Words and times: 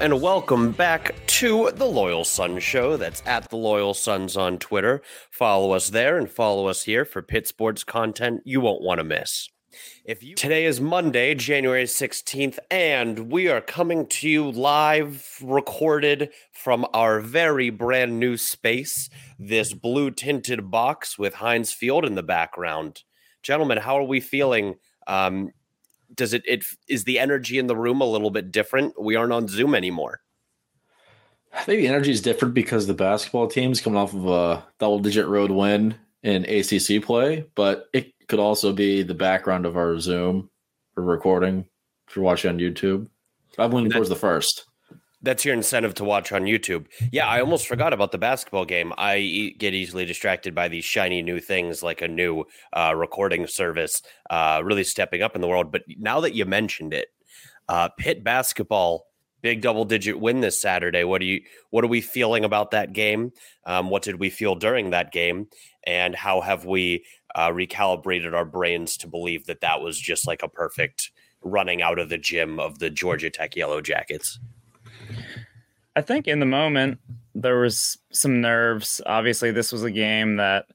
And 0.00 0.22
welcome 0.22 0.72
back 0.72 1.14
to 1.26 1.70
the 1.72 1.84
Loyal 1.84 2.24
Sons 2.24 2.62
Show. 2.62 2.96
That's 2.96 3.22
at 3.26 3.50
the 3.50 3.56
Loyal 3.56 3.92
Sons 3.92 4.34
on 4.34 4.56
Twitter. 4.56 5.02
Follow 5.30 5.72
us 5.72 5.90
there 5.90 6.16
and 6.16 6.30
follow 6.30 6.68
us 6.68 6.84
here 6.84 7.04
for 7.04 7.20
Pitt 7.20 7.46
Sports 7.46 7.84
content 7.84 8.40
you 8.46 8.62
won't 8.62 8.80
want 8.80 8.96
to 8.96 9.04
miss. 9.04 9.50
If 10.06 10.22
you 10.22 10.36
today 10.36 10.64
is 10.64 10.80
Monday, 10.80 11.34
January 11.34 11.84
16th, 11.84 12.58
and 12.70 13.30
we 13.30 13.48
are 13.48 13.60
coming 13.60 14.06
to 14.06 14.26
you 14.26 14.50
live 14.50 15.36
recorded 15.42 16.30
from 16.50 16.86
our 16.94 17.20
very 17.20 17.68
brand 17.68 18.18
new 18.18 18.38
space, 18.38 19.10
this 19.38 19.74
blue 19.74 20.10
tinted 20.10 20.70
box 20.70 21.18
with 21.18 21.34
Heinz 21.34 21.74
Field 21.74 22.06
in 22.06 22.14
the 22.14 22.22
background. 22.22 23.02
Gentlemen, 23.42 23.76
how 23.76 23.98
are 23.98 24.04
we 24.04 24.20
feeling? 24.20 24.76
Um, 25.06 25.50
does 26.14 26.32
it 26.32 26.42
it 26.46 26.64
is 26.88 27.04
the 27.04 27.18
energy 27.18 27.58
in 27.58 27.66
the 27.66 27.76
room 27.76 28.00
a 28.00 28.06
little 28.06 28.30
bit 28.30 28.52
different? 28.52 29.00
We 29.00 29.16
aren't 29.16 29.32
on 29.32 29.48
Zoom 29.48 29.74
anymore. 29.74 30.20
I 31.52 31.62
think 31.64 31.80
the 31.80 31.88
energy 31.88 32.12
is 32.12 32.22
different 32.22 32.54
because 32.54 32.86
the 32.86 32.94
basketball 32.94 33.48
team's 33.48 33.80
coming 33.80 33.98
off 33.98 34.14
of 34.14 34.26
a 34.26 34.64
double 34.78 35.00
digit 35.00 35.26
road 35.26 35.50
win 35.50 35.96
in 36.22 36.44
ACC 36.44 37.02
play, 37.02 37.44
but 37.54 37.88
it 37.92 38.12
could 38.28 38.38
also 38.38 38.72
be 38.72 39.02
the 39.02 39.14
background 39.14 39.66
of 39.66 39.76
our 39.76 39.98
Zoom 39.98 40.48
for 40.94 41.02
recording 41.02 41.66
if 42.08 42.14
you're 42.14 42.24
watching 42.24 42.50
on 42.50 42.58
YouTube. 42.58 43.08
I'm 43.58 43.72
leaning 43.72 43.90
towards 43.90 44.08
the 44.08 44.16
first. 44.16 44.66
That's 45.22 45.44
your 45.44 45.54
incentive 45.54 45.94
to 45.94 46.04
watch 46.04 46.32
on 46.32 46.42
YouTube. 46.42 46.86
Yeah, 47.12 47.26
I 47.26 47.40
almost 47.40 47.68
forgot 47.68 47.92
about 47.92 48.10
the 48.10 48.18
basketball 48.18 48.64
game. 48.64 48.92
I 48.96 49.54
get 49.58 49.74
easily 49.74 50.06
distracted 50.06 50.54
by 50.54 50.68
these 50.68 50.84
shiny 50.84 51.20
new 51.20 51.40
things 51.40 51.82
like 51.82 52.00
a 52.00 52.08
new 52.08 52.44
uh, 52.72 52.94
recording 52.96 53.46
service 53.46 54.02
uh, 54.30 54.62
really 54.64 54.84
stepping 54.84 55.20
up 55.20 55.34
in 55.34 55.42
the 55.42 55.48
world. 55.48 55.70
But 55.70 55.82
now 55.98 56.20
that 56.20 56.34
you 56.34 56.46
mentioned 56.46 56.94
it, 56.94 57.08
uh, 57.68 57.90
Pitt 57.98 58.24
basketball 58.24 59.06
big 59.42 59.62
double 59.62 59.84
digit 59.84 60.20
win 60.20 60.40
this 60.40 60.60
Saturday. 60.60 61.04
What 61.04 61.20
do 61.20 61.26
you 61.26 61.42
what 61.70 61.84
are 61.84 61.88
we 61.88 62.00
feeling 62.00 62.44
about 62.44 62.70
that 62.72 62.92
game? 62.92 63.32
Um, 63.64 63.90
what 63.90 64.02
did 64.02 64.18
we 64.18 64.30
feel 64.30 64.54
during 64.54 64.90
that 64.90 65.12
game? 65.12 65.48
And 65.84 66.14
how 66.14 66.40
have 66.40 66.64
we 66.64 67.04
uh, 67.34 67.48
recalibrated 67.48 68.34
our 68.34 68.44
brains 68.44 68.96
to 68.98 69.08
believe 69.08 69.46
that 69.46 69.60
that 69.60 69.80
was 69.80 69.98
just 69.98 70.26
like 70.26 70.42
a 70.42 70.48
perfect 70.48 71.10
running 71.42 71.80
out 71.80 71.98
of 71.98 72.08
the 72.08 72.18
gym 72.18 72.60
of 72.60 72.78
the 72.80 72.90
Georgia 72.90 73.30
Tech 73.30 73.56
Yellow 73.56 73.80
Jackets? 73.80 74.38
I 75.96 76.02
think 76.02 76.28
in 76.28 76.40
the 76.40 76.46
moment 76.46 76.98
there 77.34 77.58
was 77.58 77.98
some 78.12 78.40
nerves. 78.40 79.00
Obviously, 79.06 79.50
this 79.50 79.72
was 79.72 79.82
a 79.82 79.90
game 79.90 80.36
that, 80.36 80.66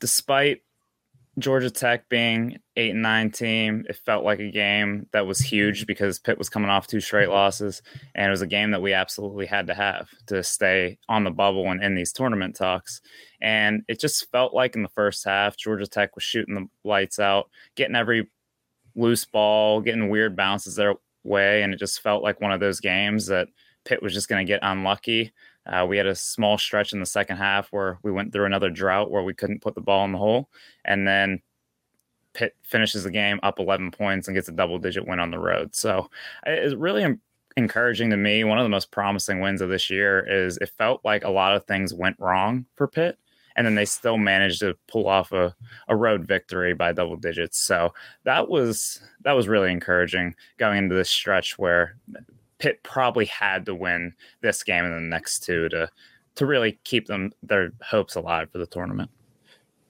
despite 0.00 0.62
Georgia 1.38 1.70
Tech 1.70 2.08
being 2.08 2.58
eight 2.76 2.90
and 2.90 3.02
nine 3.02 3.30
team, 3.30 3.86
it 3.88 3.96
felt 3.96 4.24
like 4.24 4.38
a 4.38 4.50
game 4.50 5.06
that 5.12 5.26
was 5.26 5.40
huge 5.40 5.86
because 5.86 6.18
Pitt 6.18 6.38
was 6.38 6.50
coming 6.50 6.70
off 6.70 6.86
two 6.86 7.00
straight 7.00 7.30
losses, 7.30 7.82
and 8.14 8.26
it 8.26 8.30
was 8.30 8.42
a 8.42 8.46
game 8.46 8.72
that 8.72 8.82
we 8.82 8.92
absolutely 8.92 9.46
had 9.46 9.66
to 9.68 9.74
have 9.74 10.08
to 10.26 10.42
stay 10.42 10.98
on 11.08 11.24
the 11.24 11.30
bubble 11.30 11.70
and 11.70 11.82
in 11.82 11.94
these 11.94 12.12
tournament 12.12 12.56
talks. 12.56 13.00
And 13.40 13.82
it 13.88 13.98
just 13.98 14.30
felt 14.30 14.52
like 14.52 14.76
in 14.76 14.82
the 14.82 14.88
first 14.90 15.24
half, 15.24 15.56
Georgia 15.56 15.86
Tech 15.86 16.14
was 16.14 16.24
shooting 16.24 16.54
the 16.54 16.66
lights 16.88 17.18
out, 17.18 17.48
getting 17.76 17.96
every 17.96 18.28
loose 18.94 19.24
ball, 19.24 19.80
getting 19.80 20.10
weird 20.10 20.36
bounces 20.36 20.74
their 20.76 20.96
way, 21.24 21.62
and 21.62 21.72
it 21.72 21.78
just 21.78 22.02
felt 22.02 22.22
like 22.22 22.40
one 22.40 22.52
of 22.52 22.60
those 22.60 22.80
games 22.80 23.26
that 23.28 23.48
Pitt 23.84 24.02
was 24.02 24.14
just 24.14 24.28
going 24.28 24.44
to 24.44 24.50
get 24.50 24.60
unlucky. 24.62 25.32
Uh, 25.66 25.86
we 25.88 25.96
had 25.96 26.06
a 26.06 26.14
small 26.14 26.58
stretch 26.58 26.92
in 26.92 27.00
the 27.00 27.06
second 27.06 27.36
half 27.36 27.68
where 27.68 27.98
we 28.02 28.10
went 28.10 28.32
through 28.32 28.46
another 28.46 28.70
drought 28.70 29.10
where 29.10 29.22
we 29.22 29.34
couldn't 29.34 29.62
put 29.62 29.74
the 29.74 29.80
ball 29.80 30.04
in 30.04 30.12
the 30.12 30.18
hole. 30.18 30.48
And 30.84 31.06
then 31.06 31.40
Pitt 32.34 32.56
finishes 32.62 33.04
the 33.04 33.10
game 33.10 33.38
up 33.42 33.58
11 33.58 33.90
points 33.92 34.26
and 34.26 34.34
gets 34.34 34.48
a 34.48 34.52
double 34.52 34.78
digit 34.78 35.06
win 35.06 35.20
on 35.20 35.30
the 35.30 35.38
road. 35.38 35.74
So 35.74 36.10
it's 36.46 36.74
really 36.74 37.16
encouraging 37.56 38.10
to 38.10 38.16
me. 38.16 38.44
One 38.44 38.58
of 38.58 38.64
the 38.64 38.70
most 38.70 38.90
promising 38.90 39.40
wins 39.40 39.60
of 39.60 39.68
this 39.68 39.90
year 39.90 40.26
is 40.28 40.56
it 40.58 40.72
felt 40.76 41.04
like 41.04 41.24
a 41.24 41.30
lot 41.30 41.54
of 41.54 41.64
things 41.64 41.94
went 41.94 42.18
wrong 42.18 42.66
for 42.74 42.88
Pitt. 42.88 43.18
And 43.54 43.66
then 43.66 43.74
they 43.74 43.84
still 43.84 44.16
managed 44.16 44.60
to 44.60 44.78
pull 44.88 45.06
off 45.06 45.30
a, 45.30 45.54
a 45.88 45.94
road 45.94 46.26
victory 46.26 46.72
by 46.72 46.92
double 46.92 47.16
digits. 47.16 47.58
So 47.58 47.92
that 48.24 48.48
was 48.48 49.00
that 49.24 49.32
was 49.32 49.46
really 49.46 49.70
encouraging 49.70 50.34
going 50.56 50.78
into 50.78 50.94
this 50.94 51.10
stretch 51.10 51.58
where 51.58 51.98
Pitt 52.62 52.80
probably 52.84 53.24
had 53.24 53.66
to 53.66 53.74
win 53.74 54.14
this 54.40 54.62
game 54.62 54.84
and 54.84 54.94
the 54.94 55.00
next 55.00 55.40
two 55.40 55.68
to 55.70 55.88
to 56.36 56.46
really 56.46 56.78
keep 56.84 57.08
them 57.08 57.32
their 57.42 57.72
hopes 57.82 58.14
alive 58.14 58.50
for 58.52 58.58
the 58.58 58.66
tournament. 58.66 59.10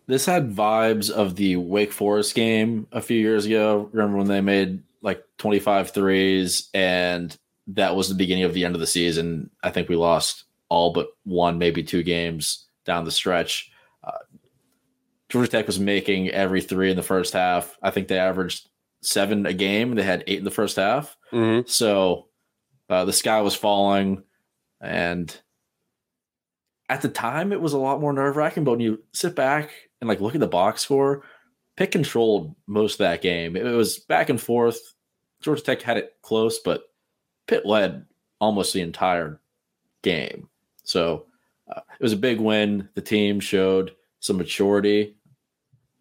This 0.06 0.24
had 0.24 0.56
vibes 0.56 1.10
of 1.10 1.36
the 1.36 1.56
Wake 1.56 1.92
Forest 1.92 2.34
game 2.34 2.86
a 2.90 3.02
few 3.02 3.18
years 3.20 3.44
ago. 3.44 3.90
Remember 3.92 4.16
when 4.16 4.26
they 4.26 4.40
made 4.40 4.82
like 5.02 5.22
25 5.36 5.90
threes 5.90 6.70
and 6.72 7.36
that 7.66 7.94
was 7.94 8.08
the 8.08 8.14
beginning 8.14 8.44
of 8.44 8.54
the 8.54 8.64
end 8.64 8.74
of 8.74 8.80
the 8.80 8.86
season. 8.86 9.50
I 9.62 9.68
think 9.68 9.90
we 9.90 9.96
lost 9.96 10.44
all 10.70 10.94
but 10.94 11.08
one, 11.24 11.58
maybe 11.58 11.82
two 11.82 12.02
games 12.02 12.68
down 12.86 13.04
the 13.04 13.10
stretch. 13.10 13.70
Uh, 14.02 14.18
Georgia 15.28 15.50
Tech 15.50 15.66
was 15.66 15.78
making 15.78 16.30
every 16.30 16.62
three 16.62 16.90
in 16.90 16.96
the 16.96 17.02
first 17.02 17.34
half. 17.34 17.76
I 17.82 17.90
think 17.90 18.08
they 18.08 18.18
averaged 18.18 18.70
seven 19.02 19.44
a 19.44 19.52
game. 19.52 19.94
They 19.94 20.02
had 20.02 20.24
eight 20.26 20.38
in 20.38 20.44
the 20.44 20.50
first 20.50 20.76
half. 20.76 21.18
Mm-hmm. 21.32 21.68
So 21.68 22.28
uh, 22.88 23.04
the 23.04 23.12
sky 23.12 23.40
was 23.40 23.54
falling, 23.54 24.22
and 24.80 25.34
at 26.88 27.00
the 27.02 27.08
time 27.08 27.52
it 27.52 27.60
was 27.60 27.72
a 27.72 27.78
lot 27.78 28.00
more 28.00 28.12
nerve 28.12 28.36
wracking. 28.36 28.64
But 28.64 28.72
when 28.72 28.80
you 28.80 29.02
sit 29.12 29.34
back 29.34 29.70
and 30.00 30.08
like 30.08 30.20
look 30.20 30.34
at 30.34 30.40
the 30.40 30.46
box 30.46 30.82
score, 30.82 31.24
Pitt 31.76 31.90
controlled 31.90 32.54
most 32.66 32.94
of 32.94 32.98
that 32.98 33.22
game. 33.22 33.56
It 33.56 33.64
was 33.64 33.98
back 33.98 34.28
and 34.28 34.40
forth. 34.40 34.78
Georgia 35.40 35.62
Tech 35.62 35.82
had 35.82 35.96
it 35.96 36.16
close, 36.22 36.58
but 36.58 36.84
Pitt 37.46 37.66
led 37.66 38.04
almost 38.40 38.72
the 38.72 38.80
entire 38.80 39.40
game. 40.02 40.48
So 40.84 41.26
uh, 41.74 41.80
it 41.98 42.02
was 42.02 42.12
a 42.12 42.16
big 42.16 42.40
win. 42.40 42.88
The 42.94 43.00
team 43.00 43.40
showed 43.40 43.92
some 44.20 44.36
maturity, 44.36 45.16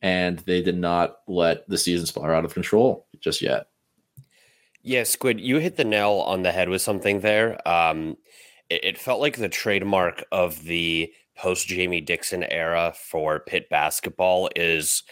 and 0.02 0.40
they 0.40 0.62
did 0.62 0.78
not 0.78 1.18
let 1.28 1.68
the 1.70 1.78
season 1.78 2.06
spiral 2.06 2.38
out 2.38 2.46
of 2.46 2.54
control 2.54 3.08
just 3.20 3.42
yet. 3.42 3.68
Yeah, 4.84 5.04
Squid, 5.04 5.40
you 5.40 5.58
hit 5.58 5.78
the 5.78 5.84
nail 5.84 6.24
on 6.26 6.42
the 6.42 6.52
head 6.52 6.70
with 6.70 6.82
something 6.82 7.20
there. 7.20 7.66
Um, 7.68 8.18
it, 8.70 8.84
it 8.84 8.98
felt 8.98 9.22
like 9.22 9.38
the 9.38 9.50
trademark 9.50 10.24
of 10.32 10.64
the 10.64 11.14
post 11.38 11.68
Jamie 11.68 12.02
Dixon 12.02 12.44
era 12.44 12.94
for 12.96 13.40
Pitt 13.40 13.70
basketball 13.70 14.50
is 14.56 15.04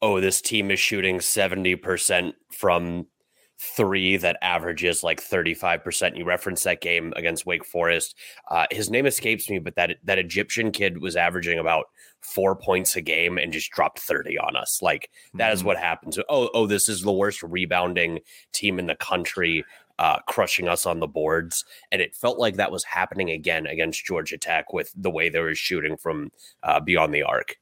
oh, 0.00 0.20
this 0.20 0.40
team 0.40 0.70
is 0.70 0.78
shooting 0.78 1.18
70% 1.18 2.32
from 2.52 3.06
three 3.58 4.16
that 4.16 4.38
averages 4.40 5.02
like 5.02 5.20
35%. 5.20 6.16
You 6.16 6.24
referenced 6.24 6.64
that 6.64 6.80
game 6.80 7.12
against 7.16 7.46
Wake 7.46 7.64
Forest. 7.64 8.14
Uh, 8.50 8.66
his 8.70 8.90
name 8.90 9.06
escapes 9.06 9.50
me, 9.50 9.58
but 9.58 9.74
that 9.76 9.96
that 10.04 10.18
Egyptian 10.18 10.70
kid 10.70 11.00
was 11.00 11.16
averaging 11.16 11.58
about 11.58 11.86
four 12.20 12.54
points 12.54 12.96
a 12.96 13.00
game 13.00 13.38
and 13.38 13.52
just 13.52 13.70
dropped 13.70 13.98
30 13.98 14.38
on 14.38 14.56
us. 14.56 14.80
Like 14.82 15.10
that 15.34 15.46
mm-hmm. 15.46 15.54
is 15.54 15.64
what 15.64 15.76
happens. 15.76 16.18
Oh, 16.28 16.50
oh, 16.54 16.66
this 16.66 16.88
is 16.88 17.02
the 17.02 17.12
worst 17.12 17.42
rebounding 17.42 18.20
team 18.52 18.78
in 18.78 18.86
the 18.86 18.96
country. 18.96 19.64
Uh, 20.00 20.20
crushing 20.28 20.68
us 20.68 20.86
on 20.86 21.00
the 21.00 21.08
boards, 21.08 21.64
and 21.90 22.00
it 22.00 22.14
felt 22.14 22.38
like 22.38 22.54
that 22.54 22.70
was 22.70 22.84
happening 22.84 23.30
again 23.32 23.66
against 23.66 24.04
Georgia 24.04 24.38
Tech 24.38 24.72
with 24.72 24.92
the 24.94 25.10
way 25.10 25.28
they 25.28 25.40
were 25.40 25.56
shooting 25.56 25.96
from 25.96 26.30
uh, 26.62 26.78
beyond 26.78 27.12
the 27.12 27.24
arc. 27.24 27.56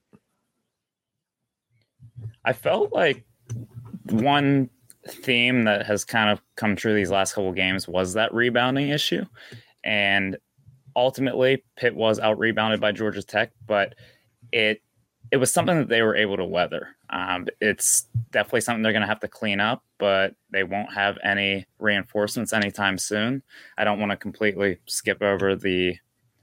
I 2.45 2.53
felt 2.53 2.93
like 2.93 3.25
one 4.11 4.69
theme 5.07 5.65
that 5.65 5.87
has 5.87 6.05
kind 6.05 6.31
of 6.31 6.41
come 6.57 6.77
true 6.77 6.95
these 6.95 7.11
last 7.11 7.35
couple 7.35 7.53
games 7.53 7.89
was 7.89 8.15
that 8.15 8.33
rebounding 8.35 8.89
issue. 8.89 9.25
And 9.85 10.37
ultimately, 10.95 11.65
Pitt 11.77 11.95
was 11.95 12.19
out 12.19 12.39
rebounded 12.39 12.81
by 12.81 12.93
Georgia 12.93 13.23
Tech, 13.23 13.53
but 13.67 13.95
it 14.53 14.83
it 15.33 15.39
was 15.39 15.53
something 15.53 15.77
that 15.79 15.89
they 15.89 16.03
were 16.03 16.15
able 16.15 16.37
to 16.37 16.45
weather. 16.45 16.89
Um, 17.11 17.47
it's 17.61 18.07
definitely 18.31 18.61
something 18.61 18.83
they're 18.83 18.93
going 18.93 19.03
to 19.03 19.09
have 19.09 19.21
to 19.21 19.29
clean 19.29 19.59
up, 19.59 19.83
but 19.99 20.35
they 20.51 20.63
won't 20.63 20.93
have 20.93 21.19
any 21.25 21.67
reinforcements 21.81 22.53
anytime 22.53 22.97
soon. 22.97 23.43
I 23.77 23.85
don't 23.85 23.99
want 23.99 24.13
to 24.13 24.17
completely 24.17 24.79
skip 24.87 25.23
over 25.23 25.57
the 25.57 25.97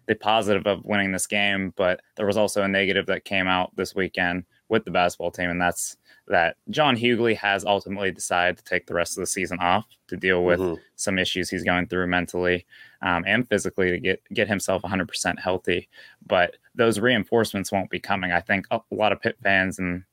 the 0.06 0.16
positive 0.16 0.68
of 0.68 0.84
winning 0.84 1.14
this 1.14 1.28
game, 1.28 1.74
but 1.78 2.02
there 2.18 2.26
was 2.26 2.36
also 2.36 2.62
a 2.62 2.68
negative 2.68 3.06
that 3.06 3.24
came 3.24 3.48
out 3.48 3.74
this 3.78 3.96
weekend 3.96 4.44
with 4.68 4.84
the 4.84 4.92
basketball 4.92 5.32
team, 5.32 5.50
and 5.50 5.62
that's 5.62 5.96
that 6.28 6.56
John 6.70 6.96
Hugley 6.96 7.36
has 7.36 7.66
ultimately 7.66 8.12
decided 8.12 8.58
to 8.58 8.64
take 8.64 8.88
the 8.88 8.94
rest 8.94 9.18
of 9.18 9.22
the 9.22 9.28
season 9.28 9.60
off 9.60 9.86
to 10.08 10.16
deal 10.16 10.44
with 10.44 10.60
mm-hmm. 10.60 10.82
some 10.96 11.20
issues 11.20 11.50
he's 11.50 11.64
going 11.64 11.88
through 11.88 12.08
mentally 12.08 12.66
um, 13.02 13.24
and 13.28 13.48
physically 13.48 13.92
to 13.92 14.00
get 14.00 14.22
get 14.34 14.48
himself 14.48 14.82
100% 14.84 15.40
healthy. 15.40 15.90
But 16.26 16.56
those 16.76 17.00
reinforcements 17.00 17.72
won't 17.72 17.90
be 17.90 18.00
coming. 18.00 18.32
I 18.32 18.40
think 18.40 18.66
a 18.72 18.80
lot 18.92 19.12
of 19.12 19.22
Pitt 19.22 19.38
fans 19.44 19.80
and 19.80 20.04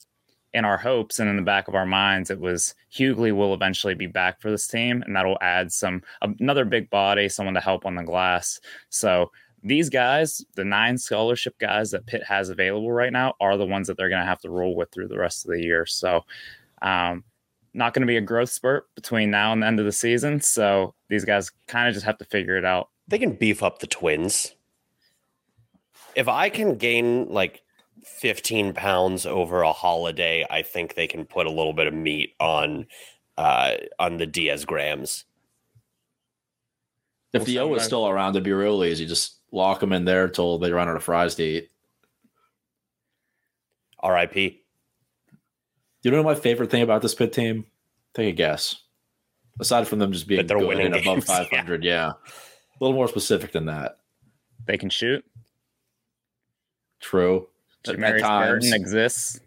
in 0.53 0.65
our 0.65 0.79
hopes 0.79 1.21
and 1.21 1.31
in 1.31 1.37
the 1.37 1.43
back 1.43 1.69
of 1.69 1.75
our 1.75 1.87
minds, 1.87 2.31
it 2.31 2.41
was 2.41 2.75
Hugley 2.93 3.31
will 3.31 3.55
eventually 3.55 3.95
be 3.95 4.07
back 4.07 4.41
for 4.41 4.51
this 4.51 4.67
team, 4.67 5.03
and 5.03 5.15
that'll 5.15 5.39
add 5.41 5.73
some 5.73 6.03
another 6.23 6.65
big 6.65 6.91
body, 6.91 7.29
someone 7.29 7.55
to 7.55 7.61
help 7.61 7.87
on 7.87 7.95
the 7.95 8.03
glass. 8.03 8.61
So 8.89 9.31
these 9.63 9.91
guys, 9.91 10.45
the 10.55 10.65
nine 10.65 10.97
scholarship 10.97 11.59
guys 11.59 11.91
that 11.91 12.07
Pitt 12.07 12.23
has 12.25 12.49
available 12.49 12.91
right 12.91 13.13
now, 13.13 13.35
are 13.41 13.57
the 13.57 13.67
ones 13.67 13.87
that 13.87 13.97
they're 13.97 14.09
going 14.09 14.23
to 14.23 14.27
have 14.27 14.41
to 14.41 14.51
roll 14.51 14.75
with 14.75 14.91
through 14.91 15.09
the 15.09 15.19
rest 15.19 15.45
of 15.45 15.51
the 15.51 15.63
year. 15.63 15.87
So, 15.87 16.25
um, 16.83 17.25
not 17.75 17.95
going 17.95 18.03
to 18.03 18.07
be 18.07 18.17
a 18.17 18.23
growth 18.23 18.51
spurt 18.51 18.93
between 18.95 19.31
now 19.31 19.53
and 19.53 19.63
the 19.63 19.67
end 19.67 19.79
of 19.79 19.87
the 19.87 19.93
season. 19.93 20.41
So 20.41 20.95
these 21.09 21.25
guys 21.25 21.51
kind 21.67 21.89
of 21.89 21.95
just 21.95 22.07
have 22.07 22.19
to 22.19 22.25
figure 22.25 22.57
it 22.57 22.65
out. 22.65 22.89
They 23.09 23.19
can 23.19 23.33
beef 23.33 23.63
up 23.63 23.79
the 23.79 23.87
twins. 23.87 24.55
If 26.15 26.29
I 26.29 26.49
can 26.49 26.77
gain 26.77 27.29
like 27.29 27.63
15 28.05 28.73
pounds 28.73 29.27
over 29.27 29.63
a 29.63 29.73
holiday, 29.73 30.45
I 30.51 30.63
think 30.63 30.95
they 30.95 31.07
can 31.07 31.25
put 31.25 31.47
a 31.47 31.51
little 31.51 31.73
bit 31.73 31.87
of 31.87 31.95
meat 31.95 32.35
on 32.41 32.87
uh 33.39 33.75
on 33.99 34.17
the 34.17 34.27
Diaz 34.27 34.65
Grahams. 34.65 35.25
If 37.33 37.45
the 37.45 37.61
O 37.61 37.73
is 37.75 37.85
still 37.85 38.09
around, 38.09 38.31
it'd 38.31 38.43
be 38.43 38.53
real 38.53 38.83
easy. 38.83 39.07
Just 39.07 39.40
lock 39.53 39.81
them 39.81 39.93
in 39.93 40.05
there 40.05 40.29
till 40.29 40.59
they 40.59 40.73
run 40.73 40.89
out 40.89 40.97
of 40.97 41.03
fries 41.03 41.35
to 41.37 41.43
eat. 41.43 41.71
RIP. 44.03 44.37
You 46.03 46.11
know 46.11 46.23
my 46.23 46.35
favorite 46.35 46.71
thing 46.71 46.83
about 46.83 47.03
this 47.03 47.15
Pitt 47.15 47.33
team? 47.33 47.67
Take 48.15 48.29
a 48.29 48.33
guess. 48.33 48.77
Aside 49.59 49.87
from 49.87 49.99
them 49.99 50.13
just 50.13 50.27
being 50.27 50.47
they're 50.47 50.59
winning 50.59 50.87
above 50.87 51.03
games, 51.05 51.27
yeah. 51.29 51.45
500, 51.45 51.85
yeah. 51.85 52.09
A 52.09 52.15
little 52.81 52.97
more 52.97 53.09
specific 53.09 53.53
than 53.53 53.67
that. 53.67 53.99
They 54.67 54.79
can 54.79 54.89
shoot. 54.89 55.25
True. 57.01 57.49
Jamarius 57.85 58.47
Burton 58.47 58.73
exists. 58.73 59.41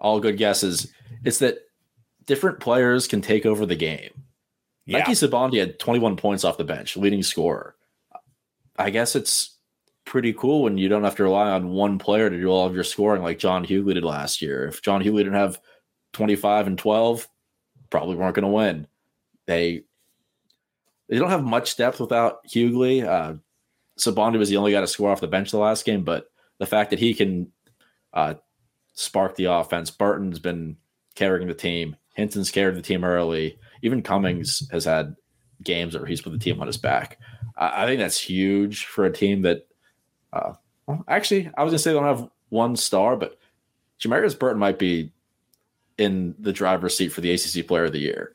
all 0.00 0.18
good 0.18 0.36
guesses. 0.36 0.92
It's 1.24 1.38
that 1.38 1.58
different 2.24 2.58
players 2.58 3.06
can 3.06 3.20
take 3.20 3.46
over 3.46 3.64
the 3.66 3.76
game. 3.76 4.10
Yeah. 4.86 4.98
Nike 4.98 5.12
Sibande 5.12 5.58
had 5.58 5.78
21 5.78 6.16
points 6.16 6.44
off 6.44 6.58
the 6.58 6.64
bench, 6.64 6.96
leading 6.96 7.22
scorer. 7.22 7.75
I 8.78 8.90
guess 8.90 9.16
it's 9.16 9.56
pretty 10.04 10.32
cool 10.32 10.62
when 10.62 10.78
you 10.78 10.88
don't 10.88 11.04
have 11.04 11.16
to 11.16 11.24
rely 11.24 11.50
on 11.50 11.70
one 11.70 11.98
player 11.98 12.30
to 12.30 12.40
do 12.40 12.48
all 12.48 12.66
of 12.66 12.74
your 12.74 12.84
scoring 12.84 13.22
like 13.22 13.38
John 13.38 13.64
Hugley 13.64 13.94
did 13.94 14.04
last 14.04 14.40
year. 14.40 14.66
If 14.66 14.82
John 14.82 15.02
Hugley 15.02 15.18
didn't 15.18 15.34
have 15.34 15.60
25 16.12 16.68
and 16.68 16.78
12, 16.78 17.28
probably 17.90 18.16
weren't 18.16 18.34
going 18.34 18.44
to 18.44 18.48
win. 18.48 18.86
They 19.46 19.84
they 21.08 21.18
don't 21.18 21.30
have 21.30 21.44
much 21.44 21.76
depth 21.76 22.00
without 22.00 22.40
Hugley. 22.52 23.02
Uh, 23.02 23.34
Sibande 23.98 24.38
was 24.38 24.48
the 24.48 24.56
only 24.56 24.72
guy 24.72 24.80
to 24.80 24.86
score 24.86 25.10
off 25.10 25.20
the 25.20 25.28
bench 25.28 25.50
the 25.50 25.58
last 25.58 25.84
game, 25.84 26.02
but 26.02 26.26
the 26.58 26.66
fact 26.66 26.90
that 26.90 26.98
he 26.98 27.14
can 27.14 27.52
uh, 28.12 28.34
spark 28.94 29.36
the 29.36 29.44
offense, 29.44 29.90
Burton's 29.90 30.40
been 30.40 30.76
carrying 31.14 31.46
the 31.46 31.54
team. 31.54 31.96
Hinson's 32.14 32.50
carried 32.50 32.76
the 32.76 32.82
team 32.82 33.04
early. 33.04 33.58
Even 33.82 34.02
Cummings 34.02 34.68
has 34.72 34.84
had 34.84 35.14
games 35.62 35.96
where 35.96 36.06
he's 36.06 36.22
put 36.22 36.32
the 36.32 36.38
team 36.38 36.60
on 36.60 36.66
his 36.66 36.78
back. 36.78 37.18
I, 37.56 37.84
I 37.84 37.86
think 37.86 38.00
that's 38.00 38.20
huge 38.20 38.86
for 38.86 39.04
a 39.04 39.12
team 39.12 39.42
that. 39.42 39.66
Uh, 40.32 40.54
well, 40.86 41.04
actually, 41.08 41.50
I 41.56 41.62
was 41.64 41.70
gonna 41.72 41.78
say 41.78 41.90
they 41.90 41.98
don't 41.98 42.04
have 42.04 42.28
one 42.50 42.76
star, 42.76 43.16
but 43.16 43.38
Jamarius 44.00 44.38
Burton 44.38 44.58
might 44.58 44.78
be 44.78 45.12
in 45.98 46.34
the 46.38 46.52
driver's 46.52 46.96
seat 46.96 47.08
for 47.12 47.20
the 47.20 47.32
ACC 47.32 47.66
Player 47.66 47.84
of 47.84 47.92
the 47.92 47.98
Year. 47.98 48.34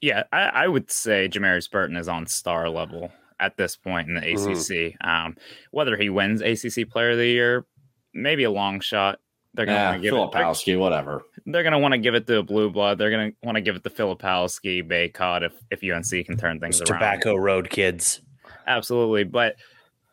Yeah, 0.00 0.24
I, 0.32 0.42
I 0.42 0.68
would 0.68 0.90
say 0.90 1.28
Jamarius 1.28 1.70
Burton 1.70 1.96
is 1.96 2.08
on 2.08 2.26
star 2.26 2.68
level 2.68 3.10
at 3.40 3.56
this 3.56 3.76
point 3.76 4.08
in 4.08 4.14
the. 4.14 4.20
ACC. 4.92 5.06
Um, 5.06 5.36
whether 5.70 5.96
he 5.96 6.10
wins 6.10 6.40
ACC 6.42 6.88
Player 6.88 7.12
of 7.12 7.18
the 7.18 7.26
Year, 7.26 7.66
maybe 8.14 8.44
a 8.44 8.50
long 8.50 8.80
shot. 8.80 9.20
They're 9.54 9.66
going 9.66 9.76
to 9.76 9.82
Yeah, 9.82 9.98
give 9.98 10.14
it. 10.14 10.16
Filipowski, 10.16 10.78
whatever. 10.78 11.22
They're 11.46 11.62
going 11.62 11.72
to 11.72 11.78
want 11.78 11.92
to 11.92 11.98
give 11.98 12.14
it 12.14 12.26
to 12.26 12.38
a 12.38 12.42
blue 12.42 12.70
blood. 12.70 12.98
They're 12.98 13.10
going 13.10 13.30
to 13.30 13.36
want 13.42 13.56
to 13.56 13.60
give 13.60 13.76
it 13.76 13.84
to 13.84 13.90
Filipowski, 13.90 14.86
Bacot 14.86 15.42
if 15.42 15.52
if 15.70 15.82
UNC 15.82 16.26
can 16.26 16.36
turn 16.36 16.60
things 16.60 16.78
Those 16.78 16.90
around. 16.90 17.00
Tobacco 17.00 17.36
Road 17.36 17.70
kids. 17.70 18.20
Absolutely. 18.66 19.24
But 19.24 19.56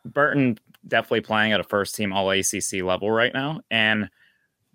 Burton 0.04 0.58
definitely 0.86 1.22
playing 1.22 1.52
at 1.52 1.60
a 1.60 1.64
first 1.64 1.94
team 1.94 2.12
all 2.12 2.30
ACC 2.30 2.82
level 2.82 3.10
right 3.10 3.32
now. 3.34 3.60
And 3.70 4.08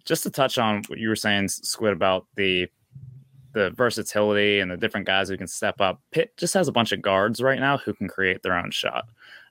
just 0.06 0.24
to 0.24 0.30
touch 0.30 0.58
on 0.58 0.84
what 0.88 1.00
you 1.00 1.10
were 1.10 1.16
saying, 1.16 1.48
Squid, 1.50 1.94
about 1.94 2.28
the 2.36 2.68
the 3.54 3.72
versatility 3.72 4.60
and 4.60 4.70
the 4.70 4.78
different 4.78 5.08
guys 5.08 5.30
who 5.30 5.38
can 5.38 5.48
step 5.48 5.82
up. 5.82 6.02
Pitt 6.12 6.36
just 6.38 6.54
has 6.54 6.68
a 6.68 6.72
bunch 6.72 6.92
of 6.92 7.02
guards 7.02 7.42
right 7.42 7.60
now 7.60 7.78
who 7.78 7.94
can 7.94 8.08
create 8.08 8.44
their 8.44 8.54
own 8.54 8.72
shot. 8.72 9.06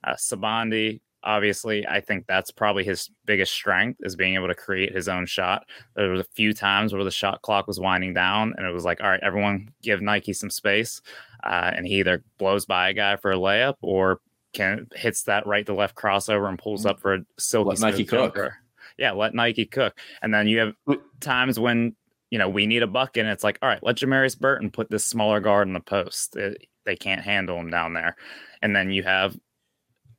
Uh, 0.04 0.14
Sibande, 0.14 1.00
obviously, 1.24 1.86
I 1.86 2.00
think 2.00 2.26
that's 2.26 2.50
probably 2.50 2.84
his 2.84 3.10
biggest 3.26 3.52
strength 3.52 4.00
is 4.02 4.16
being 4.16 4.34
able 4.34 4.48
to 4.48 4.54
create 4.54 4.94
his 4.94 5.08
own 5.08 5.26
shot. 5.26 5.64
There 5.96 6.10
was 6.10 6.20
a 6.20 6.26
few 6.34 6.52
times 6.52 6.92
where 6.92 7.04
the 7.04 7.10
shot 7.10 7.42
clock 7.42 7.66
was 7.66 7.80
winding 7.80 8.14
down, 8.14 8.54
and 8.56 8.66
it 8.66 8.72
was 8.72 8.84
like, 8.84 9.00
all 9.02 9.08
right, 9.10 9.20
everyone 9.22 9.68
give 9.82 10.00
Nike 10.00 10.32
some 10.32 10.50
space, 10.50 11.00
uh, 11.44 11.72
and 11.74 11.86
he 11.86 12.00
either 12.00 12.22
blows 12.38 12.66
by 12.66 12.88
a 12.90 12.94
guy 12.94 13.16
for 13.16 13.30
a 13.32 13.36
layup 13.36 13.74
or 13.82 14.20
can 14.54 14.86
hits 14.94 15.24
that 15.24 15.46
right 15.46 15.66
to 15.66 15.74
left 15.74 15.94
crossover 15.94 16.48
and 16.48 16.58
pulls 16.58 16.86
up 16.86 17.00
for 17.00 17.14
a 17.14 17.20
silky 17.38 17.68
Let 17.68 17.80
Nike 17.80 18.04
cook. 18.04 18.34
jumper. 18.34 18.56
Yeah, 18.96 19.12
let 19.12 19.34
Nike 19.34 19.66
cook. 19.66 19.96
And 20.22 20.32
then 20.32 20.48
you 20.48 20.58
have 20.60 20.74
times 21.20 21.60
when 21.60 21.94
you 22.30 22.38
know 22.38 22.48
we 22.48 22.66
need 22.66 22.82
a 22.82 22.86
bucket, 22.86 23.22
and 23.24 23.28
it's 23.32 23.44
like, 23.44 23.58
all 23.62 23.68
right, 23.68 23.82
let 23.82 23.96
Jamarius 23.96 24.38
Burton 24.38 24.70
put 24.70 24.90
this 24.90 25.04
smaller 25.04 25.40
guard 25.40 25.68
in 25.68 25.74
the 25.74 25.80
post. 25.80 26.36
It- 26.36 26.66
they 26.86 26.96
can't 26.96 27.20
handle 27.20 27.58
him 27.60 27.68
down 27.68 27.92
there. 27.92 28.16
And 28.62 28.74
then 28.74 28.90
you 28.90 29.02
have 29.02 29.36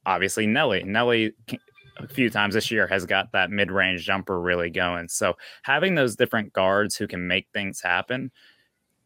obviously 0.10 0.48
Nelly. 0.48 0.84
Nelly 0.84 1.34
a 1.98 2.08
few 2.08 2.30
times 2.30 2.56
this 2.56 2.72
year 2.72 2.88
has 2.88 3.06
got 3.06 3.32
that 3.34 3.52
mid-range 3.52 4.06
jumper 4.06 4.40
really 4.40 4.70
going. 4.70 5.08
So 5.08 5.36
having 5.64 5.94
those 5.96 6.16
different 6.16 6.52
guards 6.52 6.96
who 6.96 7.08
can 7.08 7.28
make 7.28 7.48
things 7.54 7.80
happen 7.82 8.32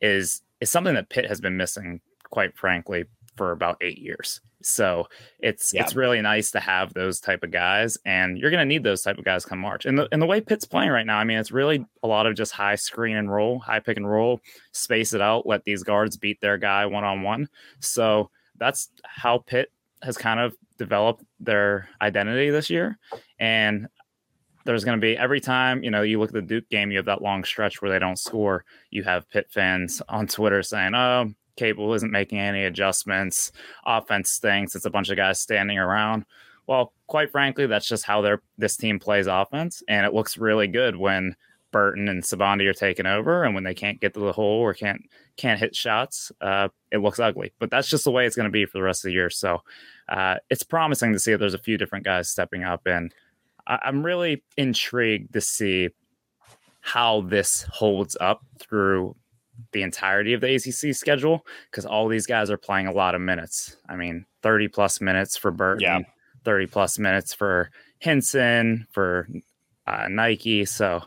is 0.01 0.41
is 0.61 0.71
something 0.71 0.95
that 0.95 1.09
Pitt 1.09 1.25
has 1.27 1.41
been 1.41 1.57
missing, 1.57 1.99
quite 2.29 2.57
frankly, 2.57 3.03
for 3.35 3.51
about 3.51 3.77
eight 3.81 3.97
years. 3.97 4.39
So 4.61 5.09
it's 5.39 5.73
Yeah. 5.73 5.83
it's 5.83 5.93
really 5.93 6.21
nice 6.21 6.51
to 6.51 6.61
have 6.61 6.93
those 6.93 7.19
type 7.19 7.43
of 7.43 7.51
guys, 7.51 7.97
and 8.05 8.37
you're 8.37 8.51
going 8.51 8.61
to 8.61 8.73
need 8.73 8.83
those 8.83 9.01
type 9.01 9.17
of 9.17 9.25
guys 9.25 9.43
come 9.43 9.59
March. 9.59 9.85
And 9.85 9.97
the 9.99 10.07
and 10.13 10.21
the 10.21 10.25
way 10.25 10.39
Pitt's 10.39 10.63
playing 10.63 10.91
right 10.91 11.05
now, 11.05 11.17
I 11.17 11.25
mean, 11.25 11.37
it's 11.37 11.51
really 11.51 11.85
a 12.01 12.07
lot 12.07 12.27
of 12.27 12.35
just 12.35 12.53
high 12.53 12.75
screen 12.75 13.17
and 13.17 13.29
roll, 13.29 13.59
high 13.59 13.81
pick 13.81 13.97
and 13.97 14.09
roll, 14.09 14.39
space 14.71 15.13
it 15.13 15.19
out, 15.19 15.45
let 15.45 15.65
these 15.65 15.83
guards 15.83 16.15
beat 16.15 16.39
their 16.39 16.57
guy 16.57 16.85
one 16.85 17.03
on 17.03 17.23
one. 17.23 17.49
So 17.81 18.29
that's 18.57 18.89
how 19.03 19.39
Pitt 19.39 19.69
has 20.01 20.17
kind 20.17 20.39
of 20.39 20.55
developed 20.83 21.23
their 21.39 21.87
identity 22.01 22.49
this 22.49 22.69
year, 22.69 22.97
and 23.39 23.87
there's 24.65 24.83
going 24.83 24.97
to 24.97 25.01
be 25.01 25.17
every 25.17 25.39
time 25.39 25.83
you 25.83 25.91
know 25.91 26.01
you 26.01 26.19
look 26.19 26.29
at 26.29 26.33
the 26.33 26.41
Duke 26.41 26.69
game, 26.69 26.91
you 26.91 26.97
have 26.97 27.05
that 27.05 27.21
long 27.21 27.43
stretch 27.43 27.81
where 27.81 27.91
they 27.91 27.99
don't 27.99 28.19
score. 28.19 28.65
You 28.91 29.03
have 29.03 29.29
Pitt 29.29 29.47
fans 29.49 30.01
on 30.09 30.27
Twitter 30.27 30.61
saying, 30.63 30.93
"Oh, 30.95 31.33
Capel 31.55 31.93
isn't 31.93 32.11
making 32.11 32.39
any 32.39 32.65
adjustments. 32.65 33.51
Offense 33.85 34.31
stinks. 34.31 34.75
It's 34.75 34.85
a 34.85 34.89
bunch 34.89 35.09
of 35.09 35.17
guys 35.17 35.39
standing 35.39 35.79
around." 35.79 36.25
Well, 36.67 36.93
quite 37.07 37.31
frankly, 37.31 37.65
that's 37.67 37.87
just 37.87 38.05
how 38.05 38.21
their 38.21 38.41
this 38.57 38.77
team 38.77 38.99
plays 38.99 39.27
offense, 39.27 39.83
and 39.87 40.05
it 40.05 40.13
looks 40.13 40.37
really 40.37 40.67
good 40.67 40.95
when 40.95 41.35
Burton 41.73 42.07
and 42.07 42.23
Sibande 42.23 42.65
are 42.69 42.73
taking 42.73 43.05
over, 43.05 43.43
and 43.43 43.53
when 43.53 43.65
they 43.65 43.73
can't 43.73 43.99
get 43.99 44.13
to 44.13 44.21
the 44.21 44.31
hole 44.31 44.61
or 44.61 44.73
can't 44.73 45.01
can't 45.35 45.59
hit 45.59 45.75
shots, 45.75 46.31
uh, 46.39 46.69
it 46.91 46.99
looks 46.99 47.19
ugly. 47.19 47.51
But 47.59 47.69
that's 47.69 47.89
just 47.89 48.05
the 48.05 48.11
way 48.11 48.25
it's 48.25 48.37
going 48.37 48.47
to 48.47 48.51
be 48.51 48.65
for 48.65 48.77
the 48.77 48.83
rest 48.83 49.03
of 49.03 49.09
the 49.09 49.13
year. 49.13 49.29
So 49.29 49.61
uh, 50.07 50.35
it's 50.49 50.63
promising 50.63 51.11
to 51.11 51.19
see 51.19 51.33
that 51.33 51.39
there's 51.39 51.53
a 51.53 51.57
few 51.59 51.77
different 51.77 52.05
guys 52.05 52.29
stepping 52.29 52.63
up, 52.63 52.85
and 52.87 53.13
I- 53.67 53.79
I'm 53.83 54.05
really 54.05 54.41
intrigued 54.55 55.33
to 55.33 55.41
see 55.41 55.89
how 56.81 57.21
this 57.21 57.63
holds 57.71 58.15
up 58.21 58.41
through 58.59 59.15
the 59.71 59.81
entirety 59.83 60.33
of 60.33 60.41
the 60.41 60.55
ACC 60.55 60.93
schedule 60.95 61.45
because 61.71 61.85
all 61.85 62.07
these 62.07 62.25
guys 62.25 62.49
are 62.49 62.57
playing 62.57 62.87
a 62.87 62.91
lot 62.93 63.15
of 63.15 63.21
minutes. 63.21 63.77
I 63.87 63.95
mean, 63.95 64.25
30 64.41 64.67
plus 64.67 64.99
minutes 65.01 65.37
for 65.37 65.51
Burton, 65.51 65.81
Yeah. 65.81 65.99
30 66.43 66.67
plus 66.67 66.99
minutes 66.99 67.33
for 67.33 67.69
Hinson, 67.99 68.85
for 68.91 69.29
uh, 69.87 70.07
Nike. 70.09 70.65
So 70.65 71.01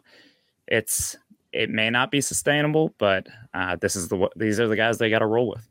it's 0.67 1.17
it 1.53 1.71
may 1.71 1.91
not 1.91 2.11
be 2.11 2.21
sustainable, 2.21 2.95
but 2.99 3.27
uh, 3.55 3.77
this 3.77 3.97
is 3.97 4.09
the 4.09 4.29
these 4.37 4.61
are 4.61 4.69
the 4.69 4.77
guys 4.77 4.99
they 4.99 5.11
got 5.11 5.21
to 5.21 5.27
roll 5.27 5.49
with. 5.49 5.69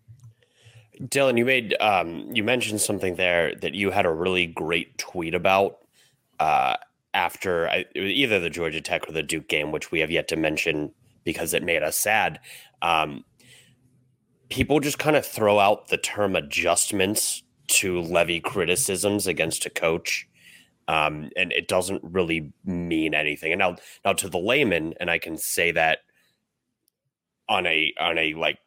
Dylan, 1.01 1.37
you 1.37 1.45
made 1.45 1.75
um, 1.79 2.29
you 2.33 2.43
mentioned 2.43 2.81
something 2.81 3.15
there 3.15 3.53
that 3.55 3.75
you 3.75 3.91
had 3.91 4.05
a 4.05 4.11
really 4.11 4.45
great 4.45 4.97
tweet 4.97 5.35
about 5.35 5.79
uh, 6.39 6.77
after 7.13 7.67
I, 7.67 7.85
either 7.95 8.39
the 8.39 8.49
Georgia 8.49 8.81
Tech 8.81 9.07
or 9.07 9.11
the 9.11 9.23
Duke 9.23 9.47
game, 9.47 9.71
which 9.71 9.91
we 9.91 9.99
have 9.99 10.11
yet 10.11 10.27
to 10.29 10.35
mention 10.35 10.91
because 11.23 11.53
it 11.53 11.63
made 11.63 11.83
us 11.83 11.97
sad. 11.97 12.39
Um, 12.81 13.25
people 14.49 14.79
just 14.79 14.99
kind 14.99 15.15
of 15.15 15.25
throw 15.25 15.59
out 15.59 15.87
the 15.87 15.97
term 15.97 16.35
adjustments 16.35 17.43
to 17.67 18.01
levy 18.01 18.39
criticisms 18.39 19.27
against 19.27 19.65
a 19.65 19.69
coach. 19.69 20.27
Um, 20.87 21.29
and 21.35 21.51
it 21.51 21.67
doesn't 21.67 22.03
really 22.03 22.53
mean 22.63 23.13
anything. 23.13 23.51
And 23.51 23.59
now, 23.59 23.77
now 24.03 24.13
to 24.13 24.29
the 24.29 24.37
layman, 24.37 24.93
and 24.99 25.09
I 25.09 25.17
can 25.17 25.37
say 25.37 25.71
that 25.71 25.99
on 27.49 27.65
a 27.65 27.93
on 27.99 28.17
a 28.17 28.33
like 28.35 28.59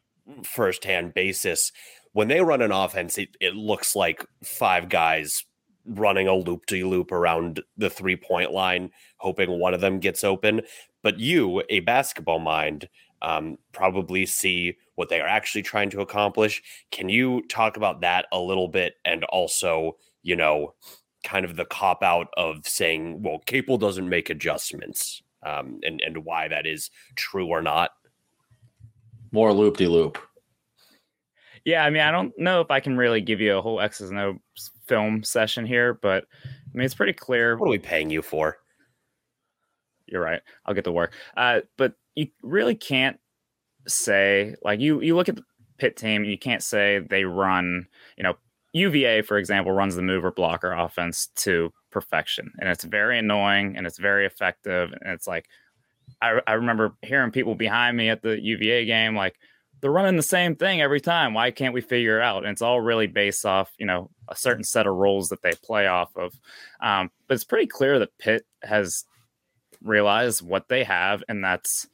firsthand 0.43 1.13
basis, 1.13 1.71
when 2.13 2.27
they 2.27 2.41
run 2.41 2.61
an 2.61 2.71
offense, 2.71 3.17
it, 3.17 3.29
it 3.39 3.55
looks 3.55 3.95
like 3.95 4.25
five 4.43 4.89
guys 4.89 5.45
running 5.85 6.27
a 6.27 6.35
loop 6.35 6.65
de 6.65 6.83
loop 6.83 7.11
around 7.11 7.61
the 7.77 7.89
three 7.89 8.15
point 8.15 8.51
line, 8.51 8.91
hoping 9.17 9.59
one 9.59 9.73
of 9.73 9.81
them 9.81 9.99
gets 9.99 10.23
open. 10.23 10.61
But 11.01 11.19
you, 11.19 11.63
a 11.69 11.79
basketball 11.81 12.39
mind, 12.39 12.89
um, 13.21 13.57
probably 13.71 14.25
see 14.25 14.77
what 14.95 15.09
they 15.09 15.19
are 15.19 15.27
actually 15.27 15.61
trying 15.61 15.89
to 15.91 16.01
accomplish. 16.01 16.61
Can 16.91 17.09
you 17.09 17.43
talk 17.47 17.77
about 17.77 18.01
that 18.01 18.25
a 18.31 18.39
little 18.39 18.67
bit? 18.67 18.95
And 19.05 19.23
also, 19.25 19.97
you 20.23 20.35
know, 20.35 20.73
kind 21.23 21.45
of 21.45 21.55
the 21.55 21.65
cop 21.65 22.03
out 22.03 22.27
of 22.37 22.65
saying, 22.65 23.21
well, 23.23 23.39
Capel 23.45 23.77
doesn't 23.77 24.07
make 24.07 24.29
adjustments. 24.29 25.21
um, 25.45 25.79
and 25.83 26.01
and 26.05 26.25
why 26.25 26.47
that 26.47 26.65
is 26.65 26.89
true 27.15 27.47
or 27.47 27.61
not. 27.61 27.91
More 29.31 29.53
loop 29.53 29.77
de 29.77 29.87
loop. 29.87 30.17
Yeah, 31.65 31.83
I 31.83 31.89
mean, 31.89 32.01
I 32.01 32.11
don't 32.11 32.37
know 32.37 32.61
if 32.61 32.71
I 32.71 32.79
can 32.79 32.97
really 32.97 33.21
give 33.21 33.41
you 33.41 33.57
a 33.57 33.61
whole 33.61 33.79
X's 33.81 34.09
and 34.09 34.19
O 34.19 34.39
film 34.87 35.23
session 35.23 35.65
here, 35.65 35.93
but 35.93 36.25
I 36.45 36.77
mean, 36.77 36.85
it's 36.85 36.95
pretty 36.95 37.13
clear. 37.13 37.57
What 37.57 37.67
are 37.67 37.71
we 37.71 37.79
paying 37.79 38.09
you 38.09 38.21
for? 38.21 38.57
You're 40.07 40.21
right. 40.21 40.41
I'll 40.65 40.73
get 40.73 40.85
to 40.85 40.91
work. 40.91 41.13
Uh, 41.37 41.61
but 41.77 41.93
you 42.15 42.27
really 42.41 42.75
can't 42.75 43.19
say 43.87 44.55
like 44.63 44.79
you 44.79 45.01
you 45.01 45.15
look 45.15 45.29
at 45.29 45.35
the 45.35 45.43
Pitt 45.77 45.95
team, 45.95 46.25
you 46.25 46.37
can't 46.37 46.63
say 46.63 46.99
they 46.99 47.23
run. 47.23 47.87
You 48.17 48.23
know, 48.23 48.35
UVA 48.73 49.21
for 49.23 49.37
example 49.37 49.71
runs 49.71 49.95
the 49.95 50.01
mover 50.01 50.31
blocker 50.31 50.71
offense 50.71 51.29
to 51.37 51.71
perfection, 51.91 52.51
and 52.59 52.69
it's 52.69 52.83
very 52.83 53.19
annoying 53.19 53.75
and 53.77 53.87
it's 53.87 53.97
very 53.97 54.25
effective, 54.25 54.91
and 54.91 55.13
it's 55.13 55.27
like 55.27 55.47
I, 56.21 56.41
I 56.47 56.53
remember 56.53 56.95
hearing 57.01 57.31
people 57.31 57.55
behind 57.55 57.97
me 57.97 58.09
at 58.09 58.21
the 58.21 58.39
UVA 58.41 58.85
game 58.85 59.15
like 59.15 59.37
they're 59.81 59.91
running 59.91 60.17
the 60.17 60.23
same 60.23 60.55
thing 60.55 60.81
every 60.81 60.99
time. 60.99 61.33
Why 61.33 61.51
can't 61.51 61.73
we 61.73 61.81
figure 61.81 62.19
it 62.19 62.23
out? 62.23 62.43
And 62.43 62.51
it's 62.51 62.61
all 62.61 62.81
really 62.81 63.07
based 63.07 63.45
off, 63.45 63.71
you 63.77 63.85
know, 63.85 64.09
a 64.27 64.35
certain 64.35 64.63
set 64.63 64.87
of 64.87 64.95
roles 64.95 65.29
that 65.29 65.41
they 65.41 65.53
play 65.63 65.87
off 65.87 66.15
of. 66.17 66.33
Um, 66.81 67.09
but 67.27 67.35
it's 67.35 67.45
pretty 67.45 67.67
clear 67.67 67.99
that 67.99 68.17
Pitt 68.17 68.45
has 68.61 69.05
realized 69.81 70.45
what 70.45 70.67
they 70.67 70.83
have, 70.83 71.23
and 71.29 71.43
that's 71.43 71.87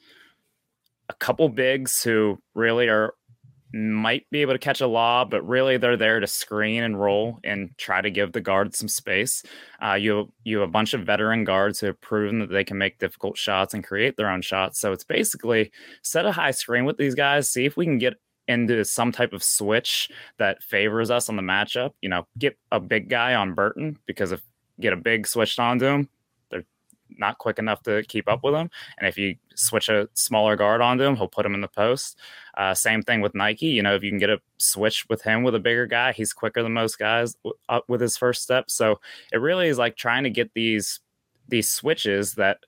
a 1.10 1.14
couple 1.14 1.48
bigs 1.50 2.02
who 2.02 2.40
really 2.56 2.90
are 2.90 3.14
might 3.74 4.26
be 4.32 4.42
able 4.42 4.54
to 4.54 4.60
catch 4.60 4.82
a 4.82 4.88
lob, 4.88 5.32
but 5.32 5.46
really 5.46 5.78
they're 5.78 5.98
there 5.98 6.20
to 6.20 6.28
screen 6.28 6.84
and 6.84 7.00
roll 7.00 7.40
and 7.44 7.76
try 7.78 8.02
to 8.02 8.10
give 8.10 8.32
the 8.32 8.42
guards 8.42 8.78
some 8.78 8.88
space. 8.88 9.44
Uh, 9.84 9.94
you 9.94 10.32
you 10.44 10.60
have 10.60 10.70
a 10.70 10.72
bunch 10.72 10.94
of 10.94 11.02
veteran 11.06 11.44
guards 11.44 11.80
who 11.80 11.88
have 11.88 12.00
proven 12.02 12.40
that 12.40 12.50
they 12.50 12.64
can 12.64 12.78
make 12.78 13.00
difficult 13.00 13.38
shots 13.38 13.74
and 13.74 13.84
create 13.84 14.16
their 14.18 14.30
own 14.30 14.42
shots. 14.42 14.80
So 14.80 14.92
it's 14.92 15.04
basically 15.04 15.72
set 16.02 16.26
a 16.26 16.32
high 16.32 16.52
screen 16.52 16.86
with 16.86 16.98
these 16.98 17.16
guys, 17.16 17.50
see 17.50 17.66
if 17.66 17.76
we 17.76 17.86
can 17.86 17.98
get 17.98 18.16
into 18.48 18.86
some 18.86 19.12
type 19.12 19.34
of 19.34 19.44
switch 19.44 20.10
that 20.38 20.62
favors 20.64 21.10
us 21.10 21.30
on 21.30 21.36
the 21.36 21.42
matchup. 21.42 21.92
You 22.02 22.10
know, 22.10 22.28
get 22.38 22.58
a 22.72 22.80
big 22.80 23.10
guy 23.10 23.34
on 23.34 23.54
Burton 23.54 23.98
because 24.06 24.32
if 24.32 24.42
get 24.80 24.94
a 24.94 24.98
big 24.98 25.28
switched 25.28 25.60
onto 25.60 25.86
him, 25.86 26.10
not 27.18 27.38
quick 27.38 27.60
enough 27.60 27.84
to 27.84 28.04
keep 28.08 28.28
up 28.28 28.44
with 28.44 28.54
him. 28.54 28.70
And 28.98 29.08
if 29.08 29.18
you 29.18 29.36
switch 29.56 29.90
a 29.90 30.10
smaller 30.14 30.56
guard 30.56 30.82
onto 30.82 31.04
him, 31.04 31.16
he'll 31.16 31.28
put 31.28 31.46
him 31.46 31.54
in 31.54 31.62
the 31.62 31.68
post. 31.68 32.18
Uh, 32.58 32.74
same 32.74 33.02
thing 33.02 33.22
with 33.22 33.36
Nike. 33.36 33.68
You 33.68 33.84
know, 33.84 33.96
if 33.96 34.04
you 34.04 34.12
can 34.12 34.20
get 34.20 34.30
a 34.30 34.42
switch 34.58 35.08
with 35.10 35.22
him 35.22 35.44
with 35.44 35.56
a 35.56 35.60
bigger 35.60 35.86
guy, 35.86 36.12
he's 36.12 36.34
quicker 36.34 36.64
than 36.64 36.74
most 36.74 37.00
guys 37.00 37.36
up 37.70 37.86
with 37.88 38.02
his 38.02 38.18
first 38.18 38.42
step. 38.42 38.70
So 38.70 39.00
it 39.32 39.38
really 39.38 39.68
is 39.68 39.78
like 39.78 39.96
trying 39.96 40.24
to 40.24 40.30
get 40.30 40.54
these 40.54 41.00
these 41.48 41.70
switches 41.70 42.34
that 42.34 42.60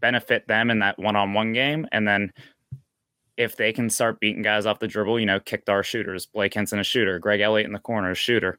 benefit 0.00 0.46
them 0.46 0.70
in 0.70 0.78
that 0.78 0.98
one-on-one 0.98 1.52
game, 1.52 1.86
and 1.92 2.06
then 2.06 2.32
if 3.36 3.56
they 3.56 3.72
can 3.72 3.90
start 3.90 4.20
beating 4.20 4.42
guys 4.42 4.66
off 4.66 4.78
the 4.78 4.86
dribble, 4.86 5.18
you 5.18 5.26
know, 5.26 5.40
kicked 5.40 5.68
our 5.68 5.82
shooters, 5.82 6.26
Blake 6.26 6.54
Hinson 6.54 6.78
a 6.78 6.84
shooter, 6.84 7.18
Greg 7.18 7.40
Elliott 7.40 7.66
in 7.66 7.72
the 7.72 7.80
corner 7.80 8.12
a 8.12 8.14
shooter, 8.14 8.58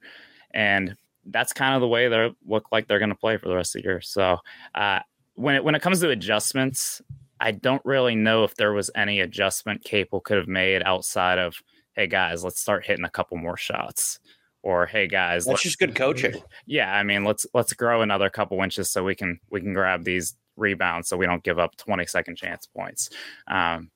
and 0.51 0.95
that's 1.25 1.53
kind 1.53 1.75
of 1.75 1.81
the 1.81 1.87
way 1.87 2.07
they 2.07 2.33
look 2.45 2.71
like 2.71 2.87
they're 2.87 2.99
going 2.99 3.09
to 3.09 3.15
play 3.15 3.37
for 3.37 3.47
the 3.47 3.55
rest 3.55 3.75
of 3.75 3.81
the 3.81 3.87
year. 3.87 4.01
So 4.01 4.37
uh, 4.73 4.99
when 5.35 5.55
it 5.55 5.63
when 5.63 5.75
it 5.75 5.81
comes 5.81 5.99
to 6.01 6.09
adjustments, 6.09 7.01
I 7.39 7.51
don't 7.51 7.81
really 7.85 8.15
know 8.15 8.43
if 8.43 8.55
there 8.55 8.73
was 8.73 8.89
any 8.95 9.19
adjustment 9.19 9.83
Capel 9.83 10.21
could 10.21 10.37
have 10.37 10.47
made 10.47 10.81
outside 10.83 11.37
of, 11.39 11.61
hey 11.93 12.07
guys, 12.07 12.43
let's 12.43 12.59
start 12.59 12.85
hitting 12.85 13.05
a 13.05 13.09
couple 13.09 13.37
more 13.37 13.57
shots. 13.57 14.19
Or 14.63 14.87
hey 14.87 15.07
guys, 15.07 15.45
that's 15.45 15.61
just 15.61 15.77
good 15.77 15.93
coaching. 15.93 16.41
Yeah, 16.65 16.91
I 16.91 17.03
mean 17.03 17.23
let's 17.23 17.45
let's 17.53 17.73
grow 17.73 18.01
another 18.01 18.31
couple 18.31 18.59
inches 18.63 18.89
so 18.89 19.03
we 19.03 19.13
can 19.13 19.39
we 19.51 19.61
can 19.61 19.73
grab 19.73 20.03
these 20.03 20.35
rebounds 20.57 21.07
so 21.07 21.17
we 21.17 21.27
don't 21.27 21.43
give 21.43 21.59
up 21.59 21.75
20 21.77 22.05
second 22.07 22.35
chance 22.35 22.65
points. 22.65 23.09
Um, 23.47 23.91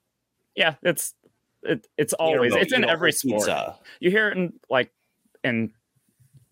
yeah, 0.56 0.76
it's 0.84 1.16
it, 1.64 1.88
it's 1.98 2.14
always 2.14 2.54
it's 2.54 2.72
in 2.74 2.86
every 2.86 3.12
sport. 3.12 3.40
Pizza. 3.40 3.78
You 4.00 4.12
hear 4.12 4.30
it 4.30 4.38
in 4.38 4.54
like 4.70 4.92
in 5.44 5.74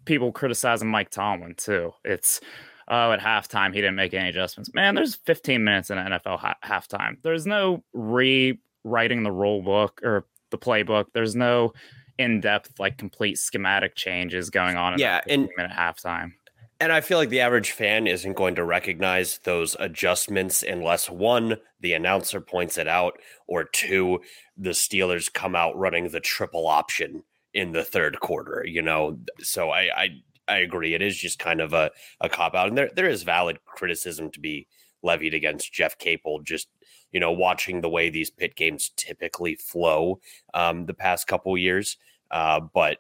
people 0.07 0.31
criticizing 0.31 0.89
Mike 0.89 1.11
Tomlin 1.11 1.53
too. 1.55 1.91
It's 2.03 2.41
oh, 2.87 3.11
at 3.11 3.19
halftime 3.19 3.73
he 3.73 3.81
didn't 3.81 3.95
make 3.95 4.15
any 4.15 4.29
adjustments. 4.29 4.73
Man, 4.73 4.95
there's 4.95 5.15
15 5.15 5.63
minutes 5.63 5.91
in 5.91 5.99
an 5.99 6.13
NFL 6.13 6.39
ha- 6.39 6.57
halftime. 6.65 7.17
There's 7.21 7.45
no 7.45 7.83
rewriting 7.93 9.23
the 9.23 9.31
rule 9.31 9.61
book 9.61 10.01
or 10.03 10.25
the 10.49 10.57
playbook. 10.57 11.05
There's 11.13 11.35
no 11.35 11.73
in-depth, 12.17 12.79
like 12.79 12.97
complete 12.97 13.37
schematic 13.37 13.95
changes 13.95 14.49
going 14.49 14.77
on. 14.77 14.97
yeah, 14.97 15.21
in 15.27 15.49
minute 15.55 15.75
halftime. 15.77 16.31
And 16.79 16.91
I 16.91 17.01
feel 17.01 17.17
like 17.17 17.29
the 17.29 17.41
average 17.41 17.71
fan 17.71 18.05
isn't 18.05 18.33
going 18.33 18.55
to 18.55 18.63
recognize 18.63 19.39
those 19.43 19.75
adjustments 19.79 20.63
unless 20.63 21.09
one, 21.09 21.57
the 21.79 21.93
announcer 21.93 22.39
points 22.39 22.77
it 22.77 22.87
out, 22.87 23.19
or 23.47 23.63
two, 23.63 24.19
the 24.55 24.71
Steelers 24.71 25.31
come 25.31 25.55
out 25.55 25.75
running 25.75 26.09
the 26.09 26.19
triple 26.19 26.67
option 26.67 27.23
in 27.57 27.71
the 27.71 27.83
third 27.83 28.19
quarter. 28.19 28.63
You 28.65 28.83
know, 28.83 29.19
so 29.39 29.71
I, 29.71 29.89
I 30.03 30.09
I 30.47 30.57
agree. 30.59 30.93
It 30.93 31.01
is 31.01 31.17
just 31.17 31.39
kind 31.39 31.59
of 31.59 31.73
a, 31.73 31.91
a 32.21 32.29
cop 32.29 32.55
out, 32.55 32.69
and 32.69 32.77
there 32.77 32.91
there 32.95 33.09
is 33.09 33.23
valid 33.23 33.57
criticism 33.65 34.31
to 34.31 34.39
be 34.39 34.67
levied 35.03 35.33
against 35.33 35.73
Jeff 35.73 35.97
Capel. 35.97 36.39
Just 36.41 36.69
you 37.11 37.19
know, 37.19 37.31
watching 37.31 37.81
the 37.81 37.89
way 37.89 38.09
these 38.09 38.29
Pitt 38.29 38.55
games 38.55 38.91
typically 38.95 39.55
flow 39.55 40.19
um, 40.53 40.85
the 40.85 40.93
past 40.93 41.27
couple 41.27 41.57
years, 41.57 41.97
uh, 42.31 42.59
but 42.59 42.99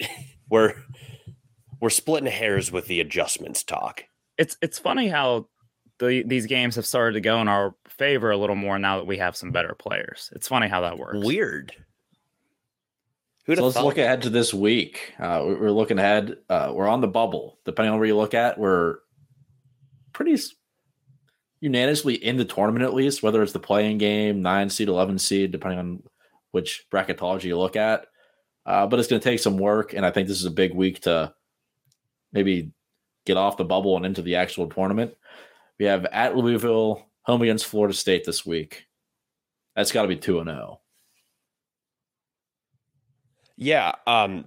we're 0.48 0.74
we're 1.80 1.90
splitting 1.90 2.32
hairs 2.32 2.72
with 2.72 2.86
the 2.86 3.00
adjustments 3.00 3.62
talk. 3.62 4.04
It's 4.38 4.56
it's 4.62 4.78
funny 4.78 5.08
how 5.08 5.48
the, 5.98 6.24
these 6.26 6.46
games 6.46 6.74
have 6.76 6.86
started 6.86 7.12
to 7.12 7.20
go 7.20 7.40
in 7.40 7.48
our 7.48 7.74
favor 7.86 8.30
a 8.30 8.36
little 8.36 8.56
more 8.56 8.78
now 8.78 8.96
that 8.96 9.06
we 9.06 9.18
have 9.18 9.36
some 9.36 9.52
better 9.52 9.76
players. 9.78 10.30
It's 10.34 10.48
funny 10.48 10.68
how 10.68 10.80
that 10.80 10.98
works. 10.98 11.24
Weird. 11.24 11.72
Who'd 13.46 13.58
so 13.58 13.64
let's 13.64 13.76
thought? 13.76 13.84
look 13.84 13.98
ahead 13.98 14.22
to 14.22 14.30
this 14.30 14.54
week. 14.54 15.12
Uh, 15.18 15.42
we're 15.44 15.70
looking 15.70 15.98
ahead. 15.98 16.38
Uh, 16.48 16.72
we're 16.74 16.88
on 16.88 17.00
the 17.02 17.08
bubble. 17.08 17.58
Depending 17.64 17.92
on 17.92 17.98
where 17.98 18.08
you 18.08 18.16
look 18.16 18.34
at, 18.34 18.58
we're 18.58 18.98
pretty 20.12 20.36
unanimously 21.60 22.14
in 22.14 22.36
the 22.36 22.44
tournament 22.44 22.84
at 22.84 22.94
least. 22.94 23.22
Whether 23.22 23.42
it's 23.42 23.52
the 23.52 23.58
playing 23.58 23.98
game, 23.98 24.40
nine 24.40 24.70
seed, 24.70 24.88
eleven 24.88 25.18
seed, 25.18 25.52
depending 25.52 25.78
on 25.78 26.02
which 26.52 26.86
bracketology 26.90 27.44
you 27.44 27.58
look 27.58 27.76
at. 27.76 28.06
Uh, 28.64 28.86
but 28.86 28.98
it's 28.98 29.08
going 29.08 29.20
to 29.20 29.28
take 29.28 29.40
some 29.40 29.58
work, 29.58 29.92
and 29.92 30.06
I 30.06 30.10
think 30.10 30.26
this 30.26 30.38
is 30.38 30.46
a 30.46 30.50
big 30.50 30.74
week 30.74 31.02
to 31.02 31.34
maybe 32.32 32.72
get 33.26 33.36
off 33.36 33.58
the 33.58 33.64
bubble 33.64 33.96
and 33.96 34.06
into 34.06 34.22
the 34.22 34.36
actual 34.36 34.68
tournament. 34.68 35.14
We 35.78 35.84
have 35.84 36.06
at 36.06 36.34
Louisville, 36.34 37.04
home 37.22 37.42
against 37.42 37.66
Florida 37.66 37.94
State 37.94 38.24
this 38.24 38.46
week. 38.46 38.86
That's 39.76 39.92
got 39.92 40.02
to 40.02 40.08
be 40.08 40.16
two 40.16 40.38
and 40.38 40.48
zero. 40.48 40.80
Yeah. 43.56 43.92
Um, 44.06 44.46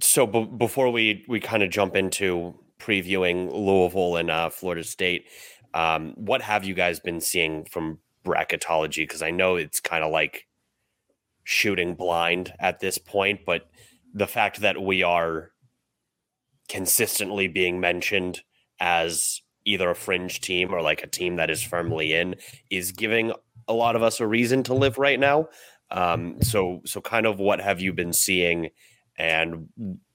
so 0.00 0.26
b- 0.26 0.48
before 0.56 0.90
we 0.90 1.24
we 1.28 1.40
kind 1.40 1.62
of 1.62 1.70
jump 1.70 1.96
into 1.96 2.54
previewing 2.78 3.52
Louisville 3.52 4.16
and 4.16 4.30
uh, 4.30 4.50
Florida 4.50 4.84
State, 4.84 5.26
um, 5.74 6.14
what 6.16 6.42
have 6.42 6.64
you 6.64 6.74
guys 6.74 7.00
been 7.00 7.20
seeing 7.20 7.64
from 7.64 7.98
bracketology? 8.24 9.04
Because 9.04 9.22
I 9.22 9.30
know 9.30 9.56
it's 9.56 9.80
kind 9.80 10.02
of 10.04 10.10
like 10.10 10.46
shooting 11.44 11.94
blind 11.94 12.52
at 12.58 12.80
this 12.80 12.98
point, 12.98 13.40
but 13.44 13.68
the 14.14 14.26
fact 14.26 14.60
that 14.60 14.82
we 14.82 15.02
are 15.02 15.50
consistently 16.68 17.48
being 17.48 17.80
mentioned 17.80 18.40
as 18.80 19.40
either 19.64 19.90
a 19.90 19.94
fringe 19.94 20.40
team 20.40 20.74
or 20.74 20.82
like 20.82 21.02
a 21.02 21.06
team 21.06 21.36
that 21.36 21.50
is 21.50 21.62
firmly 21.62 22.12
in 22.12 22.34
is 22.70 22.92
giving 22.92 23.32
a 23.68 23.72
lot 23.72 23.94
of 23.94 24.02
us 24.02 24.20
a 24.20 24.26
reason 24.26 24.62
to 24.64 24.74
live 24.74 24.98
right 24.98 25.20
now. 25.20 25.48
Um, 25.92 26.42
so, 26.42 26.80
so 26.84 27.00
kind 27.00 27.26
of 27.26 27.38
what 27.38 27.60
have 27.60 27.80
you 27.80 27.92
been 27.92 28.12
seeing, 28.12 28.70
and 29.16 29.68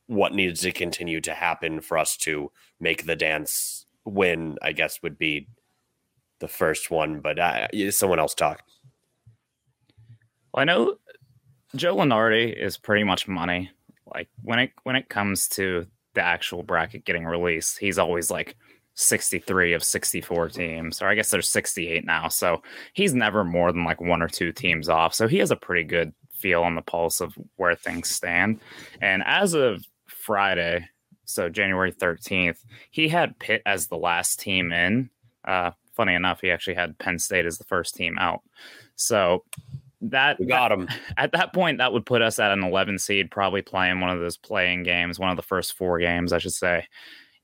what 0.07 0.33
needs 0.33 0.61
to 0.61 0.71
continue 0.71 1.21
to 1.21 1.33
happen 1.33 1.81
for 1.81 1.97
us 1.97 2.17
to 2.17 2.51
make 2.79 3.05
the 3.05 3.15
dance 3.15 3.85
win? 4.03 4.57
I 4.61 4.73
guess 4.73 5.01
would 5.01 5.17
be 5.17 5.47
the 6.39 6.47
first 6.47 6.91
one, 6.91 7.19
but 7.19 7.39
uh, 7.39 7.67
someone 7.91 8.19
else 8.19 8.33
talk. 8.33 8.63
Well, 10.53 10.61
I 10.61 10.65
know 10.65 10.97
Joe 11.75 11.95
Lunardi 11.95 12.53
is 12.53 12.77
pretty 12.77 13.03
much 13.03 13.27
money. 13.27 13.71
Like 14.05 14.29
when 14.41 14.59
it 14.59 14.71
when 14.83 14.95
it 14.95 15.09
comes 15.09 15.47
to 15.49 15.85
the 16.13 16.21
actual 16.21 16.63
bracket 16.63 17.05
getting 17.05 17.25
released, 17.25 17.77
he's 17.77 17.99
always 17.99 18.31
like 18.31 18.55
63 18.97 19.73
of 19.73 19.83
64 19.83 20.49
teams, 20.49 21.01
or 21.01 21.07
I 21.07 21.15
guess 21.15 21.29
there's 21.29 21.47
68 21.49 22.03
now. 22.03 22.27
So 22.27 22.63
he's 22.93 23.13
never 23.13 23.43
more 23.43 23.71
than 23.71 23.85
like 23.85 24.01
one 24.01 24.23
or 24.23 24.27
two 24.27 24.51
teams 24.51 24.89
off. 24.89 25.13
So 25.13 25.27
he 25.27 25.37
has 25.37 25.51
a 25.51 25.55
pretty 25.55 25.83
good 25.83 26.13
feel 26.33 26.63
on 26.63 26.75
the 26.75 26.81
pulse 26.81 27.21
of 27.21 27.35
where 27.57 27.75
things 27.75 28.09
stand. 28.09 28.59
And 28.99 29.23
as 29.25 29.53
of 29.53 29.83
Friday, 30.07 30.87
so 31.25 31.47
January 31.47 31.91
13th, 31.91 32.57
he 32.89 33.07
had 33.07 33.37
Pitt 33.37 33.61
as 33.67 33.87
the 33.87 33.97
last 33.97 34.39
team 34.39 34.71
in. 34.71 35.11
Uh, 35.45 35.71
funny 35.93 36.15
enough, 36.15 36.41
he 36.41 36.49
actually 36.49 36.75
had 36.75 36.97
Penn 36.97 37.19
State 37.19 37.45
as 37.45 37.59
the 37.59 37.65
first 37.65 37.95
team 37.95 38.17
out. 38.17 38.41
So 38.95 39.43
that 40.01 40.39
we 40.39 40.47
got 40.47 40.71
him 40.71 40.89
at 41.17 41.33
that 41.33 41.53
point. 41.53 41.77
That 41.77 41.93
would 41.93 42.05
put 42.05 42.23
us 42.23 42.39
at 42.39 42.51
an 42.51 42.63
11 42.63 42.97
seed, 42.97 43.29
probably 43.29 43.61
playing 43.61 43.99
one 43.99 44.09
of 44.09 44.19
those 44.19 44.37
playing 44.37 44.83
games, 44.83 45.19
one 45.19 45.29
of 45.29 45.37
the 45.37 45.43
first 45.43 45.77
four 45.77 45.99
games, 45.99 46.33
I 46.33 46.39
should 46.39 46.53
say. 46.53 46.87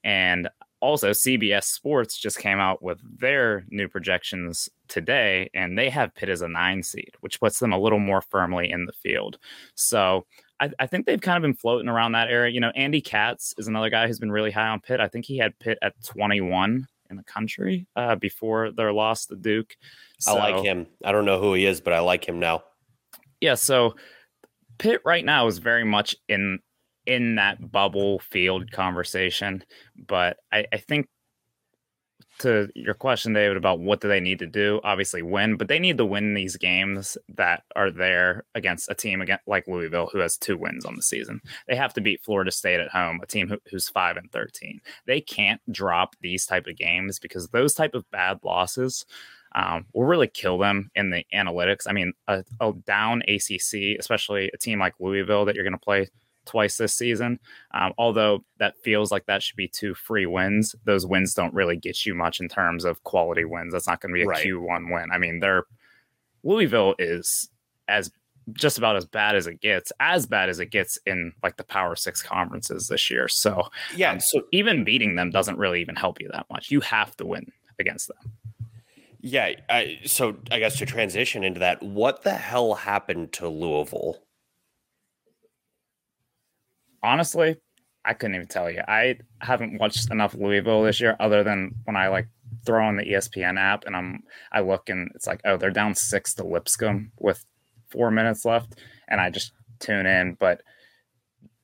And 0.04 0.50
also, 0.84 1.12
CBS 1.12 1.64
Sports 1.64 2.18
just 2.18 2.40
came 2.40 2.60
out 2.60 2.84
with 2.84 3.00
their 3.18 3.66
new 3.70 3.88
projections 3.88 4.68
today, 4.90 5.50
and 5.54 5.78
they 5.78 5.90
have 5.90 6.14
Pitt 6.14 6.28
as 6.28 6.42
a 6.42 6.48
nine 6.50 6.84
seed, 6.84 7.12
which 7.22 7.40
puts 7.40 7.58
them 7.58 7.72
a 7.72 7.80
little 7.80 8.00
more 8.00 8.20
firmly 8.20 8.70
in 8.70 8.86
the 8.86 8.92
field. 8.92 9.38
So 9.76 10.26
I, 10.60 10.72
I, 10.80 10.88
think 10.88 11.06
they've 11.06 11.22
kind 11.22 11.38
of 11.38 11.42
been 11.42 11.56
floating 11.56 11.88
around 11.88 12.12
that 12.12 12.28
area. 12.28 12.52
You 12.52 12.60
know, 12.60 12.74
Andy 12.76 13.00
Katz 13.00 13.54
is 13.58 13.70
another 13.70 13.90
guy 13.90 14.08
who's 14.08 14.20
been 14.20 14.32
really 14.32 14.52
high 14.52 14.68
on 14.68 14.82
Pitt. 14.82 15.00
I 15.00 15.08
think 15.08 15.24
he 15.24 15.38
had 15.38 15.58
Pitt 15.58 15.78
at 15.82 15.94
21 16.04 16.86
in 17.10 17.16
the 17.16 17.24
country 17.24 17.88
uh, 17.96 18.16
before 18.16 18.72
their 18.72 18.92
loss 18.92 19.28
to 19.28 19.38
Duke. 19.38 19.78
So, 20.20 20.38
I 20.38 20.52
like 20.52 20.66
him. 20.66 20.88
I 21.02 21.14
don't 21.14 21.24
know 21.24 21.40
who 21.40 21.54
he 21.54 21.66
is, 21.66 21.80
but 21.80 21.94
I 21.94 22.00
like 22.00 22.28
him 22.28 22.42
now. 22.42 22.62
Yeah. 23.40 23.56
So 23.56 23.96
Pitt 24.80 25.00
right 25.06 25.24
now 25.24 25.48
is 25.48 25.60
very 25.60 25.86
much 25.86 26.18
in 26.28 26.60
in 27.06 27.36
that 27.36 27.72
bubble 27.72 28.20
field 28.20 28.72
conversation. 28.72 29.64
But 30.08 30.38
I, 30.52 30.66
I 30.72 30.78
think 30.78 31.08
to 32.40 32.68
your 32.76 32.94
question, 32.94 33.34
David, 33.34 33.58
about 33.58 33.80
what 33.80 34.02
do 34.02 34.08
they 34.08 34.20
need 34.20 34.40
to 34.40 34.48
do? 34.48 34.80
Obviously, 34.84 35.22
win, 35.22 35.56
but 35.56 35.68
they 35.68 35.80
need 35.80 35.98
to 35.98 36.06
win 36.06 36.34
these 36.34 36.58
games 36.58 37.18
that 37.36 37.64
are 37.76 37.92
there 37.92 38.44
against 38.56 38.90
a 38.90 38.96
team 38.96 39.22
against, 39.22 39.48
like 39.48 39.68
Louisville, 39.68 40.10
who 40.12 40.20
has 40.20 40.38
two 40.38 40.58
wins 40.58 40.86
on 40.86 40.96
the 40.96 41.02
season. 41.02 41.42
They 41.68 41.76
have 41.76 41.94
to 41.94 42.02
beat 42.02 42.24
Florida 42.24 42.52
State 42.52 42.80
at 42.80 42.90
home, 42.90 43.20
a 43.22 43.28
team 43.28 43.48
who, 43.48 43.60
who's 43.70 43.90
five 43.90 44.18
and 44.18 44.32
thirteen. 44.32 44.82
They 45.06 45.22
can't 45.22 45.62
drop 45.72 46.16
these 46.22 46.46
type 46.46 46.68
of 46.68 46.78
games 46.78 47.20
because 47.20 47.50
those 47.50 47.74
type 47.74 47.94
of 47.94 48.10
bad 48.12 48.40
losses 48.44 49.06
um, 49.56 49.86
will 49.94 50.06
really 50.06 50.28
kill 50.28 50.58
them 50.58 50.90
in 50.96 51.12
the 51.12 51.26
analytics. 51.34 51.88
I 51.88 51.92
mean, 51.92 52.14
a, 52.28 52.44
a 52.60 52.74
down 52.86 53.22
ACC, 53.28 54.00
especially 54.00 54.50
a 54.54 54.58
team 54.58 54.80
like 54.80 54.96
Louisville 55.00 55.46
that 55.46 55.56
you're 55.56 55.64
going 55.64 55.74
to 55.74 55.80
play 55.80 56.08
twice 56.46 56.78
this 56.78 56.94
season. 56.94 57.40
Um, 57.74 57.94
although 57.98 58.44
that 58.60 58.76
feels 58.84 59.12
like 59.12 59.26
that 59.26 59.44
should 59.44 59.56
be 59.56 59.68
two 59.68 59.94
free 59.94 60.26
wins, 60.26 60.76
those 60.86 61.06
wins 61.06 61.34
don't 61.34 61.54
really 61.54 61.78
get 61.78 62.06
you 62.06 62.14
much 62.14 62.40
in 62.40 62.48
terms 62.48 62.86
of 62.86 63.04
quality 63.04 63.46
wins. 63.46 63.74
That's 63.74 63.88
not 63.88 64.02
going 64.02 64.14
to 64.14 64.18
be 64.18 64.24
a 64.24 64.28
right. 64.28 64.46
Q1 64.46 64.94
win. 64.94 65.10
I 65.12 65.18
mean, 65.18 65.40
they're 65.40 65.66
Louisville 66.44 66.96
is 67.00 67.50
as 67.88 68.12
just 68.52 68.78
about 68.78 68.96
as 68.96 69.06
bad 69.06 69.36
as 69.36 69.48
it 69.48 69.62
gets, 69.62 69.92
as 70.00 70.26
bad 70.26 70.50
as 70.50 70.60
it 70.60 70.70
gets 70.70 70.98
in 71.06 71.34
like 71.42 71.58
the 71.58 71.64
Power 71.64 71.96
Six 71.96 72.22
conferences 72.22 72.88
this 72.88 73.10
year. 73.10 73.28
So 73.28 73.70
yeah, 73.96 74.12
um, 74.12 74.20
so 74.20 74.42
even 74.52 74.84
beating 74.84 75.16
them 75.16 75.30
doesn't 75.30 75.58
really 75.58 75.82
even 75.82 75.96
help 75.96 76.20
you 76.20 76.30
that 76.34 76.46
much. 76.52 76.70
You 76.70 76.82
have 76.82 77.16
to 77.18 77.26
win 77.26 77.52
against 77.80 78.10
them. 78.10 78.34
Yeah, 79.26 79.54
I, 79.70 80.00
so 80.04 80.36
I 80.52 80.60
guess 80.60 80.78
to 80.80 80.86
transition 80.86 81.46
into 81.46 81.62
that, 81.62 81.82
what 81.82 82.24
the 82.24 82.34
hell 82.34 82.74
happened 82.74 83.32
to 83.34 83.48
Louisville? 83.48 84.18
Honestly, 87.04 87.58
I 88.06 88.14
couldn't 88.14 88.36
even 88.36 88.48
tell 88.48 88.70
you. 88.70 88.82
I 88.88 89.18
haven't 89.40 89.80
watched 89.80 90.10
enough 90.12 90.34
Louisville 90.34 90.84
this 90.84 91.00
year, 91.00 91.16
other 91.20 91.44
than 91.44 91.76
when 91.84 91.96
I 91.96 92.08
like 92.08 92.28
throw 92.66 92.86
on 92.86 92.98
the 92.98 93.04
ESPN 93.04 93.60
app 93.60 93.84
and 93.86 93.96
I'm 93.96 94.24
I 94.52 94.62
look 94.62 94.90
and 94.90 95.12
it's 95.16 95.28
like, 95.28 95.42
oh, 95.46 95.58
they're 95.58 95.72
down 95.72 95.96
six 95.96 96.34
to 96.36 96.44
Lipscomb 96.44 97.12
with 97.20 97.46
four 97.90 98.12
minutes 98.12 98.46
left, 98.46 98.76
and 99.08 99.22
I 99.22 99.30
just 99.30 99.52
tune 99.80 100.06
in. 100.06 100.36
But 100.40 100.62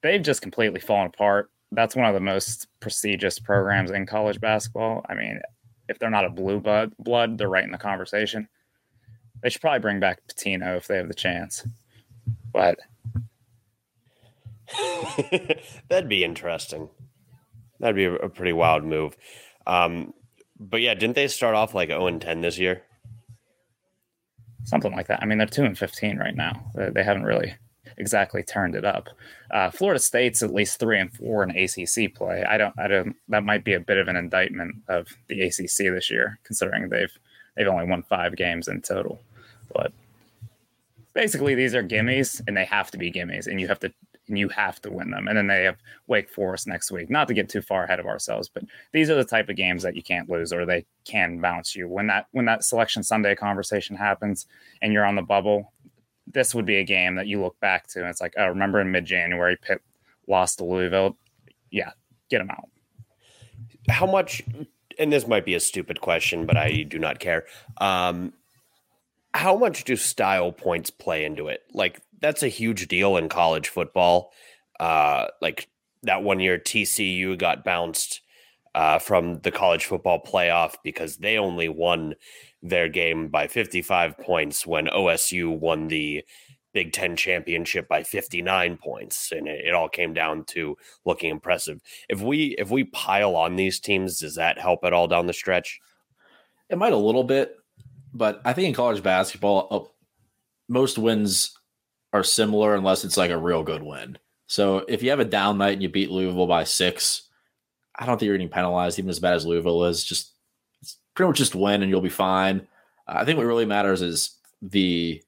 they've 0.02 0.22
just 0.22 0.42
completely 0.42 0.80
fallen 0.80 1.08
apart. 1.08 1.50
That's 1.72 1.96
one 1.96 2.06
of 2.06 2.14
the 2.14 2.20
most 2.20 2.68
prestigious 2.80 3.40
programs 3.40 3.92
in 3.92 4.06
college 4.06 4.40
basketball. 4.40 5.06
I 5.10 5.14
mean, 5.14 5.40
if 5.88 6.00
they're 6.00 6.10
not 6.10 6.26
a 6.26 6.30
blue 6.30 6.60
blood, 6.60 6.94
blood, 7.00 7.38
they're 7.38 7.50
right 7.50 7.64
in 7.64 7.72
the 7.72 7.78
conversation. 7.78 8.48
They 9.42 9.50
should 9.50 9.62
probably 9.62 9.80
bring 9.80 10.00
back 10.00 10.22
Pitino 10.28 10.78
if 10.78 10.88
they 10.88 10.98
have 10.98 11.08
the 11.08 11.14
chance. 11.14 11.66
But 12.52 12.80
That'd 15.90 16.10
be 16.10 16.24
interesting. 16.24 16.90
That'd 17.80 17.96
be 17.96 18.06
a, 18.06 18.30
pretty 18.30 18.54
wild 18.54 18.84
move. 18.84 19.16
Um, 19.66 20.14
but 20.60 20.82
yeah, 20.82 20.94
didn't 20.94 21.16
they 21.16 21.28
start 21.28 21.56
off 21.56 21.74
like 21.74 21.90
0 21.90 22.08
and 22.08 22.22
10 22.22 22.42
this 22.42 22.58
year? 22.58 22.84
Something 24.66 24.92
like 24.92 25.08
that. 25.08 25.22
I 25.22 25.26
mean, 25.26 25.38
they're 25.38 25.48
2 25.48 25.64
and 25.64 25.78
15 25.78 26.18
right 26.18 26.36
now. 26.36 26.72
They, 26.76 27.04
haven't 27.04 27.24
really 27.24 27.56
exactly 27.98 28.44
turned 28.44 28.76
it 28.76 28.86
up. 28.86 29.08
Uh, 29.50 29.72
Florida 29.72 30.00
State's 30.00 30.44
at 30.44 30.54
least 30.54 30.80
3 30.80 31.00
and 31.00 31.14
4 31.14 31.44
in 31.44 31.50
ACC 31.52 32.14
play. 32.14 32.44
I 32.44 32.58
don't 32.58 32.78
I 32.78 32.88
don't 32.88 33.16
that 33.30 33.44
might 33.44 33.64
be 33.64 33.74
a 33.74 33.80
bit 33.80 33.98
of 33.98 34.08
an 34.08 34.16
indictment 34.16 34.76
of 34.88 35.08
the 35.28 35.42
ACC 35.42 35.94
this 35.94 36.12
year 36.12 36.40
considering 36.44 36.90
they've 36.90 37.18
they've 37.56 37.68
only 37.68 37.88
won 37.88 38.04
5 38.04 38.36
games 38.36 38.68
in 38.68 38.82
total. 38.82 39.22
But 39.74 39.92
basically 41.14 41.56
these 41.56 41.74
are 41.74 41.84
gimmies 41.84 42.42
and 42.48 42.56
they 42.56 42.66
have 42.66 42.92
to 42.92 42.98
be 42.98 43.12
gimmies 43.12 43.48
and 43.48 43.60
you 43.60 43.68
have 43.68 43.80
to 43.80 43.92
and 44.30 44.40
you 44.40 44.48
have 44.50 44.82
to 44.82 44.92
win 44.92 45.12
them. 45.12 45.28
And 45.28 45.38
then 45.38 45.48
they 45.48 45.64
have 45.64 45.78
Wake 46.08 46.30
Forest 46.30 46.68
next 46.68 46.92
week. 46.92 47.10
Not 47.10 47.28
to 47.28 47.34
get 47.34 47.50
too 47.50 47.62
far 47.62 47.84
ahead 47.84 48.00
of 48.00 48.06
ourselves, 48.06 48.48
but 48.48 48.64
these 48.94 49.10
are 49.10 49.16
the 49.16 49.26
type 49.26 49.50
of 49.50 49.56
games 49.56 49.84
that 49.84 49.96
you 49.96 50.04
can't 50.04 50.30
lose 50.30 50.54
or 50.54 50.66
they 50.66 50.86
can 51.04 51.42
bounce 51.42 51.76
you. 51.76 51.90
When 51.90 52.08
that 52.08 52.28
when 52.32 52.46
that 52.46 52.64
selection 52.64 53.04
Sunday 53.04 53.36
conversation 53.36 53.96
happens 53.96 54.46
and 54.82 54.94
you're 54.94 55.06
on 55.06 55.16
the 55.16 55.22
bubble, 55.22 55.74
this 56.28 56.56
would 56.56 56.66
be 56.66 56.78
a 56.78 56.84
game 56.84 57.16
that 57.16 57.28
you 57.28 57.42
look 57.42 57.60
back 57.60 57.88
to 57.88 58.00
and 58.00 58.10
it's 58.10 58.22
like, 58.22 58.36
oh, 58.38 58.48
remember 58.48 58.80
in 58.80 58.92
mid 58.92 59.06
January 59.06 59.58
Pitt 59.62 59.82
lost 60.28 60.60
to 60.60 60.64
Louisville? 60.64 61.18
Yeah, 61.72 61.92
get 62.30 62.38
them 62.38 62.52
out. 62.52 62.70
How 63.90 64.06
much 64.06 64.44
and 65.00 65.12
this 65.12 65.28
might 65.28 65.46
be 65.46 65.56
a 65.56 65.60
stupid 65.60 66.02
question, 66.02 66.46
but 66.46 66.58
I 66.58 66.84
do 66.84 67.00
not 67.00 67.20
care. 67.20 67.46
Um, 67.80 68.34
how 69.34 69.56
much 69.56 69.84
do 69.84 69.96
style 69.96 70.52
points 70.52 70.90
play 70.90 71.24
into 71.24 71.48
it? 71.48 71.64
Like 71.74 72.02
that's 72.22 72.44
a 72.44 72.48
huge 72.48 72.88
deal 72.88 73.18
in 73.18 73.30
college 73.30 73.70
football. 73.70 74.32
Uh, 74.80 75.28
like 75.42 75.70
that 76.04 76.24
one 76.24 76.40
year, 76.40 76.58
TCU 76.58 77.38
got 77.38 77.64
bounced 77.64 78.22
uh, 78.76 79.00
from 79.00 79.40
the 79.42 79.52
college 79.52 79.86
football 79.86 80.22
playoff 80.22 80.76
because 80.84 81.18
they 81.18 81.38
only 81.38 81.70
won 81.70 82.16
their 82.62 82.88
game 82.88 83.30
by 83.30 83.48
55 83.48 84.18
points 84.18 84.66
when 84.66 84.88
OSU 84.88 85.58
won 85.58 85.88
the 85.88 86.24
Big 86.72 86.94
Ten 86.94 87.16
championship 87.16 87.88
by 87.88 88.04
59 88.04 88.78
points, 88.78 89.32
and 89.32 89.48
it, 89.48 89.66
it, 89.66 89.74
all 89.74 89.90
came 89.90 90.14
down 90.14 90.44
to 90.46 90.78
looking 91.04 91.32
impressive. 91.32 91.82
If 92.08 92.22
we 92.22 92.56
if 92.60 92.70
we 92.70 92.84
pile 92.84 93.36
on 93.36 93.56
these 93.56 93.80
teams, 93.80 94.20
does 94.20 94.36
that 94.36 94.60
help 94.60 94.82
at 94.84 94.94
all 94.94 95.08
down 95.08 95.26
the 95.26 95.34
stretch? 95.34 95.80
It 96.70 96.78
might 96.78 96.94
a 96.94 96.98
little 96.98 97.24
bit, 97.24 97.56
but 98.14 98.40
I 98.46 98.54
think 98.54 98.68
in 98.68 98.76
college 98.76 99.02
basketball, 99.02 99.68
uh, 99.72 99.90
most 100.68 101.00
wins 101.00 101.59
are 102.14 102.24
similar 102.24 102.76
unless 102.76 103.04
it's 103.04 103.18
like 103.18 103.32
a 103.32 103.38
real 103.38 103.64
good 103.64 103.84
win. 103.84 104.18
So 104.48 104.80
if 104.88 105.04
you 105.04 105.12
have 105.12 105.20
a 105.20 105.26
down 105.26 105.58
night 105.58 105.74
and 105.74 105.84
you 105.84 105.90
beat 105.90 106.10
Louisville 106.10 106.48
by 106.48 106.64
six, 106.64 107.24
I 107.98 108.06
don't 108.06 108.18
think 108.18 108.28
you're 108.28 108.38
getting 108.38 108.52
penalized, 108.52 108.98
even 108.98 109.10
as 109.10 109.20
bad 109.20 109.34
as 109.34 109.46
Louisville 109.46 109.86
is. 109.86 110.04
Just 110.04 110.34
it's 110.82 110.98
pretty 111.16 111.28
much 111.28 111.38
just 111.38 111.56
win 111.56 111.84
and 111.84 111.90
you'll 111.90 112.02
be 112.02 112.10
fine. 112.10 112.68
I 113.08 113.26
think 113.26 113.38
what 113.38 113.46
really 113.46 113.66
matters 113.66 114.02
is 114.02 114.38
the 114.62 115.22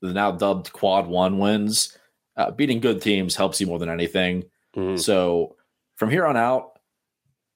the 0.00 0.12
now 0.12 0.32
dubbed 0.32 0.72
quad 0.72 1.06
one 1.06 1.38
wins. 1.38 1.96
Uh, 2.36 2.50
beating 2.50 2.80
good 2.80 3.02
teams 3.02 3.36
helps 3.36 3.60
you 3.60 3.66
more 3.66 3.78
than 3.78 3.90
anything. 3.90 4.44
Mm-hmm. 4.74 4.96
So 4.96 5.56
from 5.96 6.10
here 6.10 6.26
on 6.26 6.36
out, 6.36 6.78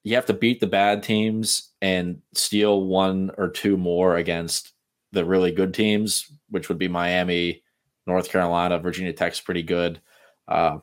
you 0.03 0.13
have 0.15 0.27
to 0.27 0.33
beat 0.33 0.59
the 0.59 0.67
bad 0.67 1.01
teams 1.01 1.71
and 1.81 2.21
steal 2.35 2.83
one 2.83 3.31
or 3.37 3.49
two 3.49 3.77
more 3.77 4.17
against 4.17 4.73
the 5.11 5.25
really 5.25 5.51
good 5.51 5.73
teams, 5.73 6.31
which 6.49 6.69
would 6.69 6.77
be 6.77 6.87
Miami, 6.87 7.63
North 8.07 8.29
Carolina, 8.29 8.79
Virginia 8.79 9.13
Tech's 9.13 9.41
pretty 9.41 9.63
good. 9.63 10.01
Uh, 10.47 10.79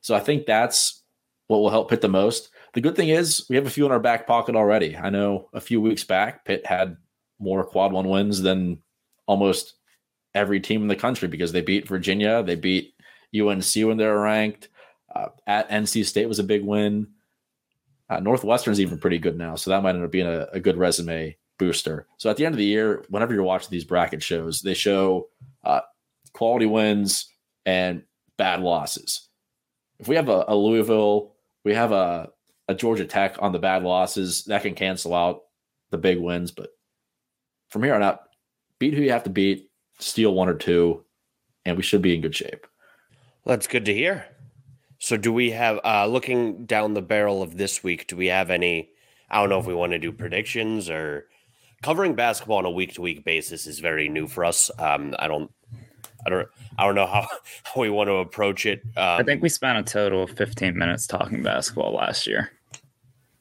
so 0.00 0.14
I 0.14 0.20
think 0.20 0.46
that's 0.46 1.02
what 1.46 1.58
will 1.58 1.70
help 1.70 1.90
Pitt 1.90 2.00
the 2.00 2.08
most. 2.08 2.50
The 2.74 2.80
good 2.80 2.96
thing 2.96 3.08
is 3.08 3.46
we 3.48 3.56
have 3.56 3.66
a 3.66 3.70
few 3.70 3.86
in 3.86 3.92
our 3.92 4.00
back 4.00 4.26
pocket 4.26 4.56
already. 4.56 4.96
I 4.96 5.10
know 5.10 5.48
a 5.52 5.60
few 5.60 5.80
weeks 5.80 6.04
back, 6.04 6.44
Pitt 6.44 6.64
had 6.64 6.96
more 7.38 7.64
quad 7.64 7.92
one 7.92 8.08
wins 8.08 8.40
than 8.40 8.82
almost 9.26 9.74
every 10.34 10.60
team 10.60 10.82
in 10.82 10.88
the 10.88 10.96
country 10.96 11.28
because 11.28 11.52
they 11.52 11.60
beat 11.60 11.88
Virginia, 11.88 12.42
they 12.42 12.54
beat 12.54 12.94
UNC 13.38 13.74
when 13.74 13.96
they 13.96 14.06
were 14.06 14.22
ranked. 14.22 14.68
Uh, 15.14 15.28
at 15.46 15.68
NC 15.68 16.06
State 16.06 16.26
was 16.26 16.38
a 16.38 16.44
big 16.44 16.64
win. 16.64 17.08
Uh, 18.08 18.20
Northwestern's 18.20 18.80
even 18.80 18.98
pretty 18.98 19.18
good 19.18 19.36
now, 19.36 19.54
so 19.54 19.70
that 19.70 19.82
might 19.82 19.94
end 19.94 20.04
up 20.04 20.10
being 20.10 20.26
a, 20.26 20.46
a 20.52 20.60
good 20.60 20.76
resume 20.76 21.36
booster. 21.58 22.06
So 22.16 22.30
at 22.30 22.36
the 22.36 22.46
end 22.46 22.54
of 22.54 22.58
the 22.58 22.64
year, 22.64 23.04
whenever 23.08 23.34
you're 23.34 23.42
watching 23.42 23.70
these 23.70 23.84
bracket 23.84 24.22
shows, 24.22 24.62
they 24.62 24.74
show 24.74 25.28
uh, 25.64 25.82
quality 26.34 26.66
wins 26.66 27.26
and 27.64 28.02
bad 28.36 28.60
losses. 28.60 29.28
If 29.98 30.08
we 30.08 30.16
have 30.16 30.28
a, 30.28 30.44
a 30.48 30.56
Louisville, 30.56 31.34
we 31.64 31.74
have 31.74 31.92
a, 31.92 32.30
a 32.68 32.74
Georgia 32.74 33.04
Tech 33.04 33.36
on 33.40 33.52
the 33.52 33.58
bad 33.58 33.82
losses, 33.82 34.44
that 34.44 34.62
can 34.62 34.74
cancel 34.74 35.14
out 35.14 35.42
the 35.90 35.98
big 35.98 36.18
wins. 36.18 36.50
But 36.50 36.70
from 37.68 37.82
here 37.82 37.94
on 37.94 38.02
out, 38.02 38.20
beat 38.78 38.94
who 38.94 39.02
you 39.02 39.12
have 39.12 39.24
to 39.24 39.30
beat, 39.30 39.70
steal 39.98 40.34
one 40.34 40.48
or 40.48 40.54
two, 40.54 41.04
and 41.64 41.76
we 41.76 41.82
should 41.82 42.02
be 42.02 42.14
in 42.14 42.20
good 42.20 42.34
shape. 42.34 42.66
Well, 43.44 43.56
that's 43.56 43.66
good 43.66 43.84
to 43.84 43.94
hear. 43.94 44.26
So, 44.98 45.16
do 45.16 45.32
we 45.32 45.50
have, 45.50 45.80
uh, 45.84 46.06
looking 46.06 46.64
down 46.64 46.94
the 46.94 47.02
barrel 47.02 47.42
of 47.42 47.56
this 47.56 47.82
week, 47.82 48.06
do 48.06 48.16
we 48.16 48.26
have 48.26 48.50
any? 48.50 48.90
I 49.28 49.40
don't 49.40 49.48
know 49.48 49.58
if 49.58 49.66
we 49.66 49.74
want 49.74 49.92
to 49.92 49.98
do 49.98 50.12
predictions 50.12 50.88
or 50.88 51.26
covering 51.82 52.14
basketball 52.14 52.58
on 52.58 52.64
a 52.64 52.70
week 52.70 52.94
to 52.94 53.02
week 53.02 53.24
basis 53.24 53.66
is 53.66 53.80
very 53.80 54.08
new 54.08 54.28
for 54.28 54.44
us. 54.44 54.70
Um, 54.78 55.14
I 55.18 55.26
don't 55.26 55.50
I 56.26 56.30
don't 56.30 56.48
I 56.78 56.86
don't 56.86 56.94
know 56.94 57.06
how, 57.06 57.26
how 57.64 57.80
we 57.80 57.90
want 57.90 58.08
to 58.08 58.14
approach 58.14 58.66
it. 58.66 58.82
Um, 58.96 59.20
I 59.20 59.22
think 59.22 59.42
we 59.42 59.48
spent 59.48 59.78
a 59.78 59.82
total 59.82 60.22
of 60.22 60.30
15 60.30 60.76
minutes 60.76 61.06
talking 61.06 61.42
basketball 61.42 61.92
last 61.94 62.26
year. 62.26 62.50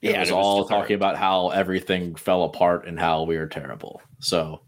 Yeah, 0.02 0.12
It 0.12 0.20
was, 0.20 0.30
and 0.30 0.38
all 0.38 0.64
deferred. 0.64 0.78
talking 0.82 0.96
about 0.96 1.16
how 1.18 1.50
everything 1.50 2.16
fell 2.16 2.44
apart 2.44 2.88
and 2.88 3.00
how 3.00 3.24
we 3.24 3.38
were 3.38 3.48
terrible. 3.48 4.02
So 4.20 4.62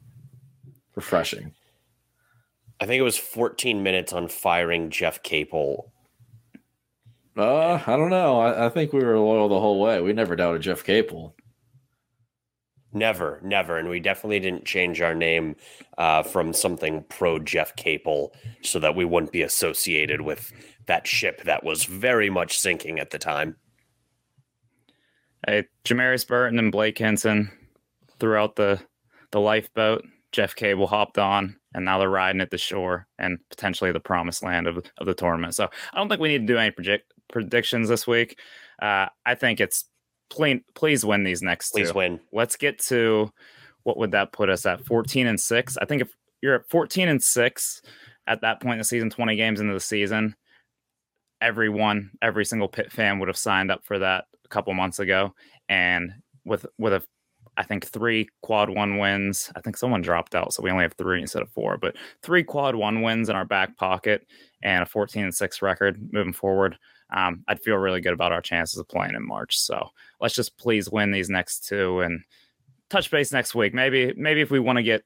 refreshing. 0.96 1.54
I 2.80 2.86
think 2.86 3.00
it 3.00 3.04
was 3.04 3.18
14 3.18 3.82
minutes 3.82 4.14
on 4.14 4.28
firing 4.28 4.90
Jeff 4.90 5.24
Capel. 5.24 5.92
Uh, 7.36 7.80
I 7.88 7.96
don't 7.98 8.10
know. 8.12 8.40
I, 8.40 8.68
I 8.68 8.70
think 8.70 8.94
we 8.94 9.04
were 9.04 9.18
loyal 9.18 9.50
the 9.50 9.60
whole 9.60 9.80
way. 9.80 10.00
We 10.02 10.14
never 10.14 10.36
doubted 10.36 10.62
Jeff 10.62 10.84
Capel. 10.84 11.36
Never, 12.94 13.40
never. 13.44 13.78
And 13.78 13.90
we 13.90 14.00
definitely 14.00 14.40
didn't 14.40 14.66
change 14.66 15.02
our 15.02 15.16
name 15.16 15.56
uh, 15.98 16.24
from 16.24 16.54
something 16.54 17.04
pro 17.10 17.40
Jeff 17.40 17.76
Capel 17.76 18.34
so 18.62 18.80
that 18.80 18.96
we 18.96 19.04
wouldn't 19.04 19.32
be 19.32 19.42
associated 19.42 20.22
with 20.22 20.52
that 20.86 21.08
ship 21.08 21.44
that 21.44 21.64
was 21.64 21.86
very 21.86 22.30
much 22.30 22.58
sinking 22.58 23.00
at 23.00 23.10
the 23.10 23.18
time. 23.18 23.56
Hey, 25.48 25.66
Jamarius 25.84 26.28
Burton 26.28 26.60
and 26.60 26.72
Blake 26.72 26.98
Hinson 26.98 27.52
throughout 28.20 28.56
the 28.56 28.80
the 29.32 29.40
lifeboat. 29.40 30.06
Jeff 30.32 30.56
Capel 30.56 30.88
hopped 30.88 31.18
on, 31.18 31.56
and 31.74 31.86
now 31.86 32.00
they're 32.00 32.10
riding 32.10 32.42
at 32.42 32.52
the 32.52 32.58
shore 32.58 33.08
and 33.20 33.38
potentially 33.50 33.92
the 33.92 34.00
promised 34.00 34.44
land 34.44 34.68
of, 34.68 34.78
of 34.98 35.06
the 35.06 35.14
tournament. 35.14 35.56
So 35.56 35.70
I 35.94 35.98
don't 35.98 36.10
think 36.10 36.22
we 36.22 36.30
need 36.30 36.48
to 36.48 36.54
do 36.54 36.58
any 36.58 36.72
project, 36.72 37.14
predictions 37.32 37.90
this 37.90 38.08
week. 38.08 38.40
Uh, 38.82 39.08
I 39.26 39.36
think 39.36 39.60
it's 39.60 39.86
please, 40.34 40.62
please 40.74 41.06
win 41.06 41.24
these 41.24 41.42
next 41.42 41.72
Please 41.72 41.92
two. 41.92 41.98
win. 41.98 42.20
Let's 42.32 42.56
get 42.56 42.80
to 42.86 43.32
what 43.84 43.98
would 43.98 44.12
that 44.12 44.32
put 44.32 44.50
us 44.50 44.66
at? 44.66 44.86
14 44.86 45.28
and 45.28 45.40
6. 45.40 45.78
I 45.78 45.86
think 45.86 46.02
if 46.02 46.10
you're 46.42 46.56
at 46.56 46.70
14 46.70 47.08
and 47.08 47.22
6 47.22 47.82
at 48.28 48.42
that 48.42 48.62
point 48.62 48.74
in 48.74 48.78
the 48.80 48.84
season, 48.84 49.10
20 49.10 49.36
games 49.36 49.60
into 49.60 49.74
the 49.74 49.80
season, 49.80 50.36
everyone, 51.42 52.12
every 52.22 52.46
single 52.46 52.68
Pitt 52.68 52.92
fan 52.92 53.20
would 53.20 53.28
have 53.28 53.38
signed 53.38 53.72
up 53.72 53.86
for 53.86 54.00
that 54.00 54.26
a 54.44 54.48
couple 54.48 54.74
months 54.74 55.00
ago. 55.00 55.34
And 55.70 56.12
with 56.46 56.66
with 56.78 56.94
a 56.94 57.04
I 57.56 57.64
think 57.64 57.86
three 57.86 58.28
quad 58.42 58.70
one 58.70 58.98
wins. 58.98 59.52
I 59.56 59.62
think 59.62 59.78
someone 59.78 60.02
dropped 60.02 60.34
out, 60.34 60.54
so 60.54 60.64
we 60.64 60.72
only 60.72 60.84
have 60.84 60.94
three 60.94 61.22
instead 61.22 61.44
of 61.44 61.52
four. 61.52 61.78
But 61.78 61.96
three 62.24 62.44
quad 62.44 62.76
one 62.76 63.02
wins 63.04 63.30
in 63.30 63.36
our 63.36 63.46
back 63.46 63.78
pocket 63.78 64.26
and 64.64 64.82
a 64.82 64.88
14 64.88 65.26
and 65.26 65.36
six 65.36 65.62
record 65.62 66.00
moving 66.12 66.34
forward. 66.34 66.78
Um, 67.14 67.44
I'd 67.48 67.62
feel 67.62 67.76
really 67.76 68.02
good 68.02 68.14
about 68.14 68.32
our 68.32 68.42
chances 68.42 68.80
of 68.80 68.88
playing 68.88 69.14
in 69.16 69.26
March. 69.26 69.60
So 69.60 69.90
let's 70.20 70.36
just 70.36 70.58
please 70.58 70.90
win 70.90 71.12
these 71.12 71.30
next 71.30 71.68
two 71.68 72.02
and 72.02 72.24
touch 72.90 73.12
base 73.12 73.32
next 73.32 73.54
week. 73.54 73.74
Maybe 73.74 74.14
maybe 74.18 74.42
if 74.42 74.52
we 74.52 74.60
want 74.60 74.78
to 74.78 74.84
get 74.84 75.04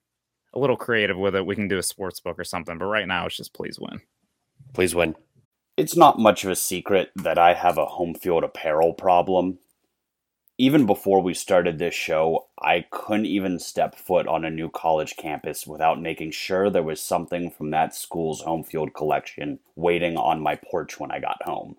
a 0.53 0.59
little 0.59 0.77
creative 0.77 1.17
with 1.17 1.35
it, 1.35 1.45
we 1.45 1.55
can 1.55 1.67
do 1.67 1.77
a 1.77 1.83
sports 1.83 2.19
book 2.19 2.39
or 2.39 2.43
something. 2.43 2.77
But 2.77 2.85
right 2.85 3.07
now, 3.07 3.25
it's 3.25 3.37
just 3.37 3.53
please 3.53 3.77
win. 3.79 4.01
Please 4.73 4.95
win. 4.95 5.15
It's 5.75 5.95
not 5.95 6.17
much 6.17 6.43
of 6.43 6.49
a 6.49 6.55
secret 6.55 7.11
that 7.15 7.37
I 7.37 7.53
have 7.53 7.77
a 7.77 7.85
home 7.85 8.15
field 8.15 8.43
apparel 8.43 8.93
problem. 8.93 9.59
Even 10.57 10.87
before 10.87 11.21
we 11.21 11.35
started 11.35 11.77
this 11.77 11.93
show, 11.93 12.47
I 12.59 12.85
couldn't 12.89 13.27
even 13.27 13.59
step 13.59 13.93
foot 13.93 14.25
on 14.27 14.43
a 14.43 14.49
new 14.49 14.71
college 14.71 15.15
campus 15.15 15.67
without 15.67 16.01
making 16.01 16.31
sure 16.31 16.71
there 16.71 16.81
was 16.81 16.99
something 16.99 17.51
from 17.51 17.69
that 17.71 17.93
school's 17.93 18.41
home 18.41 18.63
field 18.63 18.95
collection 18.95 19.59
waiting 19.75 20.17
on 20.17 20.41
my 20.41 20.55
porch 20.55 20.99
when 20.99 21.11
I 21.11 21.19
got 21.19 21.43
home. 21.43 21.75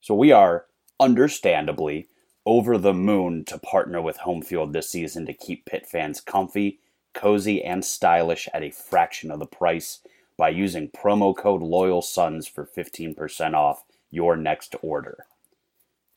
So 0.00 0.14
we 0.14 0.32
are, 0.32 0.66
understandably, 0.98 2.08
over 2.46 2.78
the 2.78 2.94
moon 2.94 3.44
to 3.46 3.58
partner 3.58 4.00
with 4.00 4.18
Home 4.18 4.42
Field 4.42 4.72
this 4.72 4.90
season 4.90 5.26
to 5.26 5.34
keep 5.34 5.66
Pitt 5.66 5.86
fans 5.86 6.20
comfy, 6.20 6.80
cozy, 7.12 7.62
and 7.62 7.84
stylish 7.84 8.48
at 8.54 8.62
a 8.62 8.70
fraction 8.70 9.30
of 9.30 9.38
the 9.38 9.46
price 9.46 10.00
by 10.36 10.48
using 10.48 10.88
promo 10.88 11.36
code 11.36 11.62
Loyal 11.62 12.00
Sons 12.00 12.46
for 12.46 12.64
15% 12.64 13.54
off 13.54 13.84
your 14.10 14.36
next 14.36 14.74
order. 14.80 15.26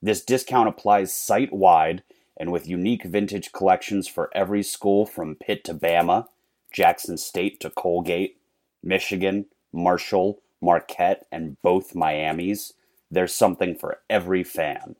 This 0.01 0.23
discount 0.23 0.69
applies 0.69 1.15
site 1.15 1.51
wide 1.51 2.03
and 2.37 2.51
with 2.51 2.67
unique 2.67 3.03
vintage 3.03 3.51
collections 3.51 4.07
for 4.07 4.29
every 4.33 4.63
school 4.63 5.05
from 5.05 5.35
Pitt 5.35 5.63
to 5.65 5.73
Bama, 5.73 6.27
Jackson 6.71 7.17
State 7.17 7.59
to 7.59 7.69
Colgate, 7.69 8.37
Michigan, 8.81 9.45
Marshall, 9.71 10.39
Marquette, 10.61 11.27
and 11.31 11.61
both 11.61 11.93
Miamis. 11.93 12.73
There's 13.13 13.33
something 13.33 13.75
for 13.75 13.99
every 14.09 14.43
fan. 14.43 14.95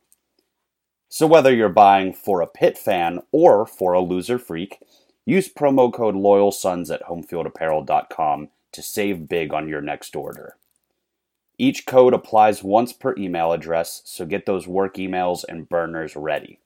So 1.08 1.26
whether 1.26 1.54
you're 1.54 1.68
buying 1.68 2.12
for 2.12 2.40
a 2.40 2.46
Pitt 2.46 2.76
fan 2.76 3.20
or 3.32 3.66
for 3.66 3.92
a 3.92 4.00
loser 4.00 4.38
freak, 4.38 4.78
use 5.24 5.52
promo 5.52 5.92
code 5.92 6.16
Loyal 6.16 6.52
Sons 6.52 6.90
at 6.90 7.04
homefieldapparel.com 7.04 8.48
to 8.72 8.82
save 8.82 9.28
big 9.28 9.52
on 9.54 9.68
your 9.68 9.80
next 9.80 10.16
order. 10.16 10.56
Each 11.56 11.86
code 11.86 12.14
applies 12.14 12.64
once 12.64 12.92
per 12.92 13.14
email 13.16 13.52
address, 13.52 14.02
so 14.04 14.26
get 14.26 14.44
those 14.44 14.66
work 14.66 14.96
emails 14.96 15.44
and 15.48 15.68
burners 15.68 16.16
ready. 16.16 16.58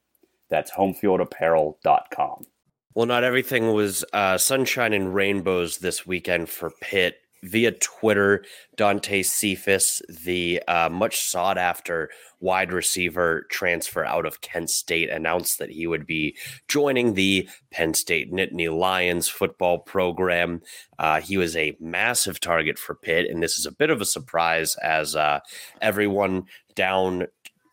That's 0.49 0.71
homefieldapparel.com. 0.73 2.47
Well, 2.95 3.07
not 3.07 3.25
everything 3.25 3.73
was 3.73 4.05
uh, 4.13 4.39
sunshine 4.39 4.93
and 4.93 5.15
rainbows 5.15 5.79
this 5.79 6.07
weekend 6.07 6.49
for 6.49 6.71
Pitt. 6.81 7.21
Via 7.43 7.73
Twitter, 7.73 8.45
Dante 8.77 9.23
Cephas, 9.23 10.03
the 10.09 10.63
uh, 10.67 10.89
much 10.89 11.21
sought 11.21 11.59
after 11.59 12.11
wide 12.41 12.73
receiver 12.73 13.47
transfer 13.51 14.05
out 14.05 14.27
of 14.27 14.41
Kent 14.41 14.71
State, 14.71 15.11
announced 15.11 15.59
that 15.59 15.71
he 15.71 15.87
would 15.87 16.07
be 16.07 16.37
joining 16.67 17.15
the 17.15 17.49
Penn 17.71 17.95
State 17.95 18.33
Nittany 18.33 18.77
Lions 18.77 19.29
football 19.29 19.79
program. 19.79 20.63
Uh, 20.99 21.21
he 21.21 21.37
was 21.37 21.57
a 21.57 21.77
massive 21.81 22.41
target 22.41 22.79
for 22.79 22.95
Pitt, 22.95 23.31
and 23.31 23.43
this 23.43 23.59
is 23.59 23.67
a 23.67 23.73
bit 23.73 23.91
of 23.91 24.01
a 24.01 24.07
surprise 24.07 24.77
as 24.77 25.15
uh, 25.15 25.41
everyone 25.81 26.45
down 26.75 27.27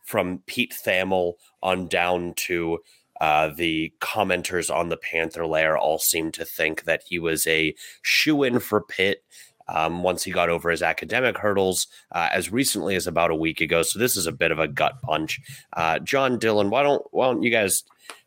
from 0.04 0.42
Pete 0.46 0.74
Thamel 0.84 1.34
on 1.62 1.88
down 1.88 2.34
to 2.34 2.78
uh, 3.20 3.50
the 3.56 3.92
commenters 4.00 4.74
on 4.74 4.88
the 4.88 4.96
Panther 4.96 5.46
Lair 5.46 5.76
all 5.76 5.98
seem 5.98 6.30
to 6.32 6.44
think 6.44 6.84
that 6.84 7.02
he 7.08 7.18
was 7.18 7.46
a 7.46 7.74
shoe 8.02 8.42
in 8.42 8.60
for 8.60 8.80
Pitt 8.80 9.24
um, 9.68 10.02
once 10.02 10.24
he 10.24 10.30
got 10.30 10.48
over 10.48 10.70
his 10.70 10.82
academic 10.82 11.38
hurdles 11.38 11.86
uh, 12.12 12.28
as 12.32 12.52
recently 12.52 12.94
as 12.96 13.06
about 13.06 13.30
a 13.30 13.36
week 13.36 13.60
ago. 13.60 13.82
So 13.82 13.98
this 13.98 14.16
is 14.16 14.26
a 14.26 14.32
bit 14.32 14.50
of 14.50 14.58
a 14.58 14.68
gut 14.68 15.00
punch. 15.02 15.40
Uh, 15.72 15.98
John 15.98 16.38
Dillon, 16.38 16.70
why 16.70 16.82
don't 16.82 17.02
why 17.10 17.26
don't 17.26 17.42
you 17.42 17.50
guys 17.50 17.84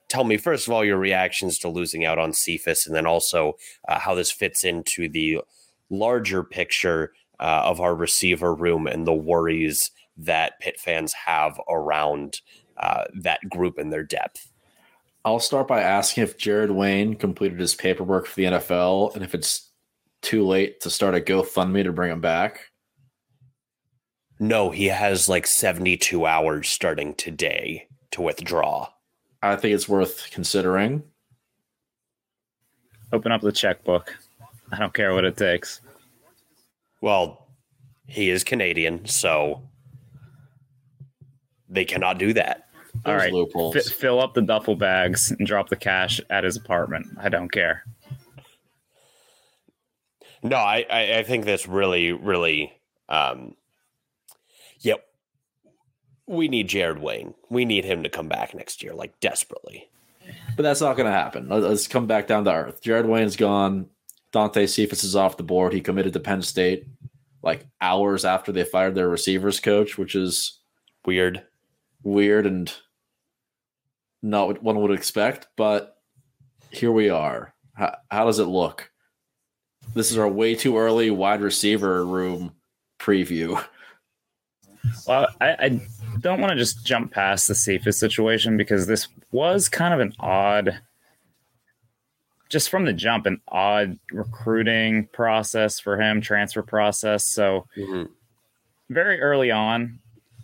tell 0.07 0.23
me 0.23 0.37
first 0.37 0.67
of 0.67 0.73
all 0.73 0.83
your 0.83 0.97
reactions 0.97 1.59
to 1.59 1.69
losing 1.69 2.05
out 2.05 2.19
on 2.19 2.33
Cephas, 2.33 2.85
and 2.85 2.95
then 2.95 3.05
also 3.05 3.53
uh, 3.87 3.99
how 3.99 4.15
this 4.15 4.31
fits 4.31 4.63
into 4.63 5.07
the 5.07 5.41
larger 5.89 6.43
picture 6.43 7.13
uh, 7.39 7.61
of 7.63 7.79
our 7.79 7.95
receiver 7.95 8.53
room 8.53 8.87
and 8.87 9.07
the 9.07 9.13
worries 9.13 9.91
that 10.17 10.59
Pitt 10.59 10.79
fans 10.79 11.13
have 11.13 11.59
around 11.69 12.41
uh, 12.77 13.05
that 13.13 13.49
group 13.49 13.77
and 13.77 13.91
their 13.91 14.03
depth. 14.03 14.51
I'll 15.25 15.39
start 15.39 15.67
by 15.67 15.81
asking 15.81 16.23
if 16.23 16.37
Jared 16.37 16.71
Wayne 16.71 17.15
completed 17.15 17.59
his 17.59 17.75
paperwork 17.75 18.25
for 18.25 18.35
the 18.35 18.45
NFL 18.45 19.15
and 19.15 19.23
if 19.23 19.35
it's 19.35 19.68
too 20.21 20.45
late 20.45 20.81
to 20.81 20.89
start 20.89 21.15
a 21.15 21.19
GoFundMe 21.19 21.83
to 21.83 21.91
bring 21.91 22.11
him 22.11 22.21
back. 22.21 22.71
No, 24.39 24.69
he 24.69 24.85
has 24.85 25.27
like 25.27 25.45
72 25.45 26.25
hours 26.25 26.69
starting 26.69 27.13
today 27.15 27.87
to 28.11 28.21
withdraw. 28.21 28.89
I 29.41 29.55
think 29.55 29.75
it's 29.75 29.89
worth 29.89 30.29
considering. 30.31 31.03
Open 33.11 33.31
up 33.31 33.41
the 33.41 33.51
checkbook. 33.51 34.15
I 34.71 34.77
don't 34.77 34.93
care 34.93 35.13
what 35.13 35.25
it 35.25 35.35
takes. 35.35 35.81
Well, 37.01 37.47
he 38.07 38.29
is 38.29 38.43
Canadian, 38.43 39.05
so 39.05 39.61
they 41.67 41.85
cannot 41.85 42.17
do 42.17 42.33
that. 42.33 42.69
All 43.05 43.13
There's 43.13 43.23
right, 43.23 43.33
loopholes. 43.33 43.75
F- 43.75 43.85
fill 43.85 44.19
up 44.19 44.33
the 44.33 44.41
duffel 44.41 44.75
bags 44.75 45.31
and 45.31 45.47
drop 45.47 45.69
the 45.69 45.75
cash 45.75 46.19
at 46.29 46.43
his 46.43 46.57
apartment. 46.57 47.07
I 47.19 47.29
don't 47.29 47.49
care. 47.49 47.83
No, 50.43 50.55
I, 50.57 50.85
I, 50.89 51.17
I 51.19 51.23
think 51.23 51.45
that's 51.45 51.67
really, 51.67 52.11
really, 52.11 52.71
um, 53.09 53.55
yep. 54.79 55.05
We 56.27 56.47
need 56.47 56.67
Jared 56.69 56.99
Wayne. 56.99 57.33
We 57.49 57.65
need 57.65 57.85
him 57.85 58.03
to 58.03 58.09
come 58.09 58.27
back 58.29 58.53
next 58.53 58.83
year, 58.83 58.93
like 58.93 59.19
desperately. 59.19 59.89
But 60.55 60.63
that's 60.63 60.81
not 60.81 60.95
going 60.95 61.07
to 61.07 61.11
happen. 61.17 61.49
Let- 61.49 61.63
Let's 61.63 61.87
come 61.87 62.05
back 62.07 62.27
down 62.27 62.45
to 62.45 62.53
earth. 62.53 62.81
Jared 62.81 63.07
Wayne's 63.07 63.35
gone. 63.35 63.87
Dante 64.31 64.67
Cephas 64.67 65.03
is 65.03 65.15
off 65.15 65.37
the 65.37 65.43
board. 65.43 65.73
He 65.73 65.81
committed 65.81 66.13
to 66.13 66.19
Penn 66.19 66.41
State 66.43 66.85
like 67.41 67.65
hours 67.81 68.25
after 68.25 68.51
they 68.51 68.63
fired 68.63 68.93
their 68.95 69.09
receivers 69.09 69.59
coach, 69.59 69.97
which 69.97 70.13
is 70.15 70.59
Weird. 71.05 71.43
weird 72.03 72.45
and 72.45 72.71
not 74.21 74.47
what 74.47 74.61
one 74.63 74.79
would 74.81 74.91
expect. 74.91 75.47
But 75.57 75.97
here 76.69 76.91
we 76.91 77.09
are. 77.09 77.53
How, 77.73 77.97
how 78.11 78.25
does 78.25 78.37
it 78.39 78.43
look? 78.45 78.91
This 79.93 80.11
is 80.11 80.17
our 80.17 80.27
way 80.27 80.55
too 80.55 80.77
early 80.77 81.09
wide 81.09 81.41
receiver 81.41 82.05
room 82.05 82.53
preview. 82.99 83.63
Well, 85.07 85.27
I, 85.41 85.49
I 85.59 85.81
don't 86.19 86.39
want 86.39 86.51
to 86.51 86.57
just 86.57 86.85
jump 86.85 87.11
past 87.11 87.47
the 87.47 87.55
Cephas 87.55 87.99
situation 87.99 88.55
because 88.57 88.87
this 88.87 89.07
was 89.31 89.67
kind 89.67 89.93
of 89.93 89.99
an 89.99 90.13
odd, 90.19 90.79
just 92.49 92.69
from 92.69 92.85
the 92.85 92.93
jump, 92.93 93.25
an 93.25 93.41
odd 93.47 93.97
recruiting 94.11 95.07
process 95.07 95.79
for 95.79 95.99
him, 95.99 96.21
transfer 96.21 96.61
process. 96.61 97.25
So 97.25 97.65
Mhm. 97.77 98.09
very 98.89 99.19
early 99.21 99.51
on, 99.51 99.99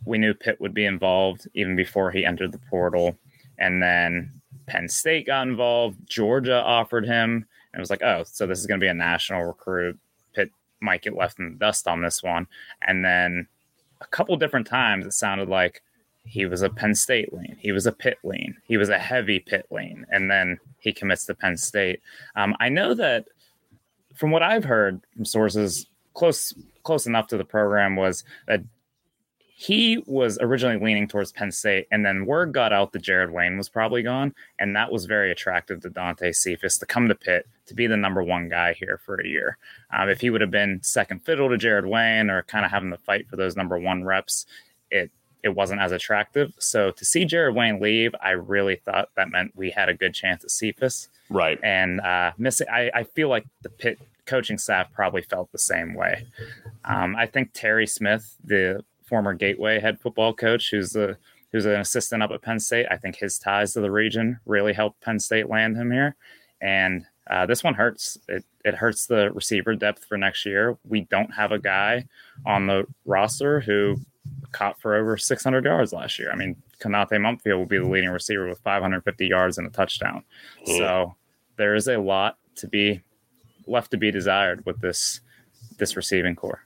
we 0.05 0.17
knew 0.17 0.33
Pitt 0.33 0.59
would 0.59 0.73
be 0.73 0.85
involved 0.85 1.47
even 1.53 1.75
before 1.75 2.11
he 2.11 2.25
entered 2.25 2.51
the 2.51 2.59
portal. 2.69 3.17
And 3.57 3.81
then 3.81 4.41
Penn 4.67 4.89
State 4.89 5.27
got 5.27 5.47
involved. 5.47 5.97
Georgia 6.07 6.61
offered 6.61 7.05
him, 7.05 7.45
and 7.75 7.81
it 7.81 7.81
was 7.81 7.89
like, 7.89 8.03
oh, 8.03 8.23
so 8.23 8.47
this 8.47 8.59
is 8.59 8.67
going 8.67 8.79
to 8.79 8.83
be 8.83 8.89
a 8.89 8.93
national 8.93 9.43
recruit. 9.43 9.99
Pitt 10.33 10.49
might 10.79 11.01
get 11.01 11.13
left 11.13 11.39
in 11.39 11.51
the 11.51 11.57
dust 11.57 11.89
on 11.89 12.01
this 12.01 12.23
one. 12.23 12.47
And 12.81 13.03
then 13.03 13.47
a 13.99 14.07
couple 14.07 14.37
different 14.37 14.65
times, 14.65 15.05
it 15.05 15.11
sounded 15.11 15.49
like 15.49 15.83
he 16.23 16.45
was 16.45 16.61
a 16.61 16.69
Penn 16.69 16.95
State 16.95 17.33
lean, 17.33 17.57
he 17.59 17.73
was 17.73 17.85
a 17.85 17.91
Pitt 17.91 18.17
lean, 18.23 18.55
he 18.63 18.77
was 18.77 18.87
a 18.87 18.97
heavy 18.97 19.39
Pitt 19.39 19.65
lean, 19.71 20.05
and 20.09 20.31
then 20.31 20.57
he 20.79 20.93
commits 20.93 21.25
to 21.25 21.35
Penn 21.35 21.57
State. 21.57 21.99
Um, 22.37 22.55
I 22.61 22.69
know 22.69 22.93
that 22.93 23.25
from 24.15 24.31
what 24.31 24.41
I've 24.41 24.63
heard 24.63 25.01
from 25.13 25.25
sources 25.25 25.87
close 26.13 26.53
close 26.83 27.07
enough 27.07 27.27
to 27.27 27.37
the 27.37 27.43
program 27.43 27.97
was 27.97 28.23
that 28.47 28.61
he 29.57 30.03
was 30.05 30.37
originally 30.41 30.83
leaning 30.83 31.07
towards 31.07 31.31
Penn 31.31 31.49
State, 31.49 31.87
and 31.89 32.05
then 32.05 32.25
word 32.25 32.51
got 32.51 32.73
out 32.73 32.91
that 32.91 33.01
Jared 33.01 33.31
Wayne 33.31 33.57
was 33.57 33.69
probably 33.69 34.03
gone, 34.03 34.35
and 34.59 34.75
that 34.75 34.91
was 34.91 35.05
very 35.05 35.31
attractive 35.31 35.79
to 35.81 35.89
Dante 35.89 36.33
Cephas 36.33 36.77
to 36.79 36.85
come 36.85 37.07
to 37.07 37.15
Pitt 37.15 37.47
to 37.67 37.73
be 37.73 37.87
the 37.87 37.95
number 37.95 38.21
one 38.21 38.49
guy 38.49 38.73
here 38.73 38.99
for 39.05 39.15
a 39.15 39.25
year. 39.25 39.57
Um, 39.97 40.09
if 40.09 40.19
he 40.19 40.29
would 40.29 40.41
have 40.41 40.51
been 40.51 40.83
second 40.83 41.23
fiddle 41.23 41.47
to 41.47 41.57
Jared 41.57 41.85
Wayne 41.85 42.29
or 42.29 42.43
kind 42.43 42.65
of 42.65 42.71
having 42.71 42.89
to 42.89 42.97
fight 42.97 43.29
for 43.29 43.37
those 43.37 43.55
number 43.55 43.79
one 43.79 44.03
reps, 44.03 44.45
it 44.91 45.09
it 45.41 45.55
wasn't 45.55 45.79
as 45.79 45.93
attractive. 45.93 46.51
So 46.59 46.91
to 46.91 47.05
see 47.05 47.23
Jared 47.23 47.55
Wayne 47.55 47.79
leave, 47.79 48.13
I 48.21 48.31
really 48.31 48.75
thought 48.75 49.09
that 49.15 49.29
meant 49.29 49.53
we 49.55 49.69
had 49.69 49.87
a 49.87 49.93
good 49.93 50.13
chance 50.13 50.43
at 50.43 50.51
Cephas. 50.51 51.07
Right. 51.29 51.59
And 51.63 52.01
uh, 52.01 52.31
missing, 52.37 52.67
I, 52.69 52.91
I 52.93 53.03
feel 53.03 53.29
like 53.29 53.45
the 53.61 53.69
Pitt 53.69 53.99
coaching 54.25 54.57
staff 54.57 54.91
probably 54.91 55.21
felt 55.21 55.51
the 55.51 55.59
same 55.59 55.93
way. 55.93 56.25
Um, 56.83 57.15
I 57.15 57.27
think 57.27 57.51
Terry 57.53 57.87
Smith, 57.87 58.35
the 58.43 58.83
former 59.05 59.33
Gateway 59.33 59.79
head 59.79 59.99
football 59.99 60.33
coach, 60.33 60.71
who's 60.71 60.95
a 60.95 61.17
who's 61.51 61.65
an 61.65 61.79
assistant 61.79 62.21
up 62.21 62.31
at 62.31 62.41
Penn 62.41 62.59
State. 62.59 62.87
I 62.91 62.97
think 62.97 63.15
his 63.15 63.39
ties 63.39 63.73
to 63.73 63.81
the 63.81 63.91
region 63.91 64.39
really 64.45 64.73
helped 64.73 65.01
Penn 65.01 65.19
State 65.19 65.49
land 65.49 65.77
him 65.77 65.91
here, 65.91 66.15
and 66.61 67.05
uh, 67.29 67.45
this 67.45 67.63
one 67.63 67.73
hurts. 67.73 68.17
It 68.27 68.45
it 68.63 68.75
hurts 68.75 69.05
the 69.07 69.31
receiver 69.31 69.75
depth 69.75 70.05
for 70.05 70.17
next 70.17 70.45
year. 70.45 70.77
We 70.87 71.01
don't 71.01 71.33
have 71.33 71.51
a 71.51 71.59
guy 71.59 72.05
on 72.45 72.67
the 72.67 72.85
roster 73.05 73.59
who 73.59 73.97
caught 74.51 74.79
for 74.79 74.95
over 74.95 75.17
600 75.17 75.65
yards 75.65 75.93
last 75.93 76.17
year. 76.17 76.31
I 76.31 76.35
mean, 76.35 76.55
Konata 76.79 77.11
Mumpfield 77.11 77.57
will 77.57 77.65
be 77.65 77.77
the 77.77 77.87
leading 77.87 78.09
receiver 78.09 78.47
with 78.47 78.59
550 78.59 79.27
yards 79.27 79.57
and 79.57 79.67
a 79.67 79.69
touchdown. 79.69 80.23
Mm. 80.67 80.77
So 80.77 81.15
there 81.57 81.75
is 81.75 81.87
a 81.87 81.97
lot 81.97 82.37
to 82.55 82.67
be 82.67 83.01
left 83.67 83.91
to 83.91 83.97
be 83.97 84.11
desired 84.11 84.65
with 84.65 84.79
this 84.81 85.21
this 85.77 85.95
receiving 85.95 86.35
corps. 86.35 86.64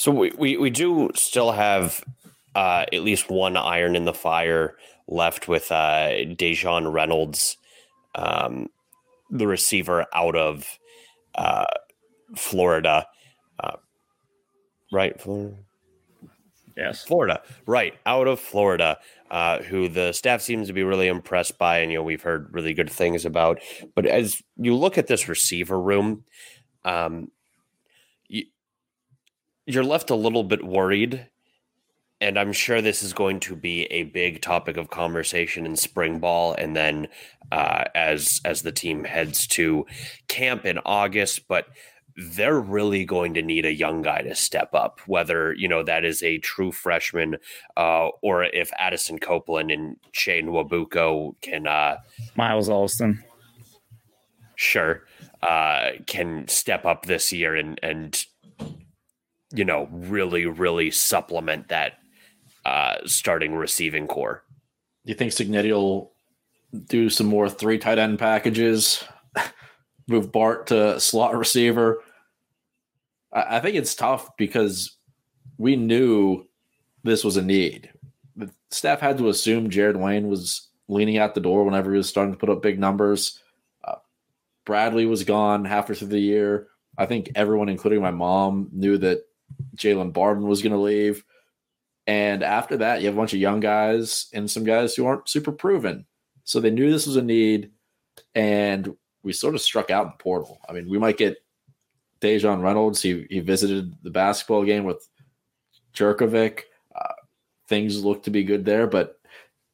So 0.00 0.10
we, 0.12 0.32
we, 0.38 0.56
we 0.56 0.70
do 0.70 1.10
still 1.14 1.52
have 1.52 2.02
uh, 2.54 2.86
at 2.90 3.02
least 3.02 3.28
one 3.28 3.58
iron 3.58 3.94
in 3.94 4.06
the 4.06 4.14
fire 4.14 4.78
left 5.06 5.46
with 5.46 5.70
uh, 5.70 6.08
Daejon 6.24 6.90
Reynolds, 6.90 7.58
um, 8.14 8.68
the 9.28 9.46
receiver 9.46 10.06
out 10.14 10.36
of 10.36 10.78
uh, 11.34 11.66
Florida. 12.34 13.08
Uh, 13.62 13.76
right? 14.90 15.20
Florida? 15.20 15.56
Yes. 16.78 17.04
Florida. 17.04 17.42
Right. 17.66 17.92
Out 18.06 18.26
of 18.26 18.40
Florida, 18.40 18.96
uh, 19.30 19.58
who 19.58 19.90
the 19.90 20.12
staff 20.12 20.40
seems 20.40 20.68
to 20.68 20.72
be 20.72 20.82
really 20.82 21.08
impressed 21.08 21.58
by. 21.58 21.80
And, 21.80 21.92
you 21.92 21.98
know, 21.98 22.04
we've 22.04 22.22
heard 22.22 22.54
really 22.54 22.72
good 22.72 22.90
things 22.90 23.26
about. 23.26 23.60
But 23.94 24.06
as 24.06 24.40
you 24.56 24.74
look 24.74 24.96
at 24.96 25.08
this 25.08 25.28
receiver 25.28 25.78
room, 25.78 26.24
um, 26.86 27.30
you're 29.66 29.84
left 29.84 30.10
a 30.10 30.14
little 30.14 30.44
bit 30.44 30.64
worried 30.64 31.28
and 32.20 32.38
I'm 32.38 32.52
sure 32.52 32.82
this 32.82 33.02
is 33.02 33.12
going 33.12 33.40
to 33.40 33.56
be 33.56 33.84
a 33.84 34.04
big 34.04 34.42
topic 34.42 34.76
of 34.76 34.90
conversation 34.90 35.64
in 35.64 35.74
spring 35.76 36.20
ball, 36.20 36.52
and 36.52 36.76
then 36.76 37.08
uh, 37.50 37.84
as 37.94 38.40
as 38.44 38.62
the 38.62 38.72
team 38.72 39.04
heads 39.04 39.46
to 39.48 39.86
camp 40.28 40.66
in 40.66 40.78
August. 40.84 41.48
But 41.48 41.66
they're 42.16 42.60
really 42.60 43.04
going 43.04 43.34
to 43.34 43.42
need 43.42 43.64
a 43.64 43.72
young 43.72 44.02
guy 44.02 44.20
to 44.22 44.34
step 44.34 44.74
up, 44.74 45.00
whether 45.06 45.54
you 45.54 45.66
know 45.66 45.82
that 45.82 46.04
is 46.04 46.22
a 46.22 46.38
true 46.38 46.72
freshman 46.72 47.36
uh, 47.76 48.08
or 48.22 48.44
if 48.44 48.70
Addison 48.78 49.18
Copeland 49.18 49.70
and 49.70 49.96
Shane 50.12 50.48
Wabuko 50.48 51.40
can 51.40 51.66
uh, 51.66 51.96
Myles 52.36 52.68
Alston, 52.68 53.24
sure, 54.56 55.04
uh, 55.42 55.92
can 56.06 56.46
step 56.48 56.84
up 56.84 57.06
this 57.06 57.32
year 57.32 57.54
and 57.56 57.80
and 57.82 58.26
you 59.52 59.64
know, 59.64 59.88
really, 59.90 60.46
really 60.46 60.90
supplement 60.90 61.68
that 61.68 61.98
uh, 62.64 62.96
starting 63.04 63.54
receiving 63.54 64.06
corps. 64.06 64.44
Do 65.04 65.10
you 65.10 65.16
think 65.16 65.32
Cignetti 65.32 65.72
will 65.72 66.12
do 66.86 67.10
some 67.10 67.26
more 67.26 67.48
three 67.48 67.78
tight 67.78 67.98
end 67.98 68.18
packages? 68.18 69.04
Move 70.08 70.30
Bart 70.30 70.68
to 70.68 71.00
slot 71.00 71.36
receiver. 71.36 72.02
I, 73.32 73.56
I 73.56 73.60
think 73.60 73.76
it's 73.76 73.94
tough 73.94 74.36
because 74.36 74.96
we 75.58 75.76
knew 75.76 76.46
this 77.02 77.24
was 77.24 77.36
a 77.36 77.42
need. 77.42 77.90
The 78.36 78.50
staff 78.70 79.00
had 79.00 79.18
to 79.18 79.28
assume 79.28 79.70
Jared 79.70 79.96
Wayne 79.96 80.28
was 80.28 80.68
leaning 80.88 81.18
out 81.18 81.34
the 81.34 81.40
door 81.40 81.64
whenever 81.64 81.92
he 81.92 81.96
was 81.96 82.08
starting 82.08 82.32
to 82.32 82.38
put 82.38 82.50
up 82.50 82.62
big 82.62 82.78
numbers. 82.78 83.40
Uh, 83.84 83.96
Bradley 84.64 85.06
was 85.06 85.24
gone 85.24 85.64
halfway 85.64 85.94
through 85.94 86.08
the 86.08 86.18
year. 86.18 86.68
I 86.98 87.06
think 87.06 87.30
everyone, 87.34 87.68
including 87.68 88.02
my 88.02 88.10
mom, 88.10 88.68
knew 88.72 88.98
that 88.98 89.24
Jalen 89.76 90.12
Barden 90.12 90.46
was 90.46 90.62
going 90.62 90.72
to 90.72 90.78
leave. 90.78 91.24
And 92.06 92.42
after 92.42 92.76
that, 92.78 93.00
you 93.00 93.06
have 93.06 93.14
a 93.14 93.18
bunch 93.18 93.32
of 93.34 93.40
young 93.40 93.60
guys 93.60 94.26
and 94.32 94.50
some 94.50 94.64
guys 94.64 94.94
who 94.94 95.06
aren't 95.06 95.28
super 95.28 95.52
proven. 95.52 96.06
So 96.44 96.58
they 96.58 96.70
knew 96.70 96.90
this 96.90 97.06
was 97.06 97.16
a 97.16 97.22
need, 97.22 97.70
and 98.34 98.96
we 99.22 99.32
sort 99.32 99.54
of 99.54 99.60
struck 99.60 99.90
out 99.90 100.06
in 100.06 100.12
the 100.16 100.22
portal. 100.22 100.60
I 100.68 100.72
mean, 100.72 100.88
we 100.88 100.98
might 100.98 101.18
get 101.18 101.36
Daejon 102.20 102.62
Reynolds. 102.62 103.00
He, 103.00 103.26
he 103.30 103.40
visited 103.40 103.94
the 104.02 104.10
basketball 104.10 104.64
game 104.64 104.84
with 104.84 105.08
Jurkovec. 105.94 106.62
Uh, 106.94 107.12
things 107.68 108.04
look 108.04 108.24
to 108.24 108.30
be 108.30 108.42
good 108.42 108.64
there, 108.64 108.86
but 108.86 109.20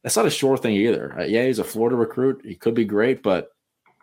that's 0.02 0.16
not 0.16 0.26
a 0.26 0.30
sure 0.30 0.58
thing 0.58 0.74
either. 0.74 1.18
Uh, 1.18 1.24
yeah, 1.24 1.46
he's 1.46 1.58
a 1.58 1.64
Florida 1.64 1.96
recruit. 1.96 2.42
He 2.44 2.54
could 2.54 2.74
be 2.74 2.84
great, 2.84 3.22
but 3.22 3.52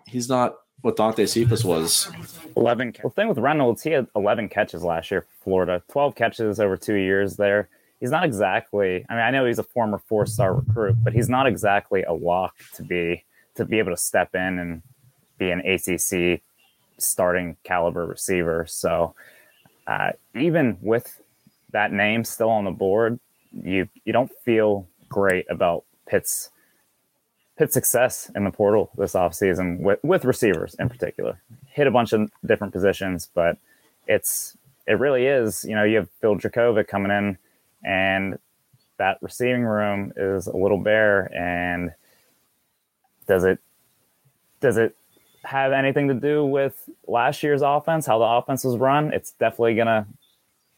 he's 0.08 0.28
not 0.28 0.56
what 0.84 0.98
Dante 0.98 1.26
Cephas 1.26 1.63
was. 1.63 2.12
11. 2.56 2.96
Well, 3.02 3.10
thing 3.10 3.30
with 3.30 3.38
Reynolds, 3.38 3.82
he 3.82 3.91
had 3.91 4.08
11 4.15 4.50
catches 4.50 4.84
last 4.84 5.10
year 5.10 5.22
for 5.22 5.43
Florida, 5.43 5.82
12 5.89 6.13
catches 6.13 6.60
over 6.60 6.78
two 6.78 6.96
years 6.96 7.38
there. 7.38 7.69
He's 8.00 8.12
not 8.12 8.26
exactly, 8.26 9.06
I 9.10 9.13
mean, 9.13 9.24
I 9.24 9.32
know 9.32 9.46
he's 9.46 9.60
a 9.60 9.63
former 9.63 9.98
four 9.98 10.26
star 10.26 10.54
recruit, 10.54 10.98
but 11.02 11.13
he's 11.13 11.30
not 11.30 11.48
exactly 11.48 12.04
a 12.04 12.12
lock 12.12 12.56
to 12.76 12.84
be, 12.84 13.24
to 13.56 13.63
be 13.63 13.80
able 13.80 13.91
to 13.91 13.98
step 13.98 14.36
in 14.36 14.60
and 14.60 14.82
be 15.38 15.52
an 15.52 15.62
ACC 15.62 16.41
starting 17.00 17.56
caliber 17.63 18.06
receiver. 18.06 18.65
So 18.67 19.15
uh, 19.88 20.12
even 20.36 20.78
with 20.82 21.22
that 21.72 21.93
name 21.93 22.26
still 22.26 22.50
on 22.50 22.65
the 22.65 22.72
board, 22.72 23.22
you, 23.54 23.88
you 24.04 24.12
don't 24.12 24.32
feel 24.43 24.86
great 25.08 25.46
about 25.50 25.86
Pitt's 26.08 26.50
Pitt 27.58 27.72
success 27.72 28.32
in 28.36 28.44
the 28.44 28.52
portal 28.52 28.89
this 28.98 29.13
offseason 29.13 29.80
with, 29.80 30.00
with 30.04 30.26
receivers 30.26 30.76
in 30.80 30.89
particular. 30.89 31.42
Hit 31.68 31.88
a 31.88 31.92
bunch 31.92 32.13
of 32.13 32.32
different 32.46 32.74
positions, 32.74 33.30
but 33.34 33.58
it's 34.08 34.58
it 34.88 35.00
really 35.00 35.28
is, 35.28 35.63
you 35.63 35.76
know, 35.76 35.84
you 35.84 35.98
have 35.98 36.10
Phil 36.20 36.36
Jurkovec 36.36 36.88
coming 36.88 37.12
in 37.12 37.38
and 37.86 38.38
that 38.98 39.18
receiving 39.22 39.63
room 39.63 40.13
is 40.16 40.48
a 40.48 40.56
little 40.56 40.78
bare 40.78 41.32
and 41.36 41.92
does 43.28 43.44
it 43.44 43.60
does 44.60 44.78
it 44.78 44.96
have 45.44 45.74
anything 45.74 46.08
to 46.08 46.13
do 46.13 46.46
with 46.46 46.89
last 47.08 47.44
year's 47.44 47.62
offense, 47.62 48.06
how 48.06 48.18
the 48.18 48.26
offense 48.26 48.63
was 48.63 48.78
run? 48.78 49.13
It's 49.13 49.32
definitely 49.34 49.76
gonna 49.76 50.08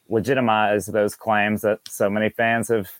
legitimize 0.09 0.87
those 0.87 1.15
claims 1.15 1.61
that 1.61 1.79
so 1.87 2.09
many 2.09 2.29
fans 2.29 2.67
have 2.69 2.91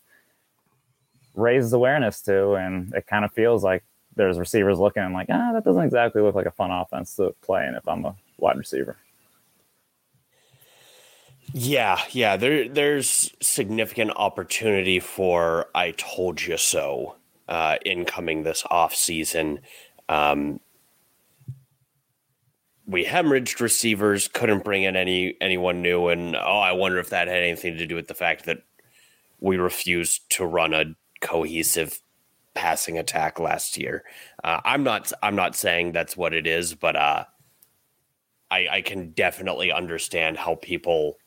raises 1.35 1.73
awareness 1.73 2.21
to, 2.21 2.53
and 2.53 2.93
it 2.93 3.07
kind 3.07 3.25
of 3.25 3.31
feels 3.33 3.63
like 3.63 3.83
there's 4.15 4.39
receivers 4.39 4.79
looking 4.79 5.03
and 5.03 5.13
like, 5.13 5.27
ah, 5.29 5.51
that 5.53 5.63
doesn't 5.63 5.83
exactly 5.83 6.21
look 6.21 6.35
like 6.35 6.45
a 6.45 6.51
fun 6.51 6.71
offense 6.71 7.15
to 7.15 7.35
play 7.41 7.65
in 7.67 7.75
if 7.75 7.87
I'm 7.87 8.05
a 8.05 8.15
wide 8.37 8.57
receiver. 8.57 8.97
Yeah, 11.53 12.01
yeah. 12.11 12.37
There, 12.37 12.67
there's 12.67 13.31
significant 13.41 14.11
opportunity 14.15 14.99
for 14.99 15.67
"I 15.75 15.91
told 15.91 16.41
you 16.41 16.57
so" 16.57 17.15
uh, 17.47 17.77
incoming 17.85 18.43
this 18.43 18.63
off 18.69 18.95
season. 18.95 19.59
Um, 20.09 20.59
we 22.87 23.05
hemorrhaged 23.05 23.59
receivers, 23.59 24.27
couldn't 24.27 24.63
bring 24.63 24.83
in 24.83 24.95
any 24.95 25.37
anyone 25.39 25.81
new, 25.81 26.07
and 26.07 26.35
oh, 26.35 26.59
I 26.59 26.71
wonder 26.71 26.99
if 26.99 27.09
that 27.11 27.27
had 27.27 27.43
anything 27.43 27.77
to 27.77 27.85
do 27.85 27.95
with 27.95 28.07
the 28.07 28.13
fact 28.13 28.45
that 28.45 28.63
we 29.39 29.57
refused 29.57 30.29
to 30.31 30.45
run 30.45 30.73
a 30.73 30.95
cohesive 31.25 31.99
passing 32.53 32.97
attack 32.97 33.39
last 33.39 33.77
year. 33.77 34.03
Uh, 34.43 34.61
I'm 34.63 34.83
not 34.83 35.11
I'm 35.23 35.35
not 35.35 35.55
saying 35.55 35.91
that's 35.91 36.15
what 36.15 36.33
it 36.33 36.45
is, 36.45 36.75
but 36.75 36.95
uh, 36.95 37.25
I, 38.51 38.67
I 38.71 38.81
can 38.81 39.11
definitely 39.11 39.71
understand 39.71 40.38
how 40.38 40.55
people 40.55 41.17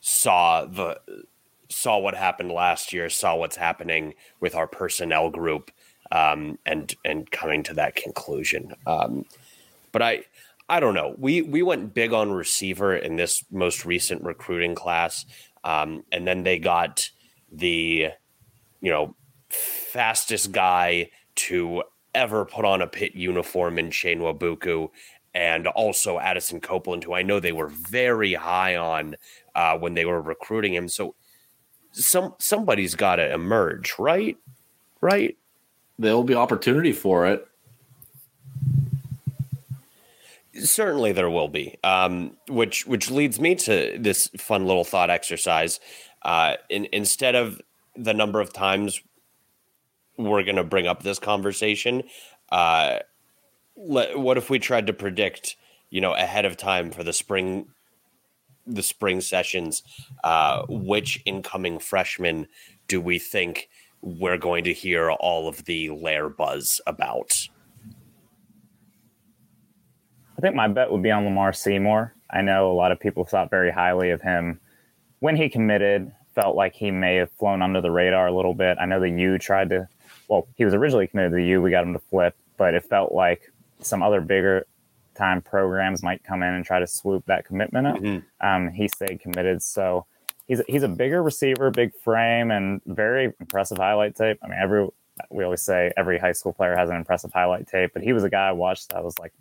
saw 0.00 0.66
the 0.66 1.00
saw 1.68 1.98
what 1.98 2.14
happened 2.14 2.52
last 2.52 2.92
year, 2.92 3.08
saw 3.08 3.34
what's 3.34 3.56
happening 3.56 4.14
with 4.40 4.54
our 4.54 4.66
personnel 4.66 5.30
group, 5.30 5.70
um, 6.12 6.58
and 6.66 6.94
and 7.04 7.30
coming 7.30 7.62
to 7.64 7.74
that 7.74 7.96
conclusion. 7.96 8.74
Um, 8.86 9.24
but 9.90 10.02
I 10.02 10.24
I 10.68 10.80
don't 10.80 10.94
know. 10.94 11.14
We 11.18 11.42
we 11.42 11.62
went 11.62 11.94
big 11.94 12.12
on 12.12 12.30
receiver 12.30 12.94
in 12.94 13.16
this 13.16 13.44
most 13.50 13.86
recent 13.86 14.22
recruiting 14.22 14.74
class, 14.74 15.24
um, 15.64 16.04
and 16.12 16.26
then 16.26 16.42
they 16.42 16.58
got 16.58 17.10
the 17.50 18.10
you 18.80 18.90
know 18.90 19.16
fastest 19.56 20.52
guy 20.52 21.10
to 21.36 21.82
ever 22.14 22.44
put 22.44 22.64
on 22.64 22.82
a 22.82 22.86
Pitt 22.86 23.14
uniform 23.14 23.78
in 23.78 23.90
Shane 23.90 24.20
Nwabuku 24.20 24.88
and 25.34 25.66
also 25.66 26.18
Addison 26.18 26.60
Copeland, 26.60 27.04
who 27.04 27.12
I 27.12 27.22
know 27.22 27.40
they 27.40 27.52
were 27.52 27.68
very 27.68 28.32
high 28.32 28.76
on 28.76 29.16
uh, 29.54 29.78
when 29.78 29.92
they 29.94 30.06
were 30.06 30.20
recruiting 30.20 30.72
him. 30.72 30.88
So 30.88 31.14
some 31.92 32.34
somebody's 32.38 32.94
got 32.94 33.16
to 33.16 33.32
emerge, 33.32 33.94
right? 33.98 34.36
Right? 35.00 35.36
There 35.98 36.14
will 36.14 36.24
be 36.24 36.34
opportunity 36.34 36.92
for 36.92 37.26
it. 37.26 37.46
Certainly, 40.54 41.12
there 41.12 41.28
will 41.28 41.48
be. 41.48 41.76
Um, 41.84 42.36
which 42.48 42.86
which 42.86 43.10
leads 43.10 43.38
me 43.38 43.54
to 43.56 43.96
this 43.98 44.28
fun 44.38 44.66
little 44.66 44.84
thought 44.84 45.10
exercise. 45.10 45.80
Uh, 46.22 46.54
in, 46.70 46.88
instead 46.92 47.34
of 47.34 47.60
the 47.94 48.14
number 48.14 48.40
of 48.40 48.52
times 48.52 49.00
we're 50.16 50.42
going 50.42 50.56
to 50.56 50.64
bring 50.64 50.86
up 50.86 51.02
this 51.02 51.18
conversation, 51.18 52.02
uh, 52.50 52.98
let, 53.76 54.18
what 54.18 54.38
if 54.38 54.48
we 54.50 54.58
tried 54.58 54.86
to 54.86 54.92
predict, 54.92 55.56
you 55.90 56.00
know, 56.00 56.14
ahead 56.14 56.44
of 56.44 56.56
time 56.56 56.90
for 56.90 57.04
the 57.04 57.12
spring, 57.12 57.66
the 58.66 58.82
spring 58.82 59.20
sessions, 59.20 59.82
uh, 60.24 60.62
which 60.68 61.22
incoming 61.24 61.78
freshmen 61.78 62.46
do 62.88 63.00
we 63.00 63.18
think 63.18 63.68
we're 64.00 64.38
going 64.38 64.64
to 64.64 64.72
hear 64.72 65.10
all 65.10 65.48
of 65.48 65.64
the 65.64 65.90
lair 65.90 66.28
buzz 66.28 66.80
about? 66.86 67.48
I 70.36 70.40
think 70.40 70.54
my 70.54 70.68
bet 70.68 70.90
would 70.90 71.02
be 71.02 71.10
on 71.10 71.24
Lamar 71.24 71.52
Seymour. 71.52 72.14
I 72.30 72.42
know 72.42 72.70
a 72.70 72.74
lot 72.74 72.92
of 72.92 73.00
people 73.00 73.24
thought 73.24 73.50
very 73.50 73.70
highly 73.70 74.10
of 74.10 74.20
him 74.20 74.60
when 75.20 75.36
he 75.36 75.48
committed. 75.48 76.12
Felt 76.34 76.54
like 76.54 76.74
he 76.74 76.90
may 76.90 77.16
have 77.16 77.30
flown 77.38 77.62
under 77.62 77.80
the 77.80 77.90
radar 77.90 78.26
a 78.26 78.36
little 78.36 78.52
bit. 78.52 78.76
I 78.78 78.84
know 78.84 79.00
the 79.00 79.08
U 79.08 79.38
tried 79.38 79.70
to. 79.70 79.88
Well, 80.28 80.48
he 80.56 80.64
was 80.64 80.74
originally 80.74 81.06
committed 81.06 81.32
to 81.32 81.36
the 81.36 81.44
U. 81.44 81.62
We 81.62 81.70
got 81.70 81.84
him 81.84 81.92
to 81.92 81.98
flip, 81.98 82.36
but 82.56 82.74
it 82.74 82.84
felt 82.84 83.12
like 83.12 83.52
some 83.80 84.02
other 84.02 84.20
bigger 84.20 84.66
time 85.14 85.40
programs 85.40 86.02
might 86.02 86.22
come 86.24 86.42
in 86.42 86.52
and 86.52 86.64
try 86.64 86.78
to 86.78 86.86
swoop 86.86 87.24
that 87.26 87.46
commitment 87.46 87.86
up. 87.86 87.96
Mm-hmm. 87.96 88.46
Um, 88.46 88.70
he 88.70 88.88
stayed 88.88 89.20
committed. 89.20 89.62
So 89.62 90.06
he's 90.46 90.60
he's 90.68 90.82
a 90.82 90.88
bigger 90.88 91.22
receiver, 91.22 91.70
big 91.70 91.94
frame, 91.94 92.50
and 92.50 92.80
very 92.86 93.32
impressive 93.40 93.78
highlight 93.78 94.16
tape. 94.16 94.38
I 94.42 94.48
mean, 94.48 94.58
every 94.58 94.88
we 95.30 95.44
always 95.44 95.62
say 95.62 95.92
every 95.96 96.18
high 96.18 96.32
school 96.32 96.52
player 96.52 96.76
has 96.76 96.90
an 96.90 96.96
impressive 96.96 97.32
highlight 97.32 97.66
tape, 97.66 97.92
but 97.94 98.02
he 98.02 98.12
was 98.12 98.24
a 98.24 98.30
guy 98.30 98.48
I 98.48 98.52
watched. 98.52 98.92
I 98.92 99.00
was 99.00 99.18
like, 99.18 99.32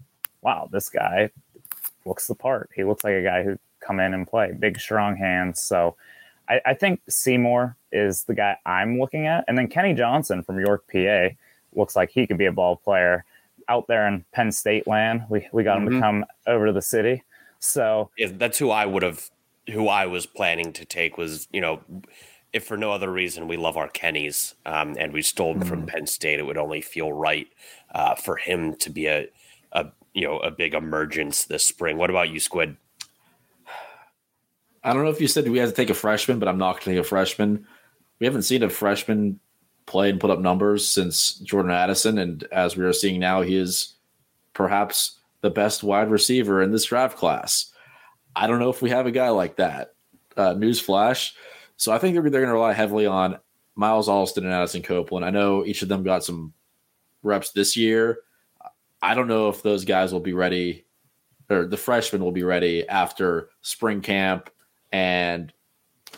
wow, 0.42 0.70
this 0.72 0.90
guy 0.90 1.32
looks 2.06 2.28
the 2.28 2.36
part. 2.36 2.70
He 2.76 2.84
looks 2.84 3.04
like 3.04 3.16
a 3.16 3.24
guy 3.24 3.44
who 3.44 3.58
come 3.82 4.00
in 4.00 4.14
and 4.14 4.28
play. 4.28 4.54
Big, 4.58 4.80
strong 4.80 5.18
hands. 5.18 5.62
So 5.62 5.96
I, 6.48 6.62
I 6.66 6.74
think 6.74 7.02
Seymour 7.10 7.76
is 7.96 8.24
the 8.24 8.36
guy 8.36 8.58
I'm 8.66 9.00
looking 9.00 9.26
at, 9.26 9.46
and 9.48 9.58
then 9.58 9.68
Kenny 9.68 9.94
Johnson 9.94 10.44
from 10.44 10.60
York, 10.60 10.84
PA, 10.92 11.30
looks 11.74 11.96
like 11.96 12.10
he 12.12 12.28
could 12.28 12.38
be 12.38 12.46
a 12.46 12.52
ball 12.52 12.76
player 12.76 13.26
out 13.68 13.88
there 13.88 14.08
in 14.08 14.26
Penn 14.32 14.52
State 14.52 14.88
land. 14.88 15.24
We 15.30 15.48
we 15.52 15.64
got 15.64 15.78
mm-hmm. 15.78 15.88
him 15.88 15.90
to 15.90 15.96
mm-hmm. 15.96 16.04
come 16.04 16.26
over 16.48 16.68
to 16.68 16.74
the 16.74 16.82
city. 16.82 17.24
So 17.60 18.12
yeah, 18.18 18.30
that's 18.32 18.58
who 18.58 18.70
I 18.70 18.86
would 18.86 19.04
have, 19.04 19.30
who 19.72 19.88
I 19.88 20.06
was 20.06 20.26
planning 20.26 20.74
to 20.74 20.86
take 20.86 21.18
was 21.18 21.48
you 21.52 21.62
know, 21.62 21.82
if 22.54 22.66
for 22.66 22.78
no 22.78 22.92
other 22.92 23.12
reason 23.12 23.48
we 23.48 23.58
love 23.58 23.78
our 23.78 23.90
Kennys 23.90 24.54
um, 24.66 24.96
and 25.00 25.14
we 25.14 25.22
stole 25.22 25.54
him 25.54 25.60
mm-hmm. 25.60 25.70
from 25.70 25.86
Penn 25.86 26.08
State, 26.08 26.40
it 26.40 26.44
would 26.44 26.58
only 26.58 26.82
feel 26.82 27.12
right 27.12 27.48
uh, 27.94 28.16
for 28.16 28.38
him 28.38 28.76
to 28.76 28.90
be 28.90 29.08
a 29.08 29.28
a 29.72 29.88
you 30.14 30.22
know 30.22 30.40
a 30.40 30.52
big 30.52 30.74
emergence 30.74 31.46
this 31.46 31.66
spring. 31.66 31.98
What 31.98 32.10
about 32.10 32.30
you, 32.30 32.40
Squid? 32.40 32.78
I 34.84 34.94
don't 34.94 35.04
know 35.04 35.10
if 35.10 35.20
you 35.20 35.28
said 35.28 35.48
we 35.50 35.58
had 35.58 35.70
to 35.70 35.76
take 35.76 35.90
a 35.90 35.96
freshman, 35.96 36.38
but 36.38 36.48
I'm 36.48 36.60
not 36.60 36.74
going 36.74 36.82
to 36.82 36.92
take 36.92 37.00
a 37.00 37.04
freshman. 37.04 37.66
We 38.20 38.26
haven't 38.26 38.44
seen 38.44 38.64
a 38.64 38.70
freshman 38.70 39.40
play 39.86 40.10
and 40.10 40.20
put 40.20 40.30
up 40.32 40.40
numbers 40.40 40.88
since 40.88 41.34
Jordan 41.36 41.72
Addison. 41.72 42.18
And 42.18 42.44
as 42.52 42.76
we 42.76 42.84
are 42.86 42.94
seeing 42.94 43.20
now, 43.20 43.42
he 43.42 43.56
is 43.56 43.96
perhaps 44.54 45.20
the 45.42 45.50
best 45.50 45.84
wide 45.84 46.10
receiver 46.10 46.62
in 46.62 46.72
this 46.72 46.86
draft 46.86 47.18
class. 47.18 47.72
I 48.36 48.48
don't 48.48 48.60
know 48.60 48.70
if 48.70 48.82
we 48.82 48.90
have 48.90 49.06
a 49.06 49.12
guy 49.12 49.30
like 49.30 49.58
that. 49.58 49.94
Uh, 50.36 50.54
news 50.54 50.80
flash. 50.80 51.36
So 51.78 51.92
I 51.92 51.98
think 51.98 52.14
they're, 52.14 52.24
they're 52.30 52.42
going 52.42 52.48
to 52.48 52.54
rely 52.54 52.74
heavily 52.74 53.06
on 53.06 53.38
Myles 53.76 54.10
Alston 54.10 54.46
and 54.46 54.54
Addison 54.54 54.82
Copeland. 54.82 55.26
I 55.26 55.30
know 55.30 55.66
each 55.66 55.82
of 55.82 55.90
them 55.90 56.04
got 56.04 56.24
some 56.24 56.54
reps 57.22 57.52
this 57.52 57.78
year. 57.78 58.20
I 59.02 59.14
don't 59.14 59.28
know 59.28 59.50
if 59.50 59.62
those 59.62 59.86
guys 59.86 60.12
will 60.12 60.20
be 60.20 60.34
ready 60.34 60.86
or 61.50 61.68
the 61.68 61.78
freshmen 61.78 62.24
will 62.24 62.32
be 62.32 62.44
ready 62.44 62.88
after 62.88 63.50
spring 63.62 64.02
camp 64.02 64.50
and 64.92 65.54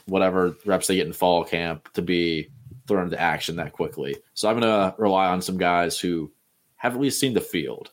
whatever 0.08 0.56
reps 0.66 0.88
they 0.88 0.96
get 0.96 1.08
in 1.08 1.14
fall 1.14 1.44
camp 1.44 1.92
to 1.94 2.02
be 2.02 2.50
thrown 2.88 3.06
into 3.06 3.20
action 3.20 3.58
that 3.58 3.74
quickly. 3.74 4.16
So 4.34 4.50
I'm 4.50 4.60
going 4.60 4.64
to 4.72 4.96
rely 4.98 5.28
on 5.28 5.42
some 5.42 5.58
guys 5.58 6.00
who 6.00 6.32
have 6.78 6.96
at 6.96 7.02
least 7.02 7.20
seen 7.20 7.34
the 7.34 7.42
field. 7.42 7.92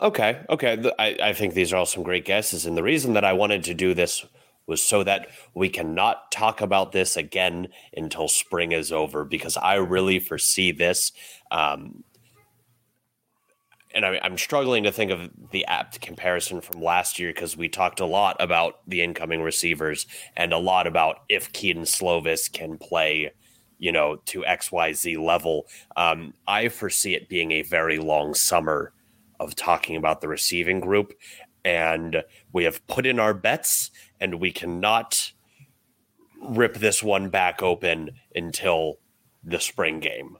Okay, 0.00 0.40
okay. 0.50 0.90
I, 0.98 1.16
I 1.22 1.32
think 1.32 1.54
these 1.54 1.72
are 1.72 1.76
all 1.76 1.86
some 1.86 2.02
great 2.02 2.24
guesses. 2.24 2.66
And 2.66 2.76
the 2.76 2.82
reason 2.82 3.14
that 3.14 3.24
I 3.24 3.32
wanted 3.32 3.64
to 3.64 3.74
do 3.74 3.94
this 3.94 4.26
was 4.66 4.82
so 4.82 5.04
that 5.04 5.28
we 5.54 5.68
cannot 5.68 6.30
talk 6.32 6.60
about 6.60 6.92
this 6.92 7.16
again 7.16 7.68
until 7.96 8.28
spring 8.28 8.72
is 8.72 8.92
over, 8.92 9.24
because 9.24 9.56
I 9.56 9.74
really 9.76 10.18
foresee 10.18 10.72
this 10.72 11.12
um, 11.50 12.04
and 13.96 14.04
I, 14.04 14.20
am 14.22 14.36
struggling 14.36 14.84
to 14.84 14.92
think 14.92 15.10
of 15.10 15.30
the 15.50 15.64
apt 15.64 16.02
comparison 16.02 16.60
from 16.60 16.82
last 16.82 17.18
year 17.18 17.30
because 17.30 17.56
we 17.56 17.70
talked 17.70 17.98
a 17.98 18.06
lot 18.06 18.36
about 18.38 18.80
the 18.86 19.00
incoming 19.00 19.40
receivers 19.40 20.06
and 20.36 20.52
a 20.52 20.58
lot 20.58 20.86
about 20.86 21.22
if 21.30 21.50
Kedon 21.52 21.84
Slovis 21.84 22.52
can 22.52 22.76
play, 22.76 23.32
you 23.78 23.90
know, 23.90 24.16
to 24.26 24.42
XYZ 24.42 25.18
level. 25.18 25.66
Um, 25.96 26.34
I 26.46 26.68
foresee 26.68 27.14
it 27.14 27.30
being 27.30 27.52
a 27.52 27.62
very 27.62 27.98
long 27.98 28.34
summer 28.34 28.92
of 29.40 29.56
talking 29.56 29.96
about 29.96 30.20
the 30.20 30.28
receiving 30.28 30.78
group. 30.78 31.14
And 31.64 32.22
we 32.52 32.64
have 32.64 32.86
put 32.86 33.06
in 33.06 33.18
our 33.18 33.34
bets, 33.34 33.90
and 34.20 34.36
we 34.36 34.52
cannot 34.52 35.32
rip 36.40 36.74
this 36.74 37.02
one 37.02 37.30
back 37.30 37.62
open 37.62 38.10
until 38.34 38.98
the 39.42 39.58
spring 39.58 40.00
game. 40.00 40.36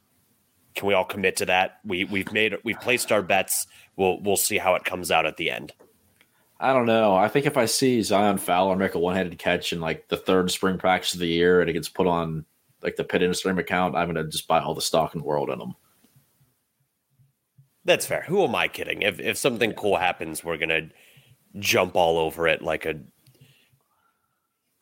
Can 0.76 0.86
we 0.86 0.94
all 0.94 1.04
commit 1.04 1.36
to 1.36 1.46
that? 1.46 1.80
We 1.84 2.04
we've 2.04 2.30
made 2.32 2.54
we've 2.62 2.78
placed 2.78 3.10
our 3.10 3.22
bets. 3.22 3.66
We'll 3.96 4.20
we'll 4.20 4.36
see 4.36 4.58
how 4.58 4.74
it 4.74 4.84
comes 4.84 5.10
out 5.10 5.26
at 5.26 5.38
the 5.38 5.50
end. 5.50 5.72
I 6.60 6.72
don't 6.72 6.86
know. 6.86 7.14
I 7.14 7.28
think 7.28 7.46
if 7.46 7.56
I 7.56 7.66
see 7.66 8.02
Zion 8.02 8.38
Fowler 8.38 8.76
make 8.76 8.94
a 8.94 8.98
one-handed 8.98 9.38
catch 9.38 9.72
in 9.72 9.80
like 9.80 10.08
the 10.08 10.16
third 10.16 10.50
spring 10.50 10.78
practice 10.78 11.14
of 11.14 11.20
the 11.20 11.26
year 11.26 11.60
and 11.60 11.68
it 11.68 11.74
gets 11.74 11.88
put 11.88 12.06
on 12.06 12.46
like 12.82 12.96
the 12.96 13.04
Pitt 13.04 13.22
Instagram 13.22 13.58
account, 13.58 13.96
I'm 13.96 14.06
gonna 14.06 14.24
just 14.24 14.46
buy 14.48 14.60
all 14.60 14.74
the 14.74 14.80
stock 14.80 15.14
in 15.14 15.20
the 15.20 15.26
world 15.26 15.50
in 15.50 15.58
them. 15.58 15.74
That's 17.84 18.04
fair. 18.04 18.22
Who 18.22 18.44
am 18.44 18.54
I 18.54 18.68
kidding? 18.68 19.02
If 19.02 19.18
if 19.18 19.38
something 19.38 19.72
cool 19.72 19.96
happens, 19.96 20.44
we're 20.44 20.58
gonna 20.58 20.90
jump 21.58 21.96
all 21.96 22.18
over 22.18 22.48
it 22.48 22.60
like 22.60 22.84
a 22.84 23.00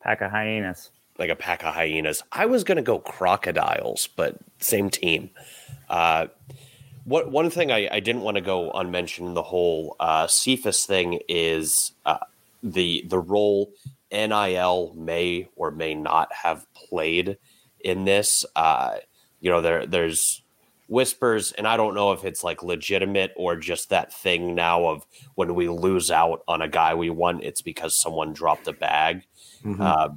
pack 0.01 0.21
of 0.21 0.31
hyenas. 0.31 0.91
Like 1.17 1.29
a 1.29 1.35
pack 1.35 1.63
of 1.63 1.73
hyenas. 1.73 2.21
I 2.33 2.47
was 2.47 2.65
gonna 2.65 2.81
go 2.81 2.99
crocodiles, 2.99 4.09
but 4.15 4.37
same 4.59 4.89
team. 4.89 5.29
Uh, 5.89 6.27
what 7.05 7.31
one 7.31 7.49
thing 7.49 7.71
I, 7.71 7.87
I 7.91 7.99
didn't 7.99 8.23
want 8.23 8.35
to 8.35 8.41
go 8.41 8.71
unmentioned 8.71 9.35
the 9.35 9.43
whole 9.43 9.95
uh, 9.99 10.27
Cephas 10.27 10.85
thing 10.85 11.19
is 11.29 11.91
uh, 12.05 12.17
the 12.63 13.05
the 13.07 13.19
role 13.19 13.71
NIL 14.11 14.93
may 14.95 15.47
or 15.55 15.71
may 15.71 15.93
not 15.93 16.33
have 16.33 16.65
played 16.73 17.37
in 17.79 18.05
this. 18.05 18.43
Uh, 18.55 18.97
you 19.39 19.51
know, 19.51 19.61
there 19.61 19.85
there's 19.85 20.41
whispers, 20.87 21.51
and 21.51 21.67
I 21.67 21.77
don't 21.77 21.95
know 21.95 22.11
if 22.11 22.25
it's 22.25 22.43
like 22.43 22.63
legitimate 22.63 23.31
or 23.35 23.55
just 23.55 23.89
that 23.89 24.11
thing 24.11 24.55
now 24.55 24.87
of 24.87 25.05
when 25.35 25.53
we 25.53 25.69
lose 25.69 26.09
out 26.11 26.43
on 26.47 26.61
a 26.61 26.67
guy 26.67 26.95
we 26.95 27.09
want, 27.09 27.43
it's 27.43 27.61
because 27.61 27.99
someone 28.01 28.33
dropped 28.33 28.67
a 28.67 28.73
bag. 28.73 29.25
Mm-hmm. 29.63 29.81
Uh, 29.81 30.09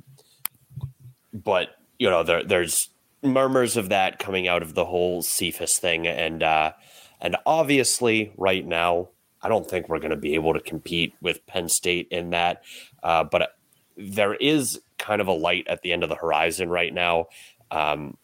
but 1.33 1.71
you 1.99 2.09
know, 2.09 2.23
there 2.23 2.43
there's 2.43 2.89
murmurs 3.23 3.77
of 3.77 3.89
that 3.89 4.19
coming 4.19 4.47
out 4.49 4.63
of 4.63 4.75
the 4.75 4.85
whole 4.85 5.23
Cephas 5.23 5.79
thing, 5.79 6.07
and 6.07 6.43
uh, 6.43 6.73
and 7.21 7.37
obviously, 7.47 8.33
right 8.37 8.67
now, 8.67 9.09
I 9.43 9.49
don't 9.49 9.69
think 9.69 9.89
we're 9.89 9.99
going 9.99 10.11
to 10.11 10.17
be 10.17 10.35
able 10.35 10.55
to 10.55 10.61
compete 10.61 11.15
with 11.21 11.47
Penn 11.47 11.69
State 11.69 12.09
in 12.11 12.31
that. 12.31 12.63
Uh, 13.03 13.25
but 13.25 13.57
there 13.97 14.35
is 14.35 14.81
kind 14.99 15.21
of 15.21 15.27
a 15.27 15.33
light 15.33 15.67
at 15.69 15.83
the 15.83 15.93
end 15.93 16.03
of 16.03 16.09
the 16.09 16.15
horizon 16.15 16.69
right 16.69 16.93
now. 16.93 17.27
Um, 17.71 18.17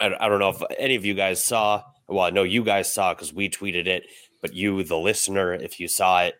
I, 0.00 0.14
I 0.18 0.28
don't 0.28 0.38
know 0.38 0.50
if 0.50 0.62
any 0.78 0.94
of 0.94 1.04
you 1.04 1.14
guys 1.14 1.44
saw. 1.44 1.82
Well, 2.06 2.24
I 2.24 2.30
know 2.30 2.42
you 2.42 2.64
guys 2.64 2.92
saw 2.92 3.14
because 3.14 3.32
we 3.32 3.48
tweeted 3.48 3.86
it, 3.86 4.04
but 4.42 4.54
you, 4.54 4.82
the 4.82 4.98
listener, 4.98 5.54
if 5.54 5.80
you 5.80 5.88
saw 5.88 6.22
it, 6.22 6.34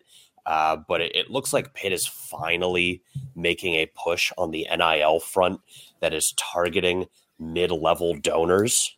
Uh, 0.45 0.77
but 0.87 1.01
it, 1.01 1.15
it, 1.15 1.31
looks 1.31 1.53
like 1.53 1.73
Pitt 1.73 1.91
is 1.91 2.05
finally 2.05 3.01
making 3.35 3.73
a 3.73 3.87
push 3.87 4.31
on 4.37 4.51
the 4.51 4.67
NIL 4.77 5.19
front 5.19 5.59
that 6.01 6.13
is 6.13 6.33
targeting 6.33 7.07
mid 7.39 7.71
level 7.71 8.15
donors. 8.15 8.95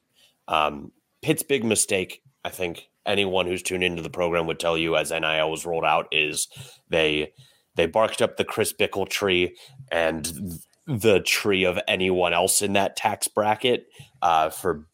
Um, 0.47 0.91
Pitt's 1.21 1.43
big 1.43 1.63
mistake, 1.63 2.21
I 2.43 2.49
think 2.49 2.89
anyone 3.05 3.47
who's 3.47 3.63
tuned 3.63 3.83
into 3.83 4.01
the 4.01 4.09
program 4.09 4.47
would 4.47 4.59
tell 4.59 4.77
you 4.77 4.95
as 4.95 5.11
NIL 5.11 5.49
was 5.49 5.65
rolled 5.65 5.85
out, 5.85 6.07
is 6.11 6.47
they 6.89 7.33
they 7.75 7.85
barked 7.85 8.21
up 8.21 8.38
the 8.38 8.45
Chris 8.45 8.73
Bickle 8.73 9.07
tree 9.07 9.55
and 9.91 10.59
the 10.85 11.19
tree 11.19 11.65
of 11.65 11.79
anyone 11.88 12.33
else 12.33 12.61
in 12.61 12.73
that 12.73 12.95
tax 12.95 13.27
bracket 13.27 13.88
uh, 14.21 14.49
for 14.49 14.88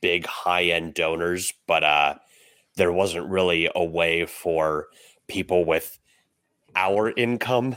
big 0.00 0.26
high 0.26 0.64
end 0.64 0.94
donors, 0.94 1.52
but 1.66 1.84
uh, 1.84 2.14
there 2.76 2.92
wasn't 2.92 3.28
really 3.28 3.70
a 3.74 3.84
way 3.84 4.26
for 4.26 4.86
people 5.28 5.64
with 5.64 5.98
our 6.74 7.10
income 7.10 7.76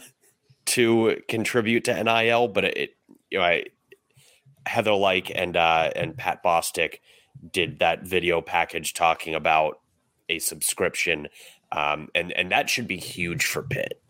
to 0.65 1.22
contribute 1.28 1.86
to 1.86 2.03
NIL. 2.03 2.47
But 2.47 2.65
it, 2.65 2.91
you 3.30 3.39
know, 3.39 3.43
I, 3.43 3.65
Heather 4.66 4.93
Lyke 4.93 5.32
and 5.34 5.57
uh, 5.57 5.91
and 5.95 6.18
Pat 6.18 6.43
Bostick 6.43 6.99
did 7.51 7.80
that 7.80 8.03
video 8.03 8.41
package 8.41 8.93
talking 8.93 9.34
about 9.34 9.80
a 10.30 10.39
subscription, 10.39 11.28
um, 11.72 12.09
and 12.16 12.32
and 12.34 12.51
that 12.51 12.70
should 12.70 12.88
be 12.88 12.97
huge 12.97 13.45
for 13.45 13.64
Pitt. 13.64 14.01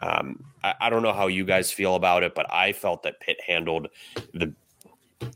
Um, 0.00 0.44
I, 0.62 0.74
I, 0.80 0.90
don't 0.90 1.02
know 1.02 1.12
how 1.12 1.26
you 1.26 1.44
guys 1.44 1.70
feel 1.70 1.94
about 1.94 2.22
it, 2.22 2.34
but 2.34 2.50
I 2.50 2.72
felt 2.72 3.02
that 3.02 3.20
Pitt 3.20 3.36
handled 3.46 3.88
the 4.32 4.54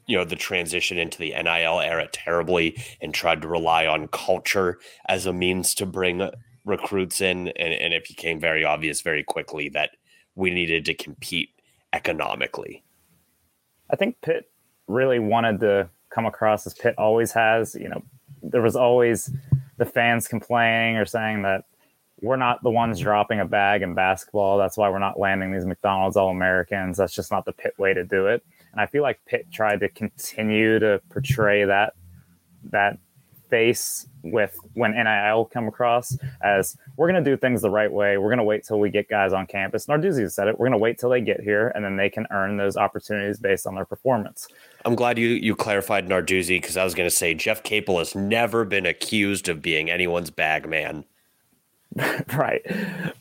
you 0.07 0.16
know 0.16 0.25
the 0.25 0.37
transition 0.37 0.99
into 0.99 1.18
the 1.18 1.31
NIL 1.31 1.81
era 1.81 2.09
terribly 2.11 2.83
and 3.01 3.12
tried 3.12 3.43
to 3.43 3.49
rely 3.49 3.87
on 3.87 4.09
culture 4.09 4.79
as 5.07 5.27
a 5.27 5.33
means 5.33 5.75
to 5.75 5.87
bring 5.87 6.29
recruits 6.64 7.20
in, 7.20 7.49
and, 7.49 7.75
and 7.75 7.95
it 7.95 8.09
became 8.09 8.41
very 8.41 8.64
obvious 8.64 9.03
very 9.03 9.22
quickly 9.22 9.68
that 9.68 9.91
we 10.35 10.51
needed 10.51 10.85
to 10.87 10.95
compete 10.95 11.51
economically. 11.93 12.83
I 13.91 13.97
think 13.97 14.16
Pitt 14.22 14.51
really 14.87 15.18
wanted 15.18 15.61
to 15.61 15.89
come 16.11 16.26
across 16.26 16.66
as 16.66 16.74
Pitt 16.74 16.95
always 16.99 17.32
has. 17.32 17.74
You 17.74 17.89
know, 17.89 18.03
there 18.43 18.62
was 18.62 18.76
always 18.76 19.30
the 19.76 19.85
fans 19.85 20.28
complaining 20.28 20.97
or 20.97 21.05
saying 21.05 21.43
that 21.43 21.64
we're 22.20 22.37
not 22.37 22.62
the 22.62 22.70
ones 22.70 23.01
dropping 23.01 23.41
a 23.41 23.45
bag 23.45 23.82
in 23.82 23.95
basketball. 23.95 24.57
That's 24.57 24.76
why 24.76 24.89
we're 24.89 24.99
not 24.99 25.18
landing 25.18 25.53
these 25.53 25.66
McDonald's 25.66 26.16
All 26.16 26.30
Americans. 26.30 26.97
That's 26.97 27.14
just 27.14 27.30
not 27.30 27.45
the 27.45 27.53
Pitt 27.53 27.78
way 27.78 27.93
to 27.93 28.05
do 28.05 28.26
it. 28.26 28.45
And 28.72 28.80
I 28.80 28.87
feel 28.87 29.03
like 29.03 29.20
Pitt 29.26 29.47
tried 29.53 29.80
to 29.80 29.89
continue 29.89 30.78
to 30.78 31.01
portray 31.11 31.64
that 31.64 31.95
that 32.70 32.99
face 33.49 34.07
with 34.22 34.59
when 34.74 34.92
NIL 34.92 35.45
come 35.47 35.68
across 35.68 36.16
as 36.42 36.76
we're 36.97 37.11
going 37.11 37.22
to 37.22 37.30
do 37.30 37.36
things 37.36 37.62
the 37.62 37.70
right 37.70 37.92
way. 37.92 38.18
We're 38.18 38.28
going 38.28 38.38
to 38.38 38.45
wait 38.45 38.64
till 38.64 38.80
we 38.80 38.90
get 38.90 39.09
guys 39.09 39.32
on 39.32 39.47
campus. 39.47 39.86
Narduzzi 39.86 40.30
said 40.30 40.49
it. 40.49 40.59
We're 40.59 40.66
going 40.66 40.78
to 40.78 40.82
wait 40.82 40.99
till 40.99 41.11
they 41.11 41.20
get 41.20 41.40
here, 41.40 41.68
and 41.74 41.84
then 41.84 41.97
they 41.97 42.11
can 42.11 42.26
earn 42.30 42.57
those 42.57 42.76
opportunities 42.76 43.38
based 43.38 43.66
on 43.66 43.74
their 43.74 43.84
performance. 43.84 44.49
I'm 44.84 44.95
glad 44.95 45.18
you 45.18 45.28
you 45.28 45.55
clarified 45.55 46.09
Narduzzi 46.09 46.61
because 46.61 46.76
I 46.76 46.84
was 46.84 46.95
going 46.95 47.09
to 47.09 47.14
say 47.14 47.34
Jeff 47.34 47.62
Capel 47.62 47.99
has 47.99 48.14
never 48.14 48.64
been 48.64 48.86
accused 48.86 49.49
of 49.49 49.62
being 49.62 49.90
anyone's 49.90 50.30
bag 50.30 50.68
man. 50.68 51.05
right, 52.34 52.62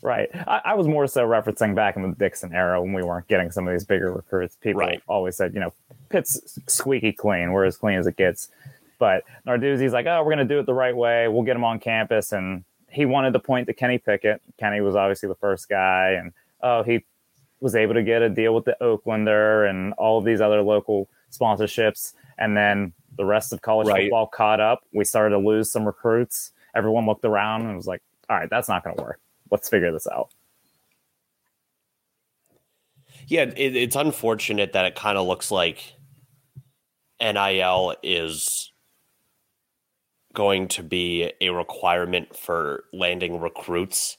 right. 0.02 0.28
I, 0.34 0.60
I, 0.64 0.74
was 0.74 0.88
more 0.88 1.06
so 1.06 1.24
referencing 1.24 1.76
back 1.76 1.94
in 1.94 2.02
the 2.02 2.16
Dixon 2.16 2.52
era 2.52 2.82
when 2.82 2.92
we 2.92 3.04
weren't 3.04 3.28
getting 3.28 3.52
some 3.52 3.68
of 3.68 3.72
these 3.72 3.84
bigger 3.84 4.12
recruits. 4.12 4.56
People 4.56 4.80
right. 4.80 5.00
always 5.06 5.36
said, 5.36 5.54
you 5.54 5.60
know, 5.60 5.72
Pitt's 6.08 6.58
squeaky 6.66 7.12
clean. 7.12 7.52
We're 7.52 7.66
as 7.66 7.76
clean 7.76 7.98
as 7.98 8.08
it 8.08 8.16
gets. 8.16 8.48
But 9.04 9.24
Narduzzi's 9.46 9.92
like, 9.92 10.06
oh, 10.06 10.20
we're 10.24 10.34
going 10.34 10.48
to 10.48 10.54
do 10.54 10.58
it 10.60 10.64
the 10.64 10.72
right 10.72 10.96
way. 10.96 11.28
We'll 11.28 11.42
get 11.42 11.56
him 11.56 11.64
on 11.64 11.78
campus. 11.78 12.32
And 12.32 12.64
he 12.88 13.04
wanted 13.04 13.34
to 13.34 13.38
point 13.38 13.66
to 13.66 13.74
Kenny 13.74 13.98
Pickett. 13.98 14.40
Kenny 14.58 14.80
was 14.80 14.96
obviously 14.96 15.28
the 15.28 15.34
first 15.34 15.68
guy. 15.68 16.12
And, 16.12 16.32
oh, 16.62 16.82
he 16.82 17.04
was 17.60 17.74
able 17.74 17.92
to 17.92 18.02
get 18.02 18.22
a 18.22 18.30
deal 18.30 18.54
with 18.54 18.64
the 18.64 18.78
Oaklander 18.80 19.68
and 19.68 19.92
all 19.98 20.16
of 20.16 20.24
these 20.24 20.40
other 20.40 20.62
local 20.62 21.10
sponsorships. 21.30 22.14
And 22.38 22.56
then 22.56 22.94
the 23.18 23.26
rest 23.26 23.52
of 23.52 23.60
college 23.60 23.88
right. 23.88 24.04
football 24.04 24.26
caught 24.26 24.60
up. 24.60 24.84
We 24.94 25.04
started 25.04 25.34
to 25.34 25.38
lose 25.38 25.70
some 25.70 25.84
recruits. 25.84 26.52
Everyone 26.74 27.04
looked 27.04 27.26
around 27.26 27.66
and 27.66 27.76
was 27.76 27.86
like, 27.86 28.00
all 28.30 28.38
right, 28.38 28.48
that's 28.48 28.70
not 28.70 28.84
going 28.84 28.96
to 28.96 29.02
work. 29.02 29.20
Let's 29.50 29.68
figure 29.68 29.92
this 29.92 30.06
out. 30.06 30.30
Yeah, 33.26 33.42
it, 33.54 33.76
it's 33.76 33.96
unfortunate 33.96 34.72
that 34.72 34.86
it 34.86 34.94
kind 34.94 35.18
of 35.18 35.26
looks 35.26 35.50
like 35.50 35.92
NIL 37.20 37.96
is 38.02 38.70
going 40.34 40.68
to 40.68 40.82
be 40.82 41.32
a 41.40 41.50
requirement 41.50 42.36
for 42.36 42.84
landing 42.92 43.40
recruits. 43.40 44.16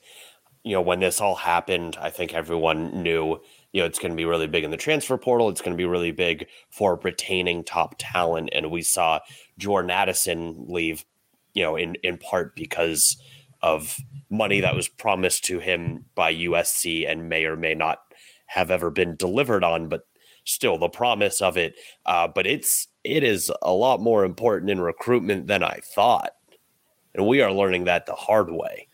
You 0.63 0.73
know, 0.73 0.81
when 0.81 0.99
this 0.99 1.21
all 1.21 1.35
happened, 1.35 1.97
I 1.99 2.09
think 2.09 2.33
everyone 2.33 3.03
knew, 3.03 3.39
you 3.71 3.81
know, 3.81 3.85
it's 3.85 3.99
going 3.99 4.11
to 4.11 4.17
be 4.17 4.25
really 4.25 4.47
big 4.47 4.63
in 4.63 4.71
the 4.71 4.77
transfer 4.77 5.17
portal. 5.17 5.49
It's 5.49 5.61
going 5.61 5.75
to 5.75 5.81
be 5.81 5.85
really 5.85 6.11
big 6.11 6.47
for 6.69 6.99
retaining 7.03 7.63
top 7.63 7.95
talent. 7.99 8.49
And 8.53 8.71
we 8.71 8.81
saw 8.81 9.19
Jordan 9.57 9.91
Addison 9.91 10.65
leave, 10.67 11.05
you 11.53 11.63
know, 11.63 11.75
in, 11.75 11.95
in 12.01 12.17
part 12.17 12.55
because 12.55 13.21
of 13.61 13.99
money 14.29 14.61
that 14.61 14.75
was 14.75 14.87
promised 14.87 15.45
to 15.45 15.59
him 15.59 16.05
by 16.15 16.33
USC 16.33 17.09
and 17.09 17.29
may 17.29 17.45
or 17.45 17.55
may 17.55 17.75
not 17.75 17.99
have 18.47 18.71
ever 18.71 18.89
been 18.89 19.15
delivered 19.15 19.63
on, 19.63 19.89
but 19.89 20.07
still 20.45 20.77
the 20.77 20.89
promise 20.89 21.41
of 21.41 21.57
it. 21.57 21.75
Uh, 22.05 22.27
but 22.27 22.47
it's 22.47 22.87
it 23.05 23.23
is 23.23 23.51
a 23.61 23.71
lot 23.71 24.01
more 24.01 24.25
important 24.25 24.71
in 24.71 24.81
recruitment 24.81 25.45
than 25.47 25.63
I 25.63 25.79
thought, 25.83 26.33
and 27.13 27.27
we 27.27 27.41
are 27.41 27.51
learning 27.51 27.85
that 27.85 28.07
the 28.07 28.15
hard 28.15 28.49
way. 28.49 28.87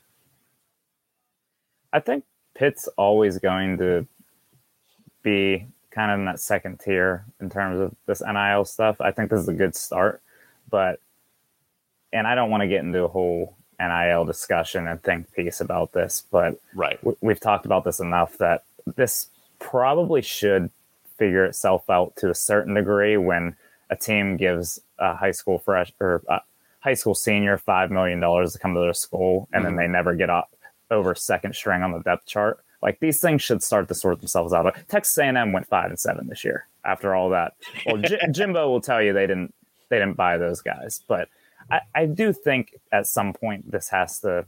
I 1.93 2.01
think 2.01 2.26
Pitt's 2.53 2.88
always 2.97 3.39
going 3.39 3.78
to 3.78 4.05
be 5.24 5.66
kind 5.91 6.12
of 6.12 6.20
in 6.20 6.26
that 6.26 6.39
second 6.39 6.80
tier 6.80 7.26
in 7.39 7.49
terms 7.49 7.80
of 7.80 7.95
this 8.05 8.22
NIL 8.22 8.66
stuff. 8.66 8.99
I 8.99 9.12
think 9.12 9.30
this 9.30 9.41
is 9.41 9.47
a 9.47 9.53
good 9.53 9.76
start, 9.76 10.22
but 10.70 10.99
and 12.12 12.28
I 12.28 12.36
don't 12.36 12.49
want 12.49 12.62
to 12.62 12.68
get 12.68 12.84
into 12.84 13.03
a 13.03 13.07
whole 13.07 13.55
NIL 13.80 14.26
discussion 14.26 14.88
and 14.88 15.01
think 15.01 15.34
piece 15.34 15.62
about 15.62 15.93
this, 15.93 16.24
but 16.30 16.59
right, 16.76 16.99
we've 17.22 17.39
talked 17.39 17.66
about 17.66 17.86
this 17.86 18.01
enough 18.01 18.38
that 18.39 18.66
this 18.95 19.28
probably 19.59 20.22
should 20.22 20.70
figure 21.18 21.45
itself 21.45 21.89
out 21.89 22.14
to 22.18 22.30
a 22.30 22.36
certain 22.36 22.74
degree 22.74 23.16
when 23.16 23.55
a 23.92 23.96
team 23.96 24.38
gives 24.38 24.80
a 24.98 25.16
high 25.16 25.32
school 25.32 25.60
fresh 25.60 25.92
or 26.00 26.24
high 26.80 26.94
school 26.94 27.14
senior 27.14 27.58
five 27.58 27.92
million 27.92 28.20
dollars 28.20 28.54
to 28.54 28.60
come 28.60 28.74
to 28.74 28.80
their 28.80 28.94
school, 28.94 29.48
and 29.54 29.64
mm-hmm. 29.64 29.76
then 29.76 29.86
they 29.86 29.92
never 29.92 30.16
get 30.16 30.30
up 30.30 30.50
over 30.89 31.14
second 31.14 31.54
string 31.54 31.84
on 31.84 31.92
the 31.92 32.00
depth 32.00 32.26
chart. 32.26 32.64
Like 32.82 33.00
these 33.00 33.22
things 33.22 33.42
should 33.42 33.62
start 33.62 33.88
to 33.89 33.96
sort 33.96 34.20
themselves 34.20 34.54
out. 34.54 34.76
Texas 34.88 35.18
A&M 35.18 35.52
went 35.52 35.68
five 35.68 35.89
and 35.89 36.00
seven 36.00 36.28
this 36.28 36.44
year. 36.44 36.68
After 36.84 37.14
all 37.14 37.30
that, 37.30 37.54
well, 37.86 37.98
J- 37.98 38.20
Jimbo 38.32 38.68
will 38.68 38.82
tell 38.82 39.02
you 39.02 39.14
they 39.14 39.28
didn't 39.28 39.54
they 39.89 40.00
didn't 40.00 40.18
buy 40.18 40.38
those 40.38 40.62
guys, 40.62 41.02
but 41.08 41.30
I, 41.70 41.82
I 41.94 42.06
do 42.06 42.34
think 42.34 42.74
at 42.92 43.06
some 43.06 43.34
point 43.34 43.70
this 43.72 43.89
has 43.89 44.20
to. 44.22 44.46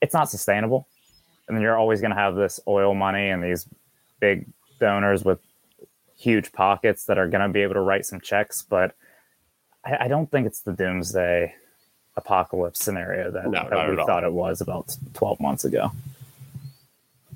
It's 0.00 0.14
not 0.14 0.28
sustainable, 0.28 0.88
and 1.46 1.60
you're 1.60 1.78
always 1.78 2.00
going 2.00 2.10
to 2.10 2.16
have 2.16 2.34
this 2.34 2.58
oil 2.66 2.94
money 2.94 3.28
and 3.28 3.44
these 3.44 3.68
big 4.18 4.46
donors 4.80 5.24
with 5.24 5.38
huge 6.22 6.52
pockets 6.52 7.04
that 7.06 7.18
are 7.18 7.28
going 7.28 7.42
to 7.42 7.52
be 7.52 7.62
able 7.62 7.74
to 7.74 7.80
write 7.80 8.06
some 8.06 8.20
checks. 8.20 8.62
But 8.62 8.94
I, 9.84 10.04
I 10.04 10.08
don't 10.08 10.30
think 10.30 10.46
it's 10.46 10.60
the 10.60 10.72
doomsday 10.72 11.54
apocalypse 12.16 12.80
scenario 12.80 13.30
that, 13.30 13.50
no, 13.50 13.68
that 13.68 13.90
we 13.90 13.96
thought 13.96 14.22
it 14.24 14.32
was 14.32 14.60
about 14.60 14.96
12 15.14 15.40
months 15.40 15.64
ago. 15.64 15.90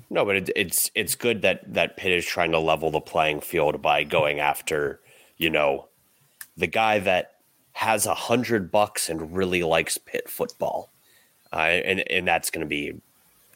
No, 0.09 0.23
but 0.23 0.37
it, 0.37 0.49
it's 0.55 0.89
it's 0.95 1.15
good 1.15 1.41
that 1.41 1.73
that 1.73 1.97
Pitt 1.97 2.13
is 2.13 2.25
trying 2.25 2.51
to 2.51 2.59
level 2.59 2.91
the 2.91 3.01
playing 3.01 3.41
field 3.41 3.81
by 3.81 4.05
going 4.05 4.39
after, 4.39 5.01
you 5.35 5.49
know, 5.49 5.89
the 6.55 6.67
guy 6.67 6.99
that 6.99 7.33
has 7.73 8.05
a 8.05 8.13
hundred 8.13 8.71
bucks 8.71 9.09
and 9.09 9.35
really 9.35 9.63
likes 9.63 9.97
Pitt 9.97 10.29
football, 10.29 10.91
uh, 11.51 11.57
and 11.57 12.09
and 12.09 12.25
that's 12.25 12.49
going 12.49 12.65
to 12.65 12.69
be, 12.69 13.01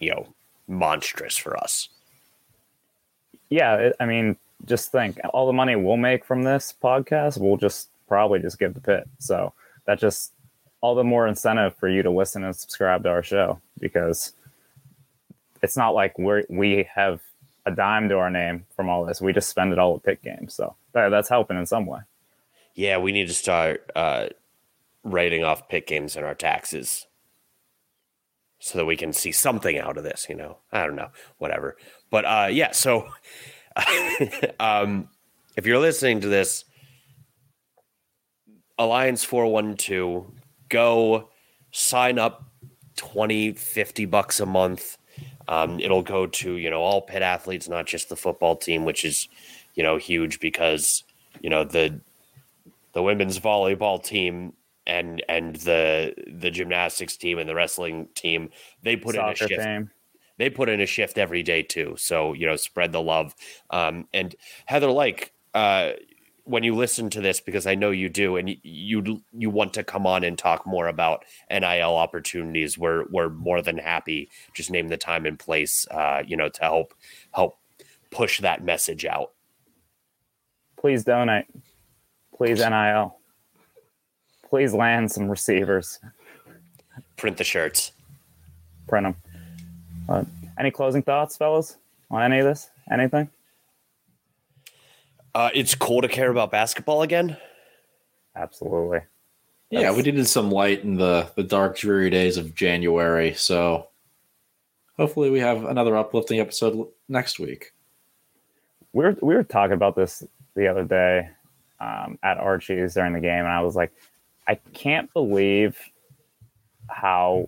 you 0.02 0.12
know, 0.12 0.28
monstrous 0.68 1.38
for 1.38 1.56
us. 1.56 1.88
Yeah, 3.50 3.92
I 3.98 4.06
mean, 4.06 4.36
just 4.66 4.92
think 4.92 5.20
all 5.34 5.48
the 5.48 5.54
money 5.54 5.76
we'll 5.76 5.98
make 5.98 6.26
from 6.26 6.44
this 6.44 6.74
podcast, 6.82 7.40
we'll 7.40 7.58
just 7.58 7.90
probably 8.08 8.40
just 8.40 8.60
give 8.60 8.74
to 8.74 8.80
Pitt. 8.80 9.08
So 9.20 9.54
that 9.86 10.00
just 10.00 10.34
all 10.82 10.96
the 10.96 11.04
more 11.04 11.28
incentive 11.28 11.76
for 11.76 11.90
you 11.90 12.04
to 12.04 12.12
listen 12.12 12.44
and 12.44 12.56
subscribe 12.56 13.04
to 13.04 13.10
our 13.10 13.24
show 13.24 13.60
because 13.80 14.34
it's 15.62 15.78
not 15.78 15.94
like 15.94 16.18
we 16.18 16.44
we 16.50 16.88
have 16.94 17.22
a 17.66 17.72
dime 17.72 18.10
to 18.10 18.18
our 18.18 18.32
name 18.32 18.66
from 18.76 18.90
all 18.90 19.06
this. 19.06 19.22
We 19.22 19.34
just 19.34 19.50
spend 19.50 19.72
it 19.72 19.80
all 19.80 19.96
at 19.96 20.04
Pitt 20.04 20.24
games. 20.24 20.56
So 20.56 20.76
that, 20.94 21.10
that's 21.10 21.30
helping 21.30 21.58
in 21.58 21.66
some 21.66 21.86
way 21.86 22.00
yeah, 22.76 22.98
we 22.98 23.12
need 23.12 23.28
to 23.28 23.34
start 23.34 23.90
uh, 23.96 24.28
writing 25.04 25.44
off 25.44 25.68
Pitt 25.68 25.88
games 25.88 26.16
in 26.16 26.24
our 26.24 26.36
taxes 26.36 27.08
so 28.60 28.78
that 28.78 28.86
we 28.86 28.96
can 28.96 29.12
see 29.12 29.32
something 29.32 29.78
out 29.78 29.98
of 29.98 30.04
this, 30.04 30.28
you 30.30 30.36
know. 30.36 30.58
I 30.72 30.86
don't 30.86 30.96
know, 30.96 31.10
whatever. 31.38 31.78
But 32.10 32.26
uh, 32.26 32.48
yeah, 32.52 32.72
so 32.72 33.10
um, 34.60 35.10
if 35.56 35.66
you're 35.66 35.80
listening 35.80 36.22
to 36.22 36.28
this, 36.28 36.66
Alliance 38.78 39.24
412, 39.24 40.32
go 40.70 41.30
sign 41.72 42.18
up 42.20 42.46
20, 42.96 43.54
50 43.54 44.06
bucks 44.06 44.40
a 44.40 44.46
month. 44.46 44.98
Um, 45.48 45.80
it'll 45.80 46.02
go 46.02 46.28
to, 46.28 46.56
you 46.56 46.70
know, 46.70 46.82
all 46.82 47.02
Pitt 47.02 47.22
athletes, 47.22 47.68
not 47.68 47.86
just 47.86 48.10
the 48.10 48.16
football 48.16 48.56
team, 48.56 48.86
which 48.86 49.04
is, 49.04 49.28
you 49.76 49.84
know, 49.84 49.98
huge 49.98 50.40
because, 50.40 51.04
you 51.42 51.50
know, 51.50 51.64
the 51.64 52.00
the 52.94 53.02
women's 53.02 53.40
volleyball 53.40 54.04
team 54.04 54.54
and 54.88 55.24
and 55.30 55.56
the 55.58 56.14
the 56.28 56.52
gymnastics 56.52 57.18
team 57.18 57.38
and 57.38 57.48
the 57.48 57.56
wrestling 57.56 58.08
team, 58.16 58.50
they 58.84 58.96
put 58.96 59.16
Soccer 59.16 59.30
in 59.30 59.34
a 59.34 59.36
shift. 59.36 59.62
Fame. 59.62 59.92
They 60.42 60.50
put 60.50 60.70
in 60.70 60.82
a 60.82 60.88
shift 60.88 61.20
every 61.20 61.44
day 61.44 61.62
too. 61.62 61.94
So, 62.00 62.34
you 62.34 62.48
know, 62.48 62.56
spread 62.56 62.92
the 62.92 63.02
love. 63.02 63.36
Um, 63.70 64.08
and 64.12 64.36
Heather, 64.66 64.90
Lyke, 64.90 65.32
uh, 65.54 65.92
when 66.46 66.64
you 66.64 66.74
listen 66.74 67.12
to 67.12 67.22
this 67.22 67.40
because 67.40 67.68
I 67.68 67.76
know 67.76 67.92
you 67.92 68.10
do, 68.10 68.38
and 68.38 68.58
you 68.64 69.22
you 69.32 69.50
want 69.52 69.76
to 69.76 69.84
come 69.84 70.08
on 70.08 70.24
and 70.24 70.36
talk 70.36 70.66
more 70.66 70.88
about 70.88 71.26
NIL 71.52 71.96
opportunities, 71.96 72.76
we're 72.76 73.06
we're 73.12 73.30
more 73.30 73.62
than 73.62 73.78
happy. 73.78 74.32
Just 74.56 74.72
name 74.72 74.88
the 74.88 74.98
time 74.98 75.28
and 75.28 75.38
place, 75.38 75.86
uh, 75.92 76.24
you 76.26 76.36
know, 76.36 76.50
to 76.50 76.62
help 76.64 76.96
help 77.36 77.60
push 78.10 78.40
that 78.40 78.64
message 78.64 79.06
out. 79.06 79.34
Please 80.76 81.04
donate. 81.04 81.46
Please 82.36 82.58
NIL. 82.58 83.16
Please 84.50 84.74
land 84.74 85.12
some 85.12 85.30
receivers. 85.30 86.00
Print 87.16 87.38
the 87.38 87.44
shirts. 87.44 87.92
Print 88.88 89.06
them. 89.06 89.31
Uh, 90.12 90.26
any 90.60 90.72
closing 90.72 91.02
thoughts, 91.02 91.38
fellas, 91.38 91.78
on 92.10 92.22
any 92.22 92.40
of 92.40 92.46
this? 92.46 92.70
Anything? 92.92 93.30
Uh, 95.34 95.50
it's 95.54 95.74
cool 95.74 96.02
to 96.02 96.10
care 96.10 96.30
about 96.30 96.52
basketball 96.52 97.02
again. 97.02 97.38
Absolutely. 98.36 99.00
That's... 99.72 99.84
Yeah, 99.84 99.92
we 99.94 100.02
needed 100.02 100.28
some 100.28 100.52
light 100.52 100.84
in 100.84 100.96
the 100.96 101.32
the 101.36 101.44
dark, 101.44 101.78
dreary 101.78 102.10
days 102.10 102.36
of 102.36 102.54
January. 102.54 103.34
So 103.36 103.88
hopefully, 104.98 105.30
we 105.30 105.40
have 105.40 105.64
another 105.64 105.96
uplifting 105.96 106.42
episode 106.42 106.88
next 107.08 107.40
week. 107.40 107.72
We 108.92 109.06
were 109.06 109.18
we 109.22 109.34
were 109.34 109.44
talking 109.44 109.76
about 109.76 109.96
this 109.96 110.24
the 110.56 110.68
other 110.68 110.84
day 110.84 111.30
um, 111.80 112.20
at 112.22 112.38
Archie's 112.38 112.96
during 112.96 113.14
the 113.14 113.22
game, 113.22 113.46
and 113.46 113.48
I 113.48 113.62
was 113.62 113.78
like, 113.78 113.94
I 114.46 114.56
can't 114.74 115.12
believe 115.14 115.80
how 116.90 117.48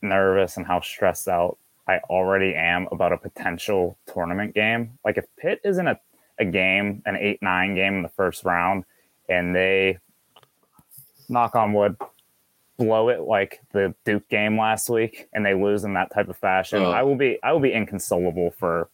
nervous 0.00 0.56
and 0.56 0.66
how 0.66 0.80
stressed 0.80 1.28
out 1.28 1.58
I 1.88 1.98
already 2.10 2.54
am 2.54 2.88
about 2.92 3.12
a 3.12 3.18
potential 3.18 3.98
tournament 4.12 4.54
game. 4.54 4.98
Like 5.04 5.18
if 5.18 5.24
Pitt 5.36 5.60
isn't 5.64 5.86
a 5.86 5.98
a 6.38 6.44
game, 6.44 7.02
an 7.06 7.16
eight 7.16 7.40
nine 7.42 7.74
game 7.74 7.94
in 7.94 8.02
the 8.02 8.08
first 8.08 8.44
round, 8.44 8.84
and 9.28 9.54
they 9.54 9.98
knock 11.28 11.54
on 11.54 11.72
wood 11.72 11.96
blow 12.76 13.08
it 13.08 13.20
like 13.20 13.60
the 13.72 13.94
Duke 14.04 14.28
game 14.28 14.58
last 14.58 14.88
week, 14.88 15.28
and 15.32 15.44
they 15.44 15.54
lose 15.54 15.84
in 15.84 15.94
that 15.94 16.12
type 16.12 16.28
of 16.28 16.36
fashion, 16.36 16.82
oh. 16.82 16.90
I 16.90 17.02
will 17.02 17.16
be 17.16 17.38
I 17.42 17.52
will 17.52 17.60
be 17.60 17.72
inconsolable 17.72 18.52
for 18.52 18.88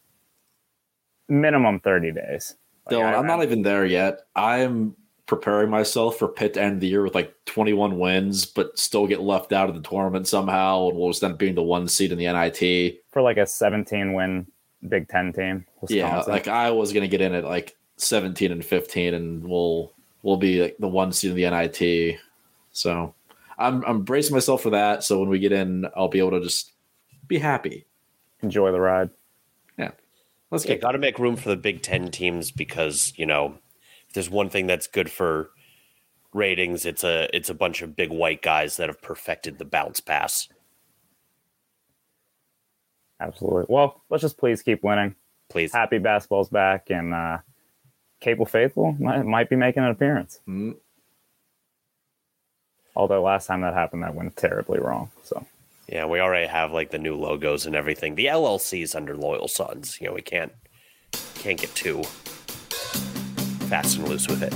minimum 1.29 1.79
thirty 1.79 2.11
days. 2.11 2.55
Like, 2.85 2.95
Dylan, 2.95 3.17
I'm 3.17 3.27
not 3.27 3.43
even 3.43 3.61
there 3.61 3.85
yet. 3.85 4.21
I'm 4.35 4.95
preparing 5.31 5.69
myself 5.69 6.17
for 6.17 6.27
Pitt 6.27 6.55
to 6.55 6.61
end 6.61 6.81
the 6.81 6.89
year 6.89 7.03
with 7.03 7.15
like 7.15 7.33
21 7.45 7.97
wins, 7.97 8.45
but 8.45 8.77
still 8.77 9.07
get 9.07 9.21
left 9.21 9.53
out 9.53 9.69
of 9.69 9.75
the 9.75 9.81
tournament 9.81 10.27
somehow, 10.27 10.89
and 10.89 10.97
will 10.97 11.09
just 11.09 11.23
end 11.23 11.31
up 11.31 11.39
being 11.39 11.55
the 11.55 11.63
one 11.63 11.87
seed 11.87 12.11
in 12.11 12.17
the 12.17 12.25
NIT 12.25 13.01
for 13.11 13.21
like 13.21 13.37
a 13.37 13.45
17 13.45 14.11
win 14.11 14.45
Big 14.89 15.07
Ten 15.07 15.31
team. 15.31 15.65
Wisconsin. 15.79 15.97
Yeah, 15.97 16.19
like 16.27 16.49
I 16.49 16.71
was 16.71 16.91
gonna 16.91 17.07
get 17.07 17.21
in 17.21 17.33
at 17.33 17.45
like 17.45 17.77
17 17.95 18.51
and 18.51 18.65
15, 18.65 19.13
and 19.13 19.41
we'll 19.47 19.93
we'll 20.21 20.35
be 20.35 20.63
like 20.63 20.75
the 20.79 20.89
one 20.89 21.13
seed 21.13 21.31
in 21.31 21.37
the 21.37 21.49
NIT. 21.49 22.19
So 22.73 23.15
I'm 23.57 23.85
I'm 23.85 24.01
bracing 24.01 24.35
myself 24.35 24.61
for 24.61 24.71
that. 24.71 25.01
So 25.05 25.17
when 25.17 25.29
we 25.29 25.39
get 25.39 25.53
in, 25.53 25.87
I'll 25.95 26.09
be 26.09 26.19
able 26.19 26.31
to 26.31 26.41
just 26.41 26.73
be 27.27 27.39
happy, 27.39 27.85
enjoy 28.41 28.73
the 28.73 28.81
ride. 28.81 29.11
Yeah, 29.77 29.91
let's 30.49 30.65
get. 30.65 30.81
Got 30.81 30.91
to 30.91 30.97
make 30.97 31.19
room 31.19 31.37
for 31.37 31.47
the 31.47 31.55
Big 31.55 31.83
Ten 31.83 32.11
teams 32.11 32.51
because 32.51 33.13
you 33.15 33.25
know 33.25 33.55
if 33.70 33.70
there's 34.13 34.29
one 34.29 34.49
thing 34.49 34.67
that's 34.67 34.87
good 34.87 35.11
for 35.11 35.51
ratings. 36.33 36.85
It's 36.85 37.03
a 37.03 37.29
it's 37.35 37.49
a 37.49 37.53
bunch 37.53 37.81
of 37.81 37.95
big 37.95 38.09
white 38.09 38.41
guys 38.41 38.77
that 38.77 38.89
have 38.89 39.01
perfected 39.01 39.57
the 39.57 39.65
bounce 39.65 39.99
pass. 39.99 40.47
Absolutely. 43.19 43.65
Well, 43.69 44.01
let's 44.09 44.21
just 44.21 44.37
please 44.37 44.63
keep 44.63 44.83
winning. 44.83 45.15
Please. 45.49 45.71
Happy 45.71 45.99
basketball's 45.99 46.49
back, 46.49 46.89
and 46.89 47.13
uh, 47.13 47.39
Capel 48.19 48.45
Faithful 48.45 48.93
might, 48.99 49.23
might 49.25 49.49
be 49.49 49.55
making 49.55 49.83
an 49.83 49.89
appearance. 49.89 50.39
Mm. 50.47 50.75
Although 52.95 53.21
last 53.21 53.47
time 53.47 53.61
that 53.61 53.73
happened, 53.73 54.03
that 54.03 54.15
went 54.15 54.35
terribly 54.35 54.79
wrong. 54.79 55.11
So. 55.23 55.45
Yeah, 55.87 56.05
we 56.05 56.19
already 56.19 56.47
have 56.47 56.71
like 56.71 56.91
the 56.91 56.97
new 56.97 57.15
logos 57.15 57.65
and 57.65 57.75
everything. 57.75 58.15
The 58.15 58.27
LLC's 58.27 58.95
under 58.95 59.15
Loyal 59.15 59.49
Sons. 59.49 59.99
You 59.99 60.07
know, 60.07 60.13
we 60.13 60.21
can't 60.21 60.53
can't 61.35 61.59
get 61.59 61.73
too 61.75 62.03
fast 63.71 63.97
and 63.97 64.09
loose 64.09 64.27
with 64.27 64.43
it. 64.43 64.53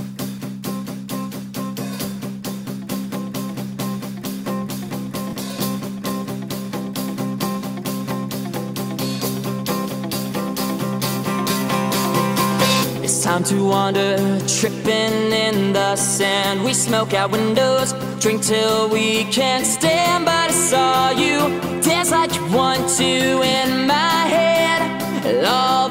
It's 13.02 13.24
time 13.24 13.42
to 13.44 13.66
wander, 13.66 14.18
tripping 14.46 15.32
in 15.32 15.72
the 15.72 15.96
sand. 15.96 16.62
We 16.62 16.74
smoke 16.74 17.14
out 17.14 17.30
windows, 17.30 17.94
drink 18.20 18.42
till 18.42 18.90
we 18.90 19.24
can't 19.32 19.64
stand. 19.64 20.26
But 20.26 20.50
I 20.50 20.52
saw 20.52 21.10
you 21.12 21.38
dance 21.80 22.10
like 22.10 22.34
you 22.34 22.44
want 22.52 22.86
to 22.98 23.04
in 23.04 23.86
my 23.86 24.26
head. 24.34 25.46
all 25.46 25.88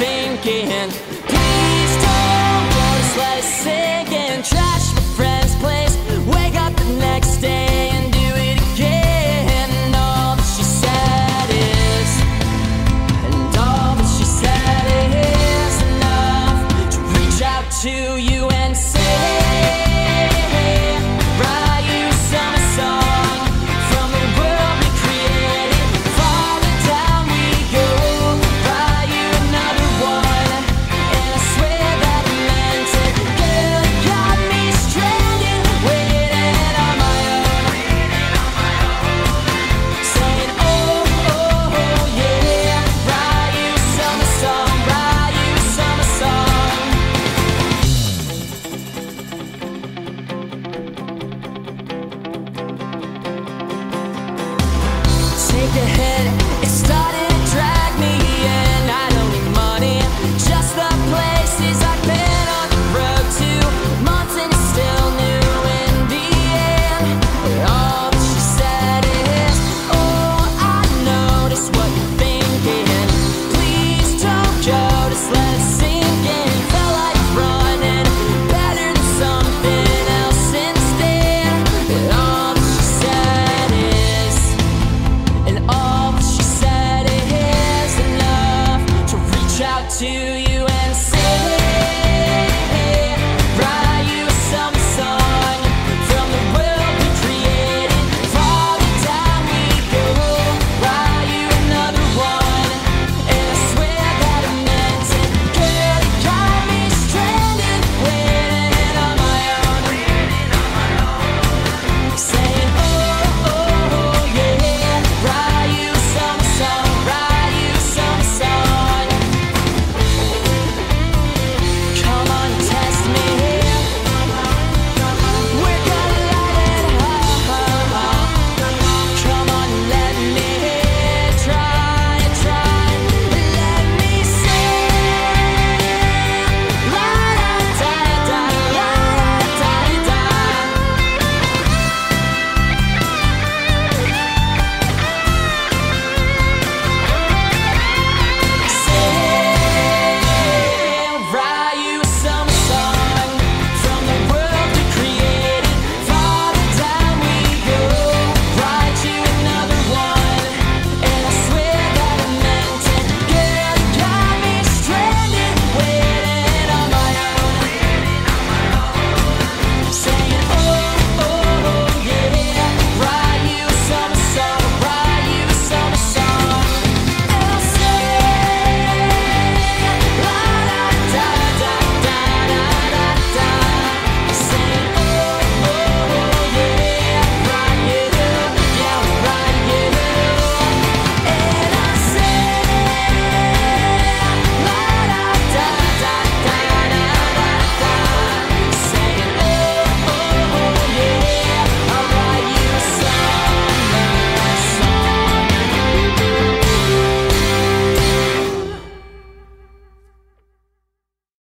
thinking. 0.00 0.88
Please 1.28 1.94
don't 2.04 2.66
go, 2.74 2.86
just 3.14 3.66
let 3.66 3.99